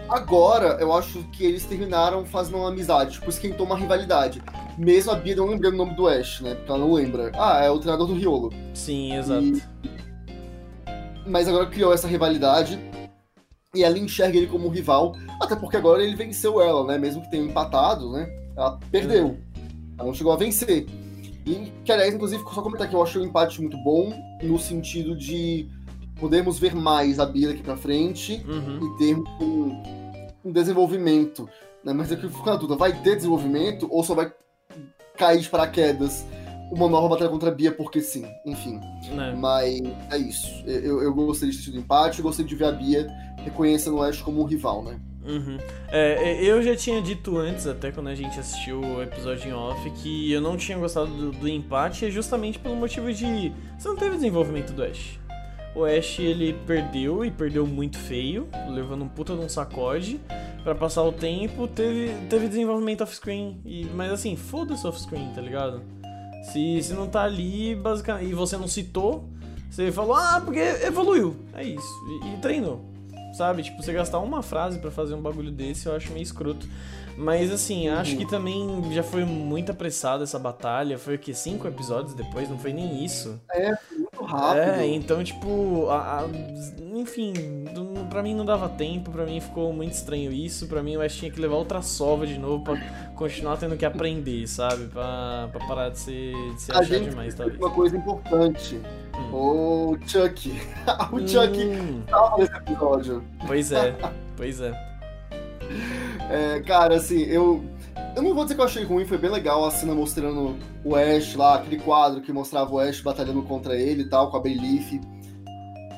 Agora, 0.10 0.78
eu 0.82 0.92
acho 0.92 1.24
que 1.32 1.46
eles 1.46 1.66
terminaram 1.66 2.26
fazendo 2.26 2.58
uma 2.58 2.70
amizade, 2.70 3.14
tipo, 3.14 3.30
esquentou 3.30 3.64
uma 3.64 3.78
rivalidade. 3.78 4.42
Mesmo 4.76 5.12
a 5.12 5.16
Bia 5.16 5.36
não 5.36 5.46
lembrando 5.46 5.76
o 5.76 5.78
nome 5.78 5.94
do 5.94 6.08
Ash, 6.08 6.42
né? 6.42 6.56
Porque 6.56 6.72
ela 6.72 6.80
não 6.80 6.94
lembra. 6.94 7.32
Ah, 7.36 7.64
é 7.64 7.70
o 7.70 7.78
treinador 7.78 8.08
do 8.08 8.16
Riolo. 8.16 8.52
Sim, 8.74 9.16
exato. 9.16 9.46
E... 9.46 9.62
Mas 11.28 11.48
agora 11.48 11.68
criou 11.68 11.94
essa 11.94 12.08
rivalidade 12.08 12.80
e 13.76 13.84
ela 13.84 14.00
enxerga 14.00 14.36
ele 14.36 14.48
como 14.48 14.68
rival, 14.68 15.16
até 15.40 15.56
porque 15.56 15.78
agora 15.78 16.04
ele 16.04 16.16
venceu 16.16 16.60
ela, 16.60 16.84
né? 16.88 16.98
Mesmo 16.98 17.22
que 17.22 17.30
tenha 17.30 17.44
empatado, 17.44 18.12
né? 18.12 18.28
Ela 18.58 18.80
perdeu. 18.90 19.38
Ela 19.96 20.08
não 20.08 20.14
chegou 20.14 20.34
a 20.34 20.38
vencer. 20.38 20.88
E 21.46 21.72
que, 21.86 21.92
aliás, 21.92 22.14
inclusive, 22.14 22.44
só 22.52 22.64
comentar 22.64 22.90
que 22.90 22.96
eu 22.96 23.04
achei 23.04 23.22
o 23.22 23.26
empate 23.26 23.62
muito 23.62 23.78
bom, 23.84 24.12
no 24.42 24.58
sentido 24.58 25.16
de 25.16 25.70
podermos 26.20 26.60
ver 26.60 26.76
mais 26.76 27.20
a 27.20 27.26
Bia 27.26 27.52
aqui 27.52 27.64
pra 27.64 27.78
frente 27.78 28.44
uhum. 28.48 28.96
e 28.96 28.98
termos 28.98 29.30
um, 29.42 29.84
um 30.46 30.52
desenvolvimento. 30.52 31.50
Né? 31.84 31.94
Mas 31.94 32.12
aqui 32.12 32.28
fico 32.28 32.46
na 32.46 32.56
dúvida, 32.56 32.76
vai 32.76 32.94
ter 33.02 33.16
desenvolvimento 33.16 33.88
ou 33.90 34.04
só 34.04 34.14
vai 34.14 34.32
cair 35.18 35.40
de 35.40 35.50
paraquedas 35.50 36.26
uma 36.72 36.88
nova 36.88 37.10
batalha 37.10 37.30
contra 37.30 37.50
a 37.50 37.54
Bia 37.54 37.72
porque 37.72 38.02
sim, 38.02 38.26
enfim. 38.46 38.80
É. 39.12 39.34
Mas 39.36 39.82
é 40.12 40.18
isso. 40.18 40.64
Eu, 40.66 41.02
eu 41.02 41.14
gostei 41.14 41.50
de 41.50 41.58
ter 41.58 41.64
tido 41.64 41.80
empate, 41.80 42.20
eu 42.20 42.24
gostei 42.24 42.46
de 42.46 42.56
ver 42.56 42.66
a 42.66 42.72
Bia 42.72 43.08
reconhecendo 43.44 43.98
o 43.98 44.04
Ash 44.04 44.22
como 44.22 44.42
um 44.42 44.46
rival, 44.46 44.84
né? 44.84 45.00
Uhum. 45.26 45.58
É, 45.90 46.44
eu 46.44 46.62
já 46.64 46.76
tinha 46.76 47.02
dito 47.02 47.38
antes, 47.38 47.68
até 47.68 47.92
quando 47.92 48.08
a 48.08 48.16
gente 48.16 48.40
assistiu 48.40 48.82
o 48.82 49.02
episódio 49.02 49.50
em 49.50 49.54
off, 49.54 49.90
que 49.92 50.32
eu 50.32 50.42
não 50.42 50.58
tinha 50.58 50.78
gostado 50.78 51.08
do, 51.08 51.32
do 51.32 51.48
empate, 51.48 52.10
justamente 52.10 52.58
pelo 52.58 52.76
motivo 52.76 53.12
de. 53.14 53.52
Você 53.78 53.88
não 53.88 53.96
teve 53.96 54.16
desenvolvimento 54.16 54.72
do 54.74 54.84
Ash. 54.84 55.19
O 55.80 55.86
Ash 55.86 56.20
ele 56.20 56.52
perdeu 56.68 57.24
e 57.24 57.32
perdeu 57.32 57.66
muito 57.66 57.98
feio, 57.98 58.50
levando 58.70 59.06
um 59.06 59.08
puta 59.08 59.34
de 59.34 59.40
um 59.40 59.48
sacode. 59.48 60.20
para 60.62 60.76
passar 60.76 61.04
o 61.04 61.12
tempo, 61.14 61.70
teve, 61.70 62.14
teve 62.28 62.50
desenvolvimento 62.50 63.00
off-screen. 63.00 63.62
Mas 63.96 64.12
assim, 64.12 64.36
foda-se 64.36 64.86
off-screen, 64.86 65.32
tá 65.34 65.40
ligado? 65.40 65.82
Se, 66.44 66.84
se 66.84 66.94
não 66.94 67.08
tá 67.08 67.24
ali, 67.24 67.76
basicamente. 67.76 68.30
E 68.30 68.34
você 68.34 68.58
não 68.58 68.68
citou, 68.68 69.24
você 69.72 69.90
falou, 69.90 70.18
ah, 70.18 70.42
porque 70.44 70.60
evoluiu. 70.60 71.34
É 71.54 71.64
isso. 71.64 71.88
E, 72.10 72.34
e 72.34 72.38
treinou. 72.42 72.82
Sabe? 73.34 73.64
Tipo, 73.64 73.82
você 73.82 73.94
gastar 73.94 74.20
uma 74.20 74.44
frase 74.44 74.80
para 74.80 74.92
fazer 74.92 75.14
um 75.14 75.22
bagulho 75.22 75.50
desse, 75.50 75.88
eu 75.88 75.96
acho 75.96 76.12
meio 76.12 76.24
escroto. 76.24 76.68
Mas 77.18 77.52
assim, 77.52 77.88
acho 77.88 78.18
que 78.18 78.26
também 78.26 78.82
já 78.94 79.04
foi 79.04 79.24
muito 79.24 79.72
apressada 79.72 80.24
essa 80.24 80.40
batalha. 80.40 80.98
Foi 80.98 81.16
o 81.16 81.20
que? 81.20 81.34
Cinco 81.34 81.68
episódios 81.68 82.14
depois? 82.14 82.50
Não 82.50 82.58
foi 82.58 82.74
nem 82.74 83.04
isso. 83.04 83.40
É, 83.54 83.78
rápido. 84.30 84.80
É, 84.80 84.86
então, 84.88 85.24
tipo, 85.24 85.88
a, 85.90 86.20
a, 86.20 86.26
enfim, 86.94 87.34
pra 88.10 88.22
mim 88.22 88.36
não 88.36 88.46
dava 88.46 88.70
tempo, 88.70 89.12
pra 89.12 89.26
mim 89.26 89.40
ficou 89.40 89.74
muito 89.74 89.94
estranho 89.94 90.32
isso. 90.32 90.68
Pra 90.68 90.84
mim 90.84 90.94
eu 90.94 91.02
acho 91.02 91.16
que 91.16 91.20
tinha 91.22 91.32
que 91.32 91.40
levar 91.40 91.56
outra 91.56 91.82
sova 91.82 92.28
de 92.28 92.38
novo 92.38 92.64
pra 92.64 92.76
continuar 93.16 93.58
tendo 93.58 93.76
que 93.76 93.86
aprender, 93.86 94.48
sabe? 94.48 94.86
Pra, 94.86 95.50
pra 95.52 95.68
parar 95.68 95.90
de 95.90 96.00
ser, 96.00 96.34
de 96.54 96.62
ser 96.62 96.76
a 96.76 96.84
gente 96.84 97.10
demais, 97.10 97.34
talvez. 97.34 97.60
Uma 97.60 97.72
coisa 97.72 97.98
importante. 97.98 98.80
Hum. 99.18 99.34
O 99.34 99.98
Chuck. 100.06 100.50
o 101.12 101.28
Chuck 101.28 101.60
hum. 101.60 102.04
tava 102.08 102.38
nesse 102.38 102.56
episódio. 102.56 103.24
Pois 103.48 103.72
é, 103.72 103.96
pois 104.38 104.62
é. 104.62 104.90
É, 106.30 106.60
cara, 106.62 106.96
assim, 106.96 107.22
eu. 107.24 107.64
Eu 108.16 108.22
não 108.22 108.34
vou 108.34 108.44
dizer 108.44 108.56
que 108.56 108.62
eu 108.62 108.66
achei 108.66 108.84
ruim, 108.84 109.06
foi 109.06 109.18
bem 109.18 109.30
legal 109.30 109.66
a 109.66 109.72
cena 109.72 109.94
mostrando 109.94 110.58
o 110.84 110.96
Ash 110.96 111.36
lá, 111.36 111.56
aquele 111.56 111.80
quadro 111.80 112.22
que 112.22 112.34
mostrava 112.34 112.72
o 112.74 112.80
Ash 112.80 113.02
batalhando 113.02 113.44
contra 113.44 113.76
ele 113.76 114.04
e 114.04 114.10
tal, 114.10 114.30
com 114.30 114.38
a 114.38 114.40
Bayleaf. 114.40 115.00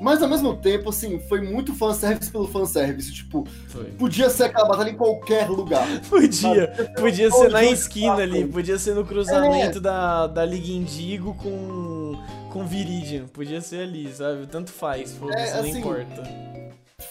Mas 0.02 0.24
ao 0.24 0.28
mesmo 0.28 0.58
tempo, 0.58 0.90
assim, 0.90 1.20
foi 1.30 1.42
muito 1.42 1.76
fanservice 1.76 2.32
pelo 2.32 2.48
fanservice. 2.48 3.14
Tipo, 3.14 3.46
foi. 3.68 3.84
podia 3.92 4.32
ser 4.32 4.46
aquela 4.46 4.68
batalha 4.68 4.90
em 4.90 4.98
qualquer 4.98 5.48
lugar. 5.48 5.88
podia. 6.10 6.68
Podia 7.00 7.30
ser 7.30 7.52
na 7.52 7.64
esquina 7.64 8.16
ali, 8.16 8.48
podia 8.48 8.80
ser 8.80 8.96
no 8.96 9.06
cruzamento 9.06 9.78
é. 9.78 9.82
da, 9.82 10.26
da 10.26 10.44
Liga 10.44 10.72
Indigo 10.72 11.36
com, 11.36 12.20
com 12.52 12.66
Viridian. 12.66 13.28
Podia 13.28 13.62
ser 13.62 13.84
ali, 13.84 14.12
sabe? 14.12 14.48
Tanto 14.48 14.72
faz, 14.72 15.14
foda 15.14 15.36
é, 15.36 15.60
assim, 15.60 15.72
não 15.72 15.80
importa. 15.80 16.24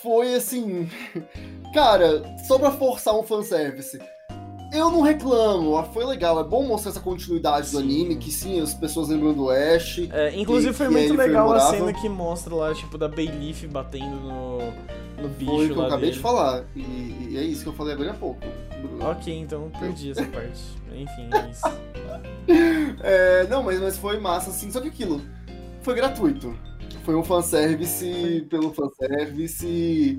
Foi 0.03 0.35
assim. 0.35 0.91
Cara, 1.73 2.37
só 2.49 2.59
pra 2.59 2.73
forçar 2.73 3.15
um 3.15 3.23
fanservice. 3.23 4.01
Eu 4.73 4.91
não 4.91 5.01
reclamo, 5.01 5.83
foi 5.93 6.05
legal, 6.05 6.41
é 6.41 6.45
bom 6.45 6.63
mostrar 6.65 6.93
essa 6.93 7.01
continuidade 7.01 7.67
sim. 7.67 7.73
do 7.73 7.79
anime, 7.81 8.17
que 8.17 8.31
sim, 8.31 8.61
as 8.61 8.73
pessoas 8.73 9.09
lembram 9.09 9.33
do 9.33 9.51
Ash. 9.51 9.99
É, 10.13 10.39
inclusive 10.39 10.73
foi 10.73 10.89
muito 10.89 11.15
legal 11.15 11.53
a 11.53 11.61
cena 11.61 11.93
que 11.93 12.09
mostra 12.09 12.55
lá, 12.55 12.73
tipo, 12.73 12.97
da 12.97 13.09
Bayleaf 13.09 13.67
batendo 13.67 14.17
no, 14.17 14.59
no 15.21 15.29
bicho 15.29 15.51
foi 15.51 15.69
que 15.69 15.73
eu 15.73 15.83
acabei 15.83 16.01
dele. 16.01 16.13
de 16.13 16.19
falar, 16.21 16.65
e, 16.77 16.81
e, 17.31 17.37
é 17.37 17.43
isso 17.43 17.65
que 17.65 17.69
eu 17.69 17.73
falei 17.73 17.95
agora 17.95 18.13
há 18.13 18.15
pouco. 18.15 18.41
Ok, 19.01 19.35
então 19.37 19.71
perdi 19.79 20.13
essa 20.13 20.25
parte. 20.27 20.61
Enfim, 20.93 21.29
é 21.33 21.51
isso. 21.51 21.63
é, 23.03 23.47
não, 23.49 23.65
mas, 23.65 23.81
mas 23.81 23.99
foi 23.99 24.21
massa, 24.21 24.51
assim, 24.51 24.71
só 24.71 24.81
que 24.81 24.89
aquilo 24.89 25.21
foi 25.83 25.95
gratuito. 25.95 26.55
Foi 27.05 27.15
um 27.15 27.25
fanservice 27.25 28.47
pelo 28.49 28.73
fanservice 28.73 30.19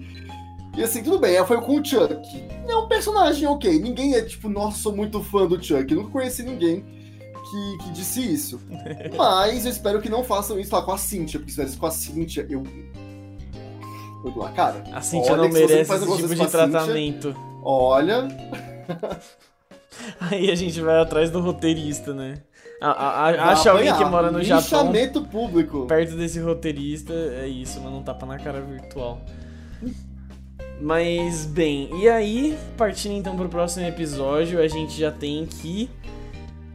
e 0.76 0.84
assim, 0.84 1.04
tudo 1.04 1.20
bem, 1.20 1.44
foi 1.46 1.60
com 1.62 1.80
o 1.80 1.86
Chuck. 1.86 2.44
É 2.68 2.76
um 2.76 2.88
personagem 2.88 3.48
ok. 3.48 3.80
Ninguém 3.80 4.16
é 4.16 4.22
tipo, 4.22 4.48
nossa, 4.48 4.78
sou 4.80 4.96
muito 4.96 5.22
fã 5.22 5.46
do 5.46 5.62
Chuck. 5.62 5.92
Eu 5.92 5.98
nunca 6.00 6.12
conheci 6.12 6.44
ninguém 6.44 6.84
que, 7.52 7.84
que 7.84 7.90
disse 7.92 8.22
isso. 8.22 8.62
Mas 9.16 9.66
eu 9.66 9.72
espero 9.72 10.02
que 10.02 10.10
não 10.10 10.24
façam 10.24 10.60
isso 10.60 10.74
lá 10.74 10.82
com 10.82 10.94
a 10.94 10.98
Cynthia, 10.98 11.40
porque 11.40 11.52
se 11.52 11.58
fizer 11.58 11.70
isso 11.70 11.80
com 11.80 11.86
a 11.86 11.92
Cynthia, 11.92 12.48
eu. 12.50 12.64
Eu 14.24 14.32
dou 14.32 14.46
a 14.46 14.50
cara. 14.52 14.84
A 14.94 15.02
Cynthia 15.02 15.36
não 15.36 15.50
merece 15.50 15.94
esse 15.94 16.16
tipo 16.16 16.36
de 16.36 16.48
tratamento. 16.48 17.34
Cynthia, 17.34 17.42
olha. 17.64 18.28
Aí 20.22 20.50
a 20.50 20.56
gente 20.56 20.80
vai 20.80 21.02
atrás 21.02 21.30
do 21.30 21.42
roteirista, 21.42 22.14
né? 22.14 22.36
A, 22.80 22.90
a, 22.90 23.30
a, 23.30 23.52
acha 23.52 23.70
alguém 23.72 23.94
que 23.94 24.06
mora 24.06 24.32
no 24.32 24.42
Japão. 24.42 24.92
público. 25.26 25.86
Perto 25.86 26.16
desse 26.16 26.40
roteirista, 26.40 27.14
é 27.14 27.48
isso, 27.48 27.80
mas 27.82 27.92
não 27.92 28.02
tapa 28.02 28.26
na 28.26 28.40
cara 28.40 28.62
virtual. 28.62 29.22
Mas, 30.82 31.46
bem, 31.46 31.90
e 32.02 32.10
aí, 32.10 32.58
partindo 32.76 33.14
então 33.14 33.36
pro 33.36 33.48
próximo 33.48 33.86
episódio, 33.86 34.60
a 34.60 34.68
gente 34.68 34.98
já 35.00 35.12
tem 35.12 35.46
que. 35.46 35.88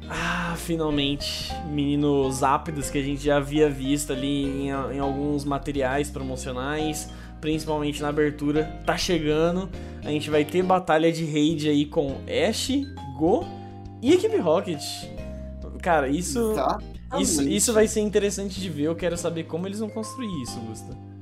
Ah, 0.08 0.54
finalmente, 0.56 1.52
meninos 1.68 2.44
ápidos 2.44 2.88
que 2.88 2.98
a 2.98 3.02
gente 3.02 3.24
já 3.24 3.38
havia 3.38 3.68
visto 3.68 4.12
ali 4.12 4.44
em, 4.44 4.68
em 4.68 5.00
alguns 5.00 5.44
materiais 5.44 6.08
promocionais, 6.08 7.10
principalmente 7.40 8.00
na 8.00 8.08
abertura, 8.08 8.80
tá 8.86 8.96
chegando. 8.96 9.68
A 10.04 10.10
gente 10.10 10.30
vai 10.30 10.44
ter 10.44 10.62
batalha 10.62 11.10
de 11.10 11.24
raid 11.24 11.68
aí 11.68 11.84
com 11.84 12.20
Ash, 12.48 12.70
Go 13.18 13.44
e 14.00 14.12
Equipe 14.12 14.36
Rocket. 14.36 14.84
Cara, 15.82 16.08
isso, 16.08 16.54
isso, 17.18 17.42
isso 17.42 17.72
vai 17.72 17.88
ser 17.88 18.02
interessante 18.02 18.60
de 18.60 18.68
ver. 18.68 18.84
Eu 18.84 18.94
quero 18.94 19.16
saber 19.16 19.44
como 19.44 19.66
eles 19.66 19.80
vão 19.80 19.90
construir 19.90 20.30
isso, 20.42 20.60
Gusta. 20.60 21.15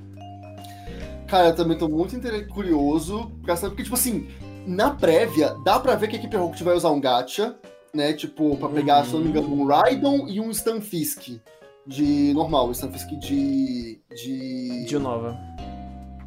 Cara, 1.29 1.49
eu 1.49 1.55
também 1.55 1.79
tô 1.79 1.89
muito 1.89 2.21
curioso, 2.53 3.33
porque, 3.43 3.83
tipo 3.83 3.95
assim, 3.95 4.29
na 4.67 4.91
prévia, 4.91 5.55
dá 5.65 5.81
pra 5.81 5.95
ver 5.95 6.09
que 6.09 6.17
a 6.17 6.19
equipe 6.19 6.37
Rocket 6.37 6.63
vai 6.63 6.75
usar 6.75 6.91
um 6.91 7.01
gacha, 7.01 7.57
né? 7.95 8.13
Tipo, 8.13 8.57
pra 8.57 8.69
pegar, 8.69 9.01
uhum. 9.01 9.05
se 9.05 9.13
não 9.13 9.21
me 9.21 9.29
engano, 9.29 9.53
um 9.53 9.67
Raidon 9.67 10.27
e 10.29 10.41
um 10.41 10.53
Stunfisk 10.53 11.41
de 11.87 12.33
normal, 12.35 12.69
um 12.69 12.75
Stunfisk 12.75 13.09
de. 13.19 14.01
de. 14.15 14.85
De 14.85 14.99
Nova. 14.99 15.37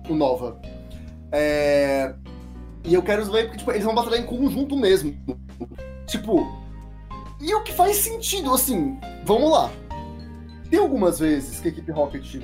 O 0.09 0.13
Nova. 0.13 0.59
É... 1.31 2.13
E 2.85 2.93
eu 2.93 3.03
quero 3.03 3.25
ver 3.25 3.45
porque 3.45 3.57
tipo, 3.57 3.71
eles 3.71 3.83
vão 3.83 3.93
batalhar 3.93 4.21
em 4.21 4.25
conjunto 4.25 4.75
mesmo. 4.77 5.15
Tipo. 6.07 6.47
E 7.41 7.53
o 7.53 7.63
que 7.63 7.73
faz 7.73 7.97
sentido, 7.97 8.53
assim, 8.53 8.97
vamos 9.23 9.51
lá. 9.51 9.69
Tem 10.69 10.79
algumas 10.79 11.19
vezes 11.19 11.59
que 11.59 11.67
a 11.67 11.71
equipe 11.71 11.91
Rocket 11.91 12.41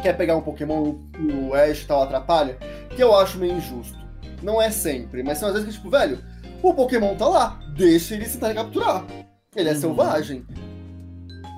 quer 0.00 0.16
pegar 0.16 0.36
um 0.36 0.42
Pokémon 0.42 0.94
e 1.18 1.32
o 1.32 1.54
Ash 1.54 1.82
e 1.82 1.86
tal 1.86 2.02
atrapalha, 2.02 2.58
que 2.94 3.02
eu 3.02 3.14
acho 3.16 3.38
meio 3.38 3.54
injusto. 3.54 3.98
Não 4.42 4.60
é 4.60 4.70
sempre, 4.70 5.22
mas 5.22 5.38
são 5.38 5.48
às 5.48 5.54
vezes 5.54 5.68
que, 5.68 5.74
tipo, 5.76 5.90
velho, 5.90 6.18
o 6.62 6.74
Pokémon 6.74 7.14
tá 7.14 7.28
lá, 7.28 7.60
deixa 7.76 8.14
ele 8.14 8.26
tentar 8.26 8.54
capturar. 8.54 9.04
Ele 9.54 9.68
é 9.68 9.72
uhum. 9.72 9.80
selvagem. 9.80 10.46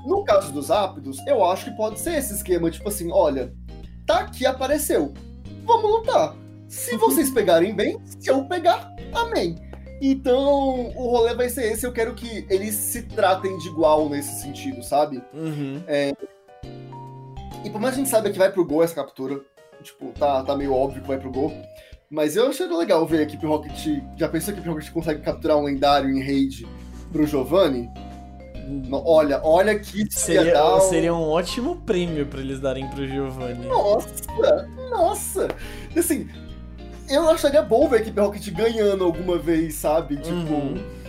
No 0.06 0.24
caso 0.24 0.52
dos 0.52 0.70
ápidos, 0.70 1.18
eu 1.26 1.44
acho 1.44 1.66
que 1.66 1.76
pode 1.76 2.00
ser 2.00 2.14
esse 2.14 2.34
esquema, 2.34 2.70
tipo 2.70 2.88
assim, 2.88 3.10
olha, 3.12 3.52
tá 4.06 4.20
aqui, 4.20 4.44
apareceu. 4.44 5.12
Vamos 5.64 5.90
lutar. 5.90 6.34
Se 6.68 6.96
vocês 6.98 7.30
pegarem 7.30 7.74
bem, 7.74 8.00
se 8.04 8.28
eu 8.28 8.44
pegar, 8.44 8.90
amém. 9.14 9.56
Então, 10.00 10.88
o 10.96 11.10
rolê 11.10 11.32
vai 11.32 11.48
ser 11.48 11.70
esse. 11.72 11.86
Eu 11.86 11.92
quero 11.92 12.12
que 12.14 12.44
eles 12.50 12.74
se 12.74 13.02
tratem 13.02 13.56
de 13.58 13.68
igual 13.68 14.08
nesse 14.08 14.42
sentido, 14.42 14.82
sabe? 14.82 15.22
Uhum. 15.32 15.80
É... 15.86 16.12
E 17.64 17.70
por 17.70 17.80
mais 17.80 17.94
que 17.94 18.00
a 18.00 18.04
gente 18.04 18.10
saiba 18.10 18.30
que 18.30 18.38
vai 18.38 18.50
pro 18.50 18.64
gol 18.64 18.82
essa 18.82 18.94
captura, 18.94 19.40
tipo, 19.82 20.12
tá, 20.18 20.42
tá 20.42 20.56
meio 20.56 20.72
óbvio 20.74 21.02
que 21.02 21.08
vai 21.08 21.18
pro 21.18 21.30
gol. 21.30 21.52
Mas 22.10 22.36
eu 22.36 22.48
achei 22.48 22.66
legal 22.66 23.06
ver 23.06 23.20
a 23.20 23.22
equipe 23.22 23.46
Rocket. 23.46 24.02
Já 24.16 24.28
pensou 24.28 24.52
que 24.52 24.60
a 24.60 24.62
equipe 24.62 24.68
Rocket 24.68 24.92
consegue 24.92 25.22
capturar 25.22 25.56
um 25.56 25.62
lendário 25.62 26.10
em 26.10 26.22
raid 26.22 26.66
pro 27.10 27.26
Giovanni? 27.26 27.88
Olha, 28.92 29.40
olha 29.42 29.78
que 29.78 30.06
seria, 30.12 30.76
um... 30.76 30.80
seria 30.80 31.14
um 31.14 31.22
ótimo 31.22 31.76
prêmio 31.82 32.26
para 32.26 32.40
eles 32.40 32.60
darem 32.60 32.86
pro 32.88 33.06
Giovanni. 33.06 33.66
Nossa, 33.66 34.68
nossa. 34.90 35.48
Assim, 35.96 36.28
eu 37.08 37.28
acharia 37.28 37.62
bom 37.62 37.88
ver 37.88 37.96
a 37.96 38.00
equipe 38.00 38.20
Rocket 38.20 38.46
ganhando 38.50 39.04
alguma 39.04 39.38
vez, 39.38 39.74
sabe? 39.74 40.16
Tipo. 40.16 40.34
Uhum. 40.34 41.02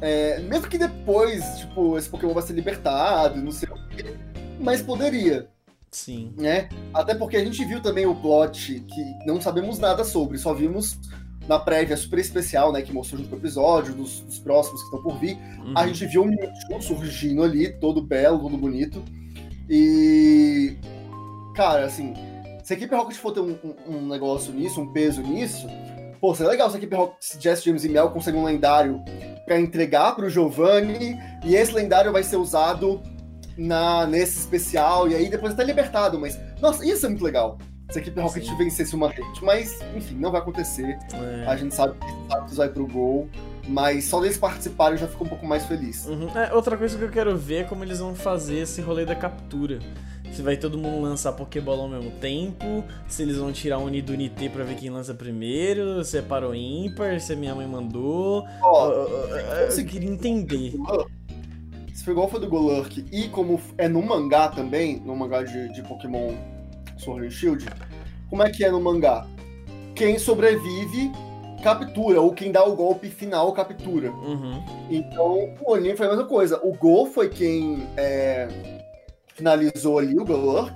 É, 0.00 0.40
mesmo 0.40 0.66
que 0.66 0.76
depois, 0.76 1.44
tipo, 1.58 1.96
esse 1.96 2.08
Pokémon 2.08 2.34
vai 2.34 2.42
ser 2.42 2.54
libertado, 2.54 3.40
não 3.40 3.52
sei 3.52 3.68
o 3.68 3.88
quê. 3.88 4.16
Mas 4.58 4.82
poderia. 4.82 5.48
Sim. 5.92 6.32
Né? 6.38 6.68
Até 6.92 7.14
porque 7.14 7.36
a 7.36 7.44
gente 7.44 7.64
viu 7.64 7.80
também 7.80 8.06
o 8.06 8.14
plot 8.14 8.80
que 8.80 9.26
não 9.26 9.40
sabemos 9.40 9.78
nada 9.78 10.02
sobre, 10.04 10.38
só 10.38 10.54
vimos 10.54 10.98
na 11.46 11.58
prévia 11.58 11.96
super 11.96 12.18
especial, 12.18 12.72
né, 12.72 12.82
que 12.82 12.92
mostrou 12.92 13.18
junto 13.18 13.30
com 13.30 13.36
o 13.36 13.38
episódio, 13.38 13.94
dos, 13.94 14.20
dos 14.20 14.38
próximos 14.38 14.80
que 14.80 14.86
estão 14.86 15.02
por 15.02 15.18
vir. 15.18 15.36
Uhum. 15.36 15.74
A 15.76 15.86
gente 15.86 16.06
viu 16.06 16.22
o 16.22 16.26
Mewtwo 16.26 16.80
surgindo 16.80 17.42
ali, 17.42 17.68
todo 17.78 18.00
belo, 18.00 18.40
todo 18.40 18.56
bonito. 18.56 19.02
E. 19.68 20.76
Cara, 21.54 21.84
assim, 21.84 22.14
se 22.62 22.72
a 22.72 22.76
equipe 22.76 22.94
Rocket 22.94 23.16
for 23.16 23.32
ter 23.32 23.40
um, 23.40 23.58
um, 23.64 23.96
um 23.96 24.06
negócio 24.06 24.52
nisso, 24.52 24.80
um 24.80 24.92
peso 24.92 25.20
nisso, 25.20 25.66
pô, 26.20 26.34
seria 26.34 26.52
legal 26.52 26.70
se 26.70 26.76
a 26.76 26.78
equipe 26.78 26.94
Rocket, 26.94 27.16
se 27.20 27.40
Jess 27.40 27.62
James 27.62 27.84
e 27.84 27.88
Mel 27.88 28.10
conseguem 28.10 28.40
um 28.40 28.44
lendário 28.44 29.02
para 29.44 29.60
entregar 29.60 30.14
pro 30.14 30.30
Giovanni, 30.30 31.18
e 31.44 31.54
esse 31.54 31.72
lendário 31.72 32.12
vai 32.12 32.22
ser 32.22 32.36
usado 32.36 33.02
na, 33.56 34.06
nesse 34.06 34.40
especial, 34.40 35.08
e 35.08 35.14
aí 35.14 35.28
depois 35.28 35.52
até 35.52 35.64
libertado, 35.64 36.18
mas. 36.18 36.38
Nossa, 36.60 36.84
isso 36.84 37.06
é 37.06 37.08
muito 37.08 37.24
legal. 37.24 37.58
Se 37.90 37.98
a 37.98 38.00
equipe 38.02 38.18
Rocket 38.20 38.46
Sim. 38.46 38.56
vencesse 38.56 38.94
uma 38.94 39.10
rede. 39.10 39.42
Mas, 39.42 39.78
enfim, 39.94 40.14
não 40.14 40.30
vai 40.30 40.40
acontecer. 40.40 40.98
É. 41.12 41.44
A 41.46 41.56
gente 41.56 41.74
sabe 41.74 41.94
que 41.98 42.06
o 42.06 42.30
Santos 42.30 42.56
vai 42.56 42.68
pro 42.68 42.86
gol. 42.86 43.28
Mas 43.68 44.04
só 44.06 44.20
deles 44.20 44.38
participarem 44.38 44.94
eu 44.94 44.98
já 44.98 45.06
fico 45.06 45.24
um 45.24 45.28
pouco 45.28 45.46
mais 45.46 45.64
feliz. 45.66 46.06
Uhum. 46.06 46.28
É, 46.36 46.52
outra 46.52 46.76
coisa 46.76 46.98
que 46.98 47.04
eu 47.04 47.10
quero 47.10 47.36
ver 47.36 47.56
é 47.56 47.64
como 47.64 47.84
eles 47.84 48.00
vão 48.00 48.14
fazer 48.14 48.60
esse 48.60 48.80
rolê 48.80 49.04
da 49.04 49.14
captura. 49.14 49.78
Se 50.32 50.40
vai 50.40 50.56
todo 50.56 50.78
mundo 50.78 51.00
lançar 51.02 51.32
Pokébola 51.32 51.82
ao 51.82 51.88
mesmo 51.88 52.10
tempo, 52.12 52.82
se 53.06 53.22
eles 53.22 53.36
vão 53.36 53.52
tirar 53.52 53.78
o 53.78 53.84
Uni 53.84 54.00
do 54.00 54.14
pra 54.50 54.64
ver 54.64 54.76
quem 54.76 54.88
lança 54.88 55.12
primeiro, 55.12 56.02
se 56.02 56.16
é 56.16 56.22
para 56.22 56.48
o 56.48 56.54
ímpar, 56.54 57.20
se 57.20 57.34
a 57.34 57.36
minha 57.36 57.54
mãe 57.54 57.66
mandou. 57.66 58.46
Oh, 58.62 58.86
eu, 58.86 59.68
eu 59.68 59.84
queria 59.84 60.08
entender 60.08 60.74
se 61.92 62.04
foi 62.04 62.14
do 62.14 62.48
Golurk 62.48 63.04
e 63.12 63.28
como 63.28 63.60
é 63.76 63.88
no 63.88 64.02
mangá 64.02 64.48
também, 64.48 65.00
no 65.00 65.14
mangá 65.14 65.42
de, 65.42 65.72
de 65.72 65.82
Pokémon 65.82 66.32
Sword 66.96 67.26
and 67.26 67.30
Shield, 67.30 67.66
como 68.30 68.42
é 68.42 68.50
que 68.50 68.64
é 68.64 68.70
no 68.70 68.80
mangá? 68.80 69.26
Quem 69.94 70.18
sobrevive 70.18 71.12
captura, 71.62 72.20
ou 72.20 72.32
quem 72.32 72.50
dá 72.50 72.64
o 72.64 72.74
golpe 72.74 73.08
final 73.08 73.52
captura. 73.52 74.10
Uhum. 74.10 74.62
Então, 74.90 75.54
o 75.64 75.74
anime 75.74 75.96
foi 75.96 76.06
a 76.06 76.10
mesma 76.10 76.24
coisa. 76.24 76.60
O 76.62 76.74
Go 76.74 77.06
foi 77.06 77.28
quem 77.28 77.86
é, 77.96 78.48
finalizou 79.34 79.98
ali 79.98 80.18
o 80.18 80.24
Golurk, 80.24 80.74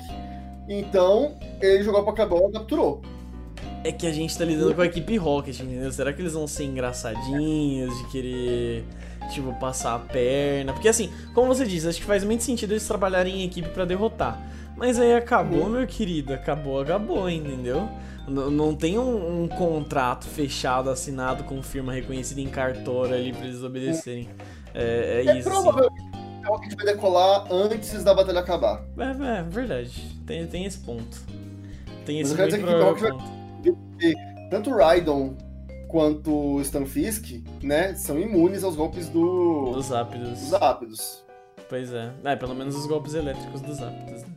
então 0.68 1.36
ele 1.60 1.82
jogou 1.82 2.04
pra 2.04 2.12
Pokébola 2.12 2.50
e 2.50 2.52
capturou. 2.52 3.02
É 3.84 3.92
que 3.92 4.06
a 4.06 4.12
gente 4.12 4.36
tá 4.36 4.44
lidando 4.44 4.74
com 4.74 4.80
a 4.80 4.86
equipe 4.86 5.16
Rocket, 5.16 5.60
entendeu? 5.60 5.92
Será 5.92 6.12
que 6.12 6.20
eles 6.20 6.32
vão 6.32 6.46
ser 6.46 6.64
engraçadinhos 6.64 7.96
de 7.98 8.08
querer 8.10 8.84
tipo, 9.28 9.52
passar 9.54 9.94
a 9.94 9.98
perna. 9.98 10.72
Porque 10.72 10.88
assim, 10.88 11.12
como 11.34 11.48
você 11.48 11.64
disse, 11.64 11.88
acho 11.88 12.00
que 12.00 12.06
faz 12.06 12.24
muito 12.24 12.42
sentido 12.42 12.72
eles 12.72 12.86
trabalharem 12.86 13.42
em 13.42 13.44
equipe 13.44 13.68
para 13.68 13.84
derrotar. 13.84 14.40
Mas 14.76 15.00
aí 15.00 15.14
acabou, 15.14 15.64
uhum. 15.64 15.70
meu 15.70 15.86
querido, 15.86 16.34
acabou, 16.34 16.80
acabou, 16.80 17.30
entendeu? 17.30 17.88
N 18.28 18.50
não 18.50 18.74
tem 18.74 18.98
um, 18.98 19.44
um, 19.44 19.48
contrato 19.48 20.26
fechado, 20.26 20.90
assinado 20.90 21.44
com 21.44 21.62
firma 21.62 21.92
reconhecida 21.92 22.40
em 22.40 22.48
cartório 22.48 23.14
ali 23.14 23.32
pra 23.32 23.46
eles 23.46 23.62
obedecerem. 23.62 24.28
É, 24.74 25.24
é, 25.24 25.30
é 25.30 25.38
isso. 25.38 25.48
Provavelmente 25.48 26.16
é 26.44 26.50
o 26.50 26.58
que 26.60 26.76
vai 26.76 26.86
decolar 26.86 27.46
antes 27.50 28.04
da 28.04 28.14
batalha 28.14 28.40
acabar. 28.40 28.84
É, 28.98 29.38
é 29.38 29.42
verdade. 29.42 29.90
Tem, 30.26 30.46
tem 30.46 30.64
esse 30.64 30.78
ponto. 30.78 31.20
Tem 32.04 32.20
esse 32.20 32.34
Mas 32.34 32.52
muito 32.52 32.66
provável 32.66 33.18
ponto. 33.18 33.36
Tanto 34.50 34.70
o 34.70 34.76
Raidon 34.76 35.34
quanto 35.88 36.30
o 36.30 36.60
Stanfisk, 36.60 37.42
né, 37.62 37.94
são 37.94 38.18
imunes 38.18 38.64
aos 38.64 38.76
golpes 38.76 39.08
do... 39.08 39.72
dos 39.72 39.92
ápidos. 39.92 40.40
Dos 40.40 40.54
ápidos. 40.54 41.24
Pois 41.68 41.92
é. 41.92 42.12
É, 42.24 42.36
pelo 42.36 42.54
menos 42.54 42.76
os 42.76 42.86
golpes 42.86 43.14
elétricos 43.14 43.60
dos 43.60 43.82
ápidos, 43.82 44.22
né? 44.22 44.28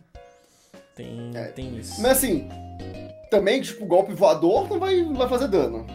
Tem, 0.96 1.32
é. 1.34 1.46
tem 1.46 1.78
isso. 1.78 2.02
Mas 2.02 2.18
assim, 2.18 2.50
também, 3.30 3.62
tipo, 3.62 3.86
golpe 3.86 4.14
voador 4.14 4.68
não 4.68 4.80
vai, 4.80 5.02
não 5.02 5.16
vai 5.16 5.30
fazer 5.30 5.48
dano. 5.48 5.86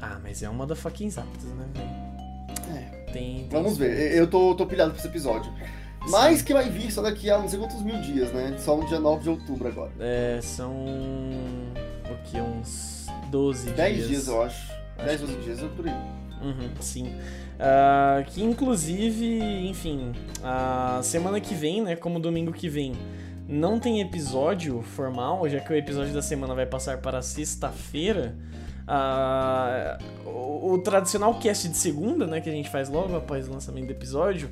Ah, 0.00 0.18
mas 0.22 0.42
é 0.42 0.48
uma 0.48 0.66
da 0.66 0.76
fucking 0.76 1.08
ápidos, 1.08 1.52
né, 1.54 1.66
velho? 1.74 2.78
É. 2.78 2.96
Tem, 3.12 3.38
tem 3.38 3.48
Vamos 3.48 3.78
ver. 3.78 4.14
Eu 4.14 4.28
tô, 4.28 4.54
tô 4.54 4.66
pilhado 4.66 4.90
pra 4.90 4.98
esse 4.98 5.08
episódio. 5.08 5.50
Sim. 5.52 6.10
Mas 6.10 6.42
que 6.42 6.52
vai 6.52 6.68
vir 6.68 6.92
só 6.92 7.02
daqui 7.02 7.30
a 7.30 7.38
não 7.38 7.48
sei 7.48 7.58
quantos 7.58 7.82
mil 7.82 8.00
dias, 8.00 8.30
né? 8.32 8.54
Só 8.58 8.76
no 8.76 8.86
dia 8.86 9.00
9 9.00 9.22
de 9.22 9.30
outubro 9.30 9.66
agora. 9.66 9.90
É, 9.98 10.38
são. 10.40 10.72
O 10.74 12.22
que? 12.24 12.40
Uns 12.40 12.95
12 13.30 13.70
10 13.70 13.94
dias. 13.94 14.08
10 14.08 14.08
dias, 14.08 14.28
eu 14.28 14.42
acho. 14.42 14.72
10, 15.04 15.20
12 15.20 15.36
dias, 15.36 15.62
eu 15.62 15.68
por 15.70 15.86
aí. 15.86 15.94
Uhum, 16.42 16.70
sim. 16.80 17.06
Uh, 17.06 18.24
que 18.26 18.42
inclusive, 18.42 19.66
enfim, 19.66 20.12
a 20.42 21.00
semana 21.02 21.40
que 21.40 21.54
vem, 21.54 21.82
né? 21.82 21.96
Como 21.96 22.20
domingo 22.20 22.52
que 22.52 22.68
vem, 22.68 22.92
não 23.48 23.78
tem 23.80 24.00
episódio 24.00 24.82
formal, 24.82 25.48
já 25.48 25.60
que 25.60 25.72
o 25.72 25.76
episódio 25.76 26.12
da 26.12 26.22
semana 26.22 26.54
vai 26.54 26.66
passar 26.66 26.98
para 26.98 27.22
sexta-feira. 27.22 28.36
Uh, 28.86 30.28
o, 30.28 30.74
o, 30.74 30.78
tradicional 30.78 31.34
cast 31.40 31.68
de 31.68 31.76
segunda, 31.76 32.26
né? 32.26 32.40
Que 32.40 32.48
a 32.48 32.52
gente 32.52 32.68
faz 32.68 32.88
logo 32.88 33.16
após 33.16 33.48
o 33.48 33.52
lançamento 33.52 33.86
do 33.86 33.92
episódio 33.92 34.50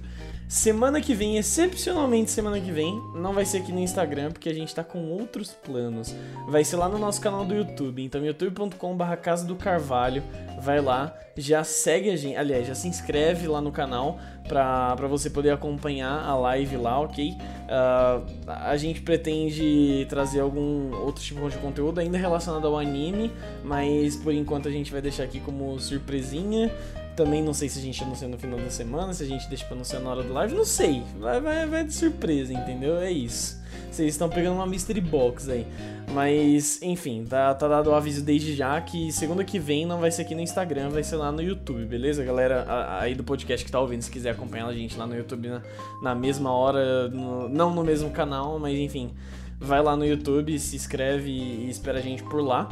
Semana 0.48 1.00
que 1.00 1.14
vem, 1.14 1.38
excepcionalmente 1.38 2.30
semana 2.30 2.60
que 2.60 2.70
vem, 2.70 3.02
não 3.14 3.32
vai 3.32 3.44
ser 3.44 3.58
aqui 3.58 3.72
no 3.72 3.80
Instagram, 3.80 4.30
porque 4.30 4.48
a 4.48 4.54
gente 4.54 4.74
tá 4.74 4.84
com 4.84 5.10
outros 5.10 5.50
planos. 5.52 6.14
Vai 6.46 6.62
ser 6.62 6.76
lá 6.76 6.88
no 6.88 6.98
nosso 6.98 7.20
canal 7.20 7.44
do 7.44 7.54
YouTube. 7.54 8.02
Então, 8.02 8.24
youtube.com.br 8.24 9.16
Casa 9.22 9.46
do 9.46 9.56
Carvalho. 9.56 10.22
Vai 10.60 10.80
lá, 10.80 11.16
já 11.36 11.64
segue 11.64 12.10
a 12.10 12.16
gente. 12.16 12.36
Aliás, 12.36 12.66
já 12.66 12.74
se 12.74 12.86
inscreve 12.86 13.48
lá 13.48 13.60
no 13.60 13.72
canal 13.72 14.18
pra, 14.46 14.94
pra 14.96 15.08
você 15.08 15.28
poder 15.28 15.50
acompanhar 15.50 16.22
a 16.22 16.36
live 16.36 16.76
lá, 16.76 17.00
ok? 17.00 17.32
Uh, 17.32 18.24
a 18.46 18.76
gente 18.76 19.00
pretende 19.00 20.06
trazer 20.08 20.40
algum 20.40 20.94
outro 20.94 21.22
tipo 21.22 21.48
de 21.48 21.56
conteúdo 21.58 22.00
ainda 22.00 22.18
relacionado 22.18 22.66
ao 22.66 22.78
anime, 22.78 23.32
mas 23.62 24.16
por 24.16 24.32
enquanto 24.32 24.68
a 24.68 24.70
gente 24.70 24.92
vai 24.92 25.00
deixar 25.00 25.24
aqui 25.24 25.40
como 25.40 25.78
surpresinha. 25.80 26.70
Também 27.16 27.42
não 27.42 27.54
sei 27.54 27.68
se 27.68 27.78
a 27.78 27.82
gente 27.82 28.02
anuncia 28.02 28.26
no 28.26 28.36
final 28.36 28.58
da 28.58 28.70
semana, 28.70 29.12
se 29.12 29.22
a 29.22 29.26
gente 29.26 29.48
deixa 29.48 29.64
pra 29.64 29.74
anunciar 29.74 30.02
na 30.02 30.10
hora 30.10 30.22
do 30.22 30.32
live, 30.32 30.54
não 30.54 30.64
sei. 30.64 31.02
Vai, 31.18 31.40
vai, 31.40 31.66
vai 31.66 31.84
de 31.84 31.94
surpresa, 31.94 32.52
entendeu? 32.52 32.96
É 32.96 33.10
isso. 33.10 33.62
Vocês 33.90 34.14
estão 34.14 34.28
pegando 34.28 34.56
uma 34.56 34.66
mystery 34.66 35.00
box 35.00 35.48
aí. 35.48 35.66
Mas, 36.12 36.82
enfim, 36.82 37.24
tá, 37.24 37.54
tá 37.54 37.68
dado 37.68 37.90
o 37.90 37.94
aviso 37.94 38.24
desde 38.24 38.54
já 38.54 38.80
que 38.80 39.12
segunda 39.12 39.44
que 39.44 39.58
vem 39.58 39.86
não 39.86 40.00
vai 40.00 40.10
ser 40.10 40.22
aqui 40.22 40.34
no 40.34 40.40
Instagram, 40.40 40.90
vai 40.90 41.02
ser 41.02 41.16
lá 41.16 41.30
no 41.30 41.40
YouTube, 41.40 41.84
beleza? 41.84 42.24
Galera 42.24 42.98
aí 43.00 43.14
do 43.14 43.22
podcast 43.22 43.64
que 43.64 43.70
tá 43.70 43.80
ouvindo, 43.80 44.02
se 44.02 44.10
quiser 44.10 44.30
acompanhar 44.30 44.66
a 44.66 44.72
gente 44.72 44.96
lá 44.96 45.06
no 45.06 45.16
YouTube 45.16 45.48
na, 45.48 45.62
na 46.02 46.14
mesma 46.14 46.52
hora, 46.52 47.08
no, 47.08 47.48
não 47.48 47.72
no 47.72 47.84
mesmo 47.84 48.10
canal, 48.10 48.58
mas 48.58 48.76
enfim, 48.78 49.12
vai 49.58 49.82
lá 49.82 49.96
no 49.96 50.04
YouTube, 50.04 50.58
se 50.58 50.76
inscreve 50.76 51.30
e 51.30 51.70
espera 51.70 51.98
a 51.98 52.02
gente 52.02 52.22
por 52.24 52.42
lá. 52.42 52.68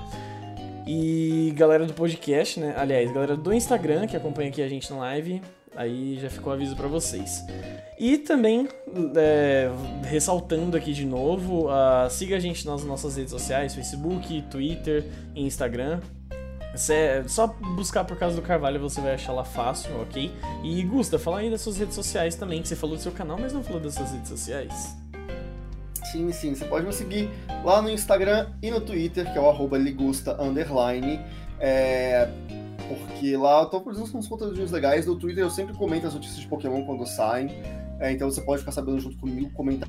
E 0.86 1.52
galera 1.56 1.86
do 1.86 1.94
podcast, 1.94 2.58
né? 2.58 2.74
Aliás, 2.76 3.10
galera 3.12 3.36
do 3.36 3.52
Instagram 3.52 4.06
que 4.06 4.16
acompanha 4.16 4.48
aqui 4.50 4.62
a 4.62 4.68
gente 4.68 4.90
na 4.92 4.98
live, 4.98 5.40
aí 5.76 6.18
já 6.20 6.28
ficou 6.28 6.52
aviso 6.52 6.74
para 6.74 6.88
vocês. 6.88 7.44
E 7.98 8.18
também, 8.18 8.68
é, 9.16 9.70
ressaltando 10.04 10.76
aqui 10.76 10.92
de 10.92 11.06
novo, 11.06 11.68
uh, 11.68 12.10
siga 12.10 12.36
a 12.36 12.40
gente 12.40 12.66
nas 12.66 12.84
nossas 12.84 13.16
redes 13.16 13.30
sociais, 13.30 13.74
Facebook, 13.74 14.42
Twitter 14.50 15.04
e 15.34 15.44
Instagram. 15.46 16.00
Cê, 16.74 17.22
só 17.28 17.46
buscar 17.46 18.04
por 18.04 18.16
causa 18.16 18.34
do 18.34 18.42
Carvalho 18.42 18.80
você 18.80 19.00
vai 19.00 19.14
achar 19.14 19.32
lá 19.32 19.44
fácil, 19.44 20.00
ok? 20.00 20.32
E 20.64 20.82
Gusta, 20.84 21.18
fala 21.18 21.40
aí 21.40 21.50
das 21.50 21.60
suas 21.60 21.76
redes 21.76 21.94
sociais 21.94 22.34
também, 22.34 22.62
que 22.62 22.68
você 22.68 22.74
falou 22.74 22.96
do 22.96 23.02
seu 23.02 23.12
canal, 23.12 23.38
mas 23.38 23.52
não 23.52 23.62
falou 23.62 23.80
das 23.80 23.94
suas 23.94 24.10
redes 24.10 24.28
sociais. 24.28 25.01
Sim, 26.12 26.30
sim, 26.30 26.54
você 26.54 26.66
pode 26.66 26.84
me 26.84 26.92
seguir 26.92 27.30
lá 27.64 27.80
no 27.80 27.88
Instagram 27.88 28.50
e 28.60 28.70
no 28.70 28.82
Twitter, 28.82 29.32
que 29.32 29.38
é 29.38 29.40
o 29.40 29.48
arroba 29.48 29.78
ligusta, 29.78 30.36
underline, 30.42 31.18
é, 31.58 32.28
porque 32.86 33.34
lá 33.34 33.62
eu 33.62 33.66
tô 33.66 33.80
produzindo 33.80 34.18
uns 34.18 34.28
conteúdos 34.28 34.70
legais, 34.70 35.06
no 35.06 35.16
Twitter 35.16 35.42
eu 35.42 35.48
sempre 35.48 35.74
comento 35.74 36.06
as 36.06 36.12
notícias 36.12 36.40
de 36.40 36.46
Pokémon 36.46 36.84
quando 36.84 37.06
saem, 37.06 37.48
é, 37.98 38.12
então 38.12 38.30
você 38.30 38.42
pode 38.42 38.58
ficar 38.58 38.72
sabendo 38.72 39.00
junto 39.00 39.16
comigo, 39.16 39.50
comentar 39.54 39.88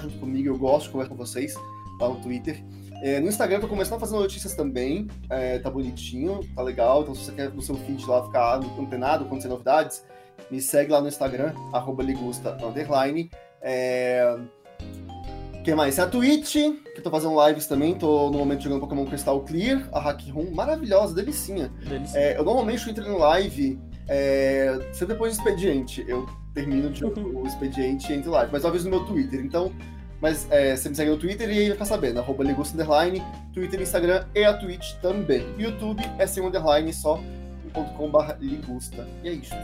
junto 0.00 0.16
comigo, 0.18 0.50
eu 0.50 0.56
gosto 0.56 0.86
de 0.86 0.92
conversar 0.92 1.10
com 1.10 1.16
vocês 1.16 1.54
lá 2.00 2.08
no 2.10 2.20
Twitter. 2.20 2.62
É, 3.02 3.18
no 3.18 3.26
Instagram 3.26 3.56
eu 3.56 3.62
tô 3.62 3.68
começando 3.68 3.96
a 3.96 4.00
fazer 4.00 4.14
notícias 4.14 4.54
também, 4.54 5.08
é, 5.30 5.58
tá 5.58 5.68
bonitinho, 5.68 6.40
tá 6.54 6.62
legal. 6.62 7.02
Então 7.02 7.14
se 7.14 7.24
você 7.24 7.32
quer 7.32 7.50
no 7.50 7.62
seu 7.62 7.74
feed 7.74 8.06
lá 8.06 8.24
ficar 8.24 8.60
antenado 8.78 9.24
quando 9.24 9.40
tem 9.40 9.50
novidades, 9.50 10.04
me 10.48 10.60
segue 10.60 10.92
lá 10.92 11.00
no 11.00 11.08
Instagram, 11.08 11.52
arroba 11.72 12.04
ligusta, 12.04 12.56
underline. 12.64 13.28
É... 13.60 14.38
O 15.68 15.70
que 15.70 15.74
mais? 15.74 15.98
É 15.98 16.02
a 16.02 16.06
Twitch, 16.06 16.54
que 16.54 16.82
eu 16.96 17.02
tô 17.02 17.10
fazendo 17.10 17.46
lives 17.46 17.66
também, 17.66 17.94
tô 17.94 18.30
no 18.30 18.38
momento 18.38 18.62
jogando 18.62 18.80
Pokémon 18.80 19.04
Crystal 19.04 19.38
Clear, 19.42 19.86
a 19.92 20.00
Hack 20.00 20.22
Room, 20.30 20.50
maravilhosa, 20.50 21.14
delicinha. 21.14 21.70
Delicinha. 21.86 22.18
É, 22.18 22.38
eu 22.38 22.42
normalmente 22.42 22.88
entro 22.88 23.06
em 23.06 23.18
live 23.18 23.78
é, 24.08 24.78
sempre 24.94 25.12
depois 25.12 25.36
do 25.36 25.40
expediente. 25.40 26.02
Eu 26.08 26.26
termino 26.54 26.88
de, 26.88 27.04
o 27.04 27.46
expediente 27.46 28.10
e 28.10 28.16
entro 28.16 28.30
em 28.30 28.32
live, 28.32 28.50
mas 28.50 28.62
talvez 28.62 28.82
no 28.84 28.88
meu 28.88 29.04
Twitter. 29.04 29.40
Então, 29.40 29.70
mas 30.22 30.50
é, 30.50 30.74
você 30.74 30.88
me 30.88 30.94
segue 30.94 31.10
no 31.10 31.18
Twitter 31.18 31.46
e 31.50 31.58
aí 31.58 31.64
vai 31.64 31.72
ficar 31.72 31.84
sabendo. 31.84 32.20
Arroba 32.20 32.44
Ligusta 32.44 32.74
Underline, 32.74 33.22
Twitter, 33.52 33.82
Instagram 33.82 34.24
e 34.34 34.44
a 34.44 34.54
Twitch 34.54 34.94
também. 35.02 35.44
YouTube 35.58 36.02
é 36.18 36.26
sem 36.26 36.42
underline 36.42 36.90
só, 36.94 37.20
.com.br 37.74 38.32
Ligusta. 38.40 39.06
E 39.22 39.28
é 39.28 39.32
isso. 39.32 39.54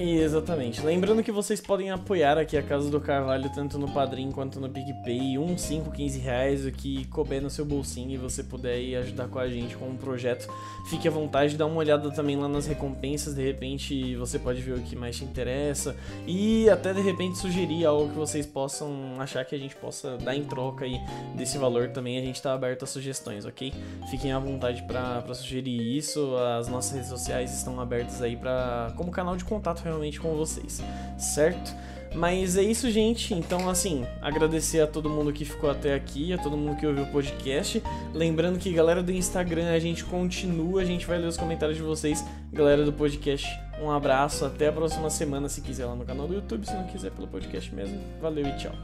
Exatamente. 0.00 0.80
Lembrando 0.80 1.24
que 1.24 1.32
vocês 1.32 1.60
podem 1.60 1.90
apoiar 1.90 2.38
aqui 2.38 2.56
a 2.56 2.62
Casa 2.62 2.88
do 2.88 3.00
Carvalho 3.00 3.50
tanto 3.52 3.80
no 3.80 3.90
Padrim 3.90 4.30
quanto 4.30 4.60
no 4.60 4.70
PicPay, 4.70 5.36
1, 5.36 5.58
5, 5.58 5.90
15 5.90 6.18
reais, 6.20 6.64
o 6.64 6.70
que 6.70 7.04
couber 7.06 7.42
no 7.42 7.50
seu 7.50 7.64
bolsinho 7.64 8.12
e 8.12 8.16
você 8.16 8.44
puder 8.44 8.78
ir 8.78 8.94
ajudar 8.94 9.26
com 9.26 9.40
a 9.40 9.48
gente 9.48 9.76
com 9.76 9.88
um 9.88 9.96
projeto. 9.96 10.48
Fique 10.88 11.08
à 11.08 11.10
vontade, 11.10 11.56
dá 11.56 11.66
uma 11.66 11.78
olhada 11.78 12.12
também 12.12 12.36
lá 12.36 12.46
nas 12.46 12.64
recompensas, 12.68 13.34
de 13.34 13.42
repente 13.42 14.14
você 14.14 14.38
pode 14.38 14.60
ver 14.60 14.74
o 14.74 14.80
que 14.80 14.94
mais 14.94 15.16
te 15.16 15.24
interessa 15.24 15.96
e 16.28 16.70
até 16.70 16.94
de 16.94 17.00
repente 17.00 17.36
sugerir 17.36 17.84
algo 17.84 18.10
que 18.10 18.16
vocês 18.16 18.46
possam 18.46 19.16
achar 19.18 19.44
que 19.44 19.56
a 19.56 19.58
gente 19.58 19.74
possa 19.74 20.16
dar 20.18 20.36
em 20.36 20.44
troca 20.44 20.84
aí 20.84 21.00
desse 21.34 21.58
valor 21.58 21.88
também. 21.88 22.18
A 22.18 22.22
gente 22.22 22.36
está 22.36 22.54
aberto 22.54 22.84
a 22.84 22.86
sugestões, 22.86 23.44
ok? 23.44 23.74
Fiquem 24.12 24.30
à 24.30 24.38
vontade 24.38 24.80
para 24.84 25.34
sugerir 25.34 25.96
isso. 25.96 26.36
As 26.36 26.68
nossas 26.68 26.92
redes 26.92 27.08
sociais 27.08 27.52
estão 27.52 27.80
abertas 27.80 28.22
aí 28.22 28.36
para 28.36 28.92
como 28.96 29.10
canal 29.10 29.36
de 29.36 29.44
contato 29.44 29.87
realmente 29.88 30.20
com 30.20 30.34
vocês, 30.34 30.82
certo? 31.18 31.74
Mas 32.14 32.56
é 32.56 32.62
isso, 32.62 32.90
gente. 32.90 33.34
Então, 33.34 33.68
assim, 33.68 34.06
agradecer 34.22 34.80
a 34.80 34.86
todo 34.86 35.10
mundo 35.10 35.32
que 35.32 35.44
ficou 35.44 35.70
até 35.70 35.94
aqui, 35.94 36.32
a 36.32 36.38
todo 36.38 36.56
mundo 36.56 36.76
que 36.76 36.86
ouviu 36.86 37.04
o 37.04 37.12
podcast. 37.12 37.82
Lembrando 38.14 38.58
que, 38.58 38.72
galera 38.72 39.02
do 39.02 39.12
Instagram, 39.12 39.70
a 39.70 39.78
gente 39.78 40.04
continua, 40.04 40.80
a 40.80 40.84
gente 40.84 41.06
vai 41.06 41.18
ler 41.18 41.26
os 41.26 41.36
comentários 41.36 41.76
de 41.76 41.82
vocês. 41.82 42.24
Galera 42.52 42.84
do 42.84 42.92
podcast, 42.92 43.46
um 43.80 43.90
abraço, 43.90 44.44
até 44.44 44.68
a 44.68 44.72
próxima 44.72 45.10
semana, 45.10 45.48
se 45.48 45.60
quiser 45.60 45.84
lá 45.84 45.94
no 45.94 46.04
canal 46.04 46.26
do 46.26 46.34
YouTube, 46.34 46.66
se 46.66 46.72
não 46.72 46.86
quiser 46.86 47.10
pelo 47.10 47.28
podcast 47.28 47.74
mesmo. 47.74 48.00
Valeu 48.20 48.46
e 48.46 48.56
tchau. 48.56 48.74